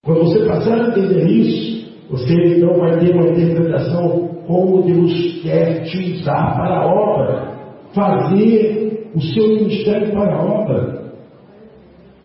Quando 0.03 0.19
você 0.21 0.45
passar 0.45 0.81
a 0.81 0.87
entender 0.87 1.27
isso, 1.27 1.87
você 2.09 2.33
então 2.33 2.79
vai 2.79 2.97
ter 2.99 3.13
uma 3.13 3.29
interpretação 3.29 4.29
como 4.47 4.81
Deus 4.81 5.41
quer 5.43 5.83
te 5.83 6.13
usar 6.13 6.55
para 6.55 6.79
a 6.79 6.85
obra, 6.87 7.53
fazer 7.93 9.11
o 9.13 9.21
seu 9.21 9.47
ministério 9.49 10.11
para 10.11 10.35
a 10.35 10.43
obra. 10.43 10.98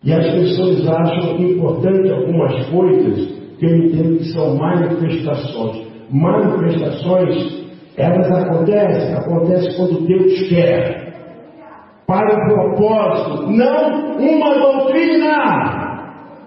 E 0.05 0.13
as 0.13 0.27
pessoas 0.31 0.87
acham 0.87 1.35
importante 1.37 2.11
algumas 2.11 2.63
coisas 2.67 3.27
que 3.57 3.65
eu 3.65 3.75
entendo 3.75 4.17
que 4.19 4.25
são 4.25 4.55
manifestações. 4.55 5.83
Manifestações, 6.11 7.65
elas 7.97 8.31
acontecem, 8.31 9.15
acontecem 9.15 9.75
quando 9.75 10.05
Deus 10.05 10.47
quer. 10.47 11.05
Para 12.05 12.35
o 12.35 12.47
propósito, 12.53 13.51
não 13.51 14.17
uma 14.19 14.53
doutrina. 14.53 15.95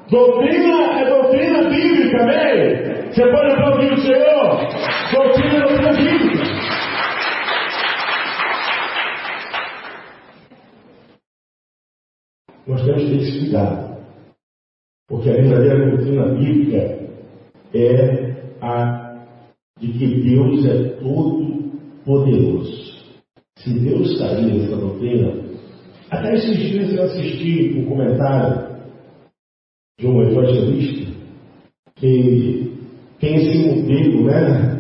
Doutrina 0.09 1.01
é 1.01 1.11
doutrina 1.11 1.69
bíblica, 1.69 2.23
amém? 2.23 3.11
Você 3.11 3.27
pode 3.27 3.53
aplaudir 3.53 3.93
o 3.93 3.99
Senhor? 3.99 4.69
Doutrina 5.13 5.57
é 5.57 5.61
doutrina 5.61 5.93
bíblica. 5.95 6.59
Nós 12.69 12.85
temos 12.85 13.03
que 13.03 13.11
ter 13.11 13.17
esse 13.17 13.39
cuidado. 13.41 13.99
Porque 15.09 15.31
a 15.31 15.33
verdadeira 15.33 15.91
doutrina 15.91 16.35
bíblica 16.35 17.09
é 17.75 18.55
a 18.61 19.25
de 19.81 19.93
que 19.93 20.23
Deus 20.23 20.67
é 20.67 20.89
todo 21.01 21.73
poderoso. 22.05 22.99
Se 23.59 23.73
Deus 23.73 24.19
sair 24.19 24.51
dessa 24.51 24.77
doutrina, 24.77 25.33
até 26.11 26.35
esses 26.35 26.59
dias 26.59 26.93
eu 26.93 27.05
assisti 27.05 27.79
um 27.79 27.87
comentário 27.89 28.77
de 29.99 30.07
um 30.07 30.23
evangelista 30.23 31.11
que 31.97 32.77
tem 33.19 33.37
esse 33.37 33.59
modelo, 33.67 34.25
né? 34.27 34.79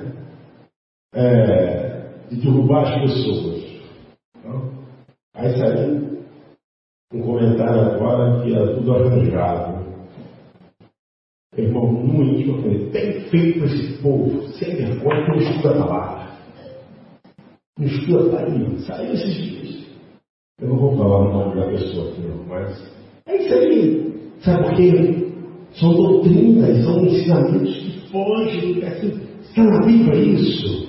É, 1.14 2.10
de 2.28 2.36
derrubar 2.36 2.82
as 2.82 3.00
pessoas. 3.00 3.64
Então, 4.36 4.72
aí 5.34 5.56
saiu 5.56 6.07
um 7.12 7.22
comentário 7.22 7.80
agora 7.80 8.42
que 8.42 8.54
era 8.54 8.74
tudo 8.74 8.94
arranjado. 8.94 9.78
Irmão, 11.56 11.90
no 11.90 12.22
íntimo 12.22 12.58
eu 12.58 12.62
falei, 12.62 12.90
tem 12.90 13.20
feito 13.30 13.64
esse 13.64 14.02
povo 14.02 14.46
sem 14.52 14.76
vergonha 14.76 15.24
que 15.24 15.30
não 15.30 15.36
estuda 15.38 15.70
a 15.70 15.86
palavra. 15.86 16.28
Não 17.78 17.86
estuda 17.86 18.18
a 18.18 18.30
palavra. 18.30 18.78
Saiu 18.80 19.12
esses 19.14 19.34
dias. 19.34 19.86
Eu 20.60 20.68
não 20.68 20.76
vou 20.76 20.96
falar 20.96 21.18
o 21.20 21.32
nome 21.32 21.56
da 21.56 21.66
pessoa 21.68 22.10
aqui 22.10 22.20
não, 22.20 22.44
mas 22.46 22.92
é 23.26 23.36
isso 23.36 23.54
aí. 23.54 24.32
Sabe 24.40 24.64
por 24.64 24.76
quê? 24.76 25.28
São 25.72 25.94
doutrinas, 25.94 26.84
são 26.84 27.06
ensinamentos 27.06 27.76
que 27.78 28.10
fogem. 28.10 28.84
Assim, 28.84 29.20
está 29.40 29.64
na 29.64 29.80
Bíblia 29.84 30.14
isso? 30.14 30.88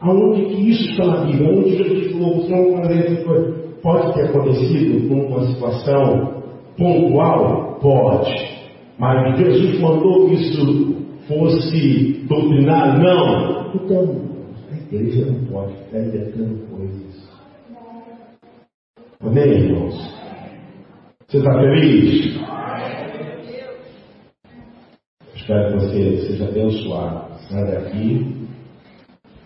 Aonde 0.00 0.46
que 0.46 0.70
isso 0.70 0.90
está 0.90 1.06
na 1.06 1.24
Bíblia? 1.26 1.52
Onde 1.52 1.76
Jesus 1.76 2.12
falou, 2.12 2.48
não 2.48 3.61
pode 3.82 4.14
ter 4.14 4.26
acontecido 4.26 5.08
com 5.08 5.26
uma 5.26 5.46
situação 5.48 6.42
pontual? 6.78 7.78
Pode. 7.80 8.62
Mas 8.98 9.38
Jesus 9.38 9.80
mandou 9.80 10.28
que 10.28 10.34
isso 10.34 10.96
fosse 11.26 12.24
doutrinar? 12.28 12.98
Não. 12.98 13.74
Então, 13.74 14.22
a 14.70 14.94
igreja 14.94 15.26
não 15.26 15.44
pode 15.46 15.74
ficar 15.74 15.98
inventando 15.98 16.68
coisas. 16.70 17.32
Amém, 19.20 19.44
irmãos? 19.44 19.94
Você 21.26 21.38
está 21.38 21.54
feliz? 21.54 22.40
Espero 25.34 25.72
que 25.72 25.84
você 25.84 26.16
seja 26.28 26.48
abençoado. 26.48 27.32
Sai 27.48 27.64
daqui, 27.64 28.46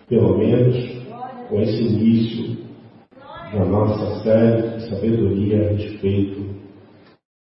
pelo 0.07 0.37
menos, 0.37 0.75
com 1.49 1.61
esse 1.61 1.81
início 1.81 2.66
da 3.53 3.65
nossa 3.65 4.23
série 4.23 4.77
de 4.77 4.89
sabedoria 4.89 5.69
a 5.69 5.73
respeito 5.73 6.45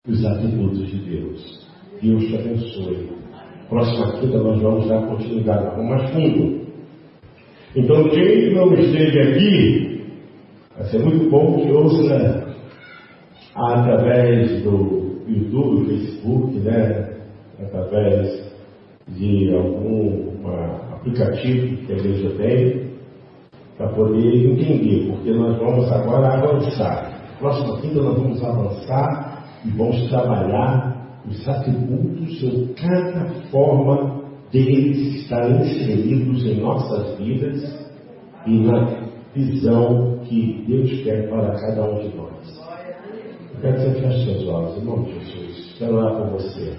dos 0.07 0.25
atributos 0.25 0.87
de 0.89 0.99
Deus. 0.99 1.69
Deus 2.03 2.25
te 2.25 2.37
abençoe. 2.37 3.09
Próxima 3.69 4.13
quinta 4.19 4.39
nós 4.39 4.61
vamos 4.61 4.89
dar 4.89 5.07
continuidade 5.07 5.75
com 5.77 5.83
mais 5.85 6.11
fundo. 6.11 6.61
Então, 7.77 8.09
quem 8.09 8.55
não 8.55 8.73
esteve 8.75 9.21
aqui, 9.21 10.05
vai 10.77 10.87
ser 10.87 10.99
muito 11.01 11.31
bom 11.31 11.61
que 11.61 11.71
ouça 11.71 12.57
através 13.55 14.63
do 14.65 15.21
YouTube, 15.29 15.87
Facebook, 15.87 16.59
né? 16.61 17.11
através 17.63 18.51
de 19.09 19.55
algum 19.55 20.47
aplicativo 20.93 21.77
que 21.87 21.93
a 21.93 21.97
igreja 21.97 22.31
tem, 22.37 22.90
para 23.81 23.95
poder 23.95 24.53
entender, 24.53 25.11
porque 25.11 25.33
nós 25.33 25.57
vamos 25.57 25.91
agora 25.91 26.35
avançar. 26.35 27.39
Próxima 27.39 27.81
quinta 27.81 28.03
nós 28.03 28.19
vamos 28.19 28.45
avançar 28.45 29.43
e 29.65 29.71
vamos 29.71 30.07
trabalhar 30.11 31.23
os 31.27 31.49
atributos 31.49 32.43
em 32.43 32.75
cada 32.75 33.31
forma 33.51 34.21
deles 34.53 35.23
estarem 35.23 35.63
inseridos 35.63 36.45
em 36.45 36.61
nossas 36.61 37.17
vidas 37.17 37.91
e 38.47 38.59
na 38.61 39.09
visão 39.35 40.19
que 40.25 40.63
Deus 40.69 41.03
quer 41.03 41.31
para 41.31 41.55
cada 41.55 41.91
um 41.91 42.01
de 42.01 42.15
nós. 42.15 42.61
Eu 43.55 43.61
quero 43.63 43.77
que 43.77 43.83
você 43.83 44.01
feche 44.01 44.25
seus 44.27 44.47
olhos, 44.47 44.77
irmão 44.77 45.07
Jesus. 45.07 45.75
Quero 45.79 45.97
orar 45.97 46.17
por 46.19 46.33
você. 46.33 46.77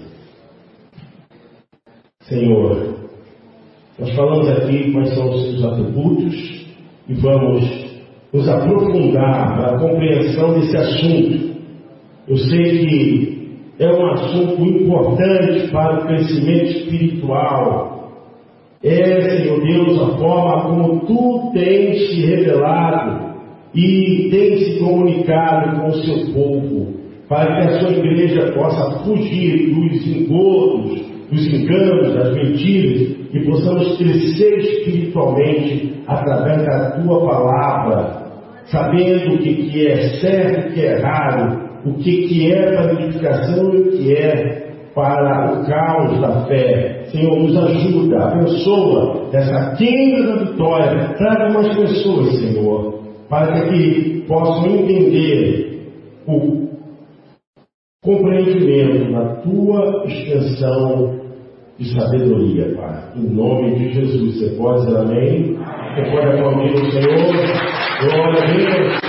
Senhor, 2.20 2.94
nós 3.98 4.14
falamos 4.14 4.48
aqui 4.50 4.92
quais 4.92 5.12
são 5.16 5.28
os 5.30 5.42
seus 5.42 5.64
atributos 5.64 6.61
e 7.08 7.14
vamos 7.14 7.82
nos 8.32 8.48
aprofundar 8.48 9.56
para 9.56 9.76
a 9.76 9.78
compreensão 9.78 10.54
desse 10.54 10.76
assunto. 10.76 11.52
Eu 12.28 12.36
sei 12.36 12.78
que 12.78 13.42
é 13.78 13.92
um 13.92 14.06
assunto 14.12 14.62
importante 14.64 15.70
para 15.70 15.98
o 15.98 16.06
crescimento 16.06 16.64
espiritual. 16.64 18.12
É, 18.82 19.20
Senhor 19.20 19.60
Deus, 19.60 20.00
a 20.00 20.18
forma 20.18 20.62
como 20.62 21.00
tu 21.06 21.50
tens 21.52 22.10
te 22.10 22.26
revelado 22.26 23.32
e 23.74 24.28
tens 24.30 24.66
se 24.66 24.78
comunicado 24.78 25.80
com 25.80 25.88
o 25.88 25.94
seu 25.94 26.32
povo, 26.32 26.94
para 27.28 27.56
que 27.56 27.68
a 27.68 27.80
sua 27.80 27.92
igreja 27.92 28.52
possa 28.52 29.04
fugir 29.04 29.74
dos 29.74 30.06
engodos, 30.06 31.02
dos 31.30 31.46
enganos, 31.46 32.14
das 32.14 32.34
mentiras, 32.34 33.21
e 33.32 33.40
possamos 33.46 33.96
crescer 33.96 34.58
espiritualmente 34.58 36.02
através 36.06 36.64
da 36.66 36.90
tua 36.92 37.26
palavra, 37.26 38.22
sabendo 38.66 39.34
o 39.34 39.38
que, 39.38 39.70
que 39.70 39.86
é 39.86 40.20
certo 40.20 40.68
o 40.68 40.72
que 40.74 40.80
é 40.80 40.98
errado, 40.98 41.62
o 41.86 41.94
que, 41.94 42.28
que 42.28 42.52
é 42.52 42.72
para 42.72 42.90
a 42.90 42.92
edificação 42.92 43.74
e 43.74 43.78
o 43.78 43.92
que 43.92 44.14
é 44.14 44.62
para 44.94 45.52
o 45.54 45.66
caos 45.66 46.20
da 46.20 46.46
fé. 46.46 47.04
Senhor, 47.10 47.38
nos 47.38 47.56
ajuda, 47.56 48.24
abençoa 48.24 49.28
essa 49.32 49.74
quinta 49.76 50.22
da 50.26 50.44
vitória, 50.44 51.14
traga 51.16 51.52
mais 51.52 51.74
pessoas, 51.74 52.38
Senhor, 52.38 53.00
para 53.28 53.68
que 53.68 54.24
possam 54.28 54.66
entender 54.66 55.80
o 56.26 56.68
compreendimento 58.02 59.12
da 59.12 59.36
tua 59.36 60.04
extensão 60.06 61.21
de 61.82 61.94
sabedoria, 61.94 62.74
Pai. 62.76 63.02
Em 63.16 63.34
nome 63.34 63.74
de 63.74 63.92
Jesus. 63.92 64.38
Você 64.38 64.56
pode 64.56 64.86
dizer 64.86 64.98
amém? 64.98 65.58
Você 65.94 66.10
pode 66.10 66.26
aplaudir 66.28 66.74
o 66.74 66.90
Senhor? 66.92 67.16
Glória 68.00 68.42
a 68.42 68.46
Deus. 68.46 69.01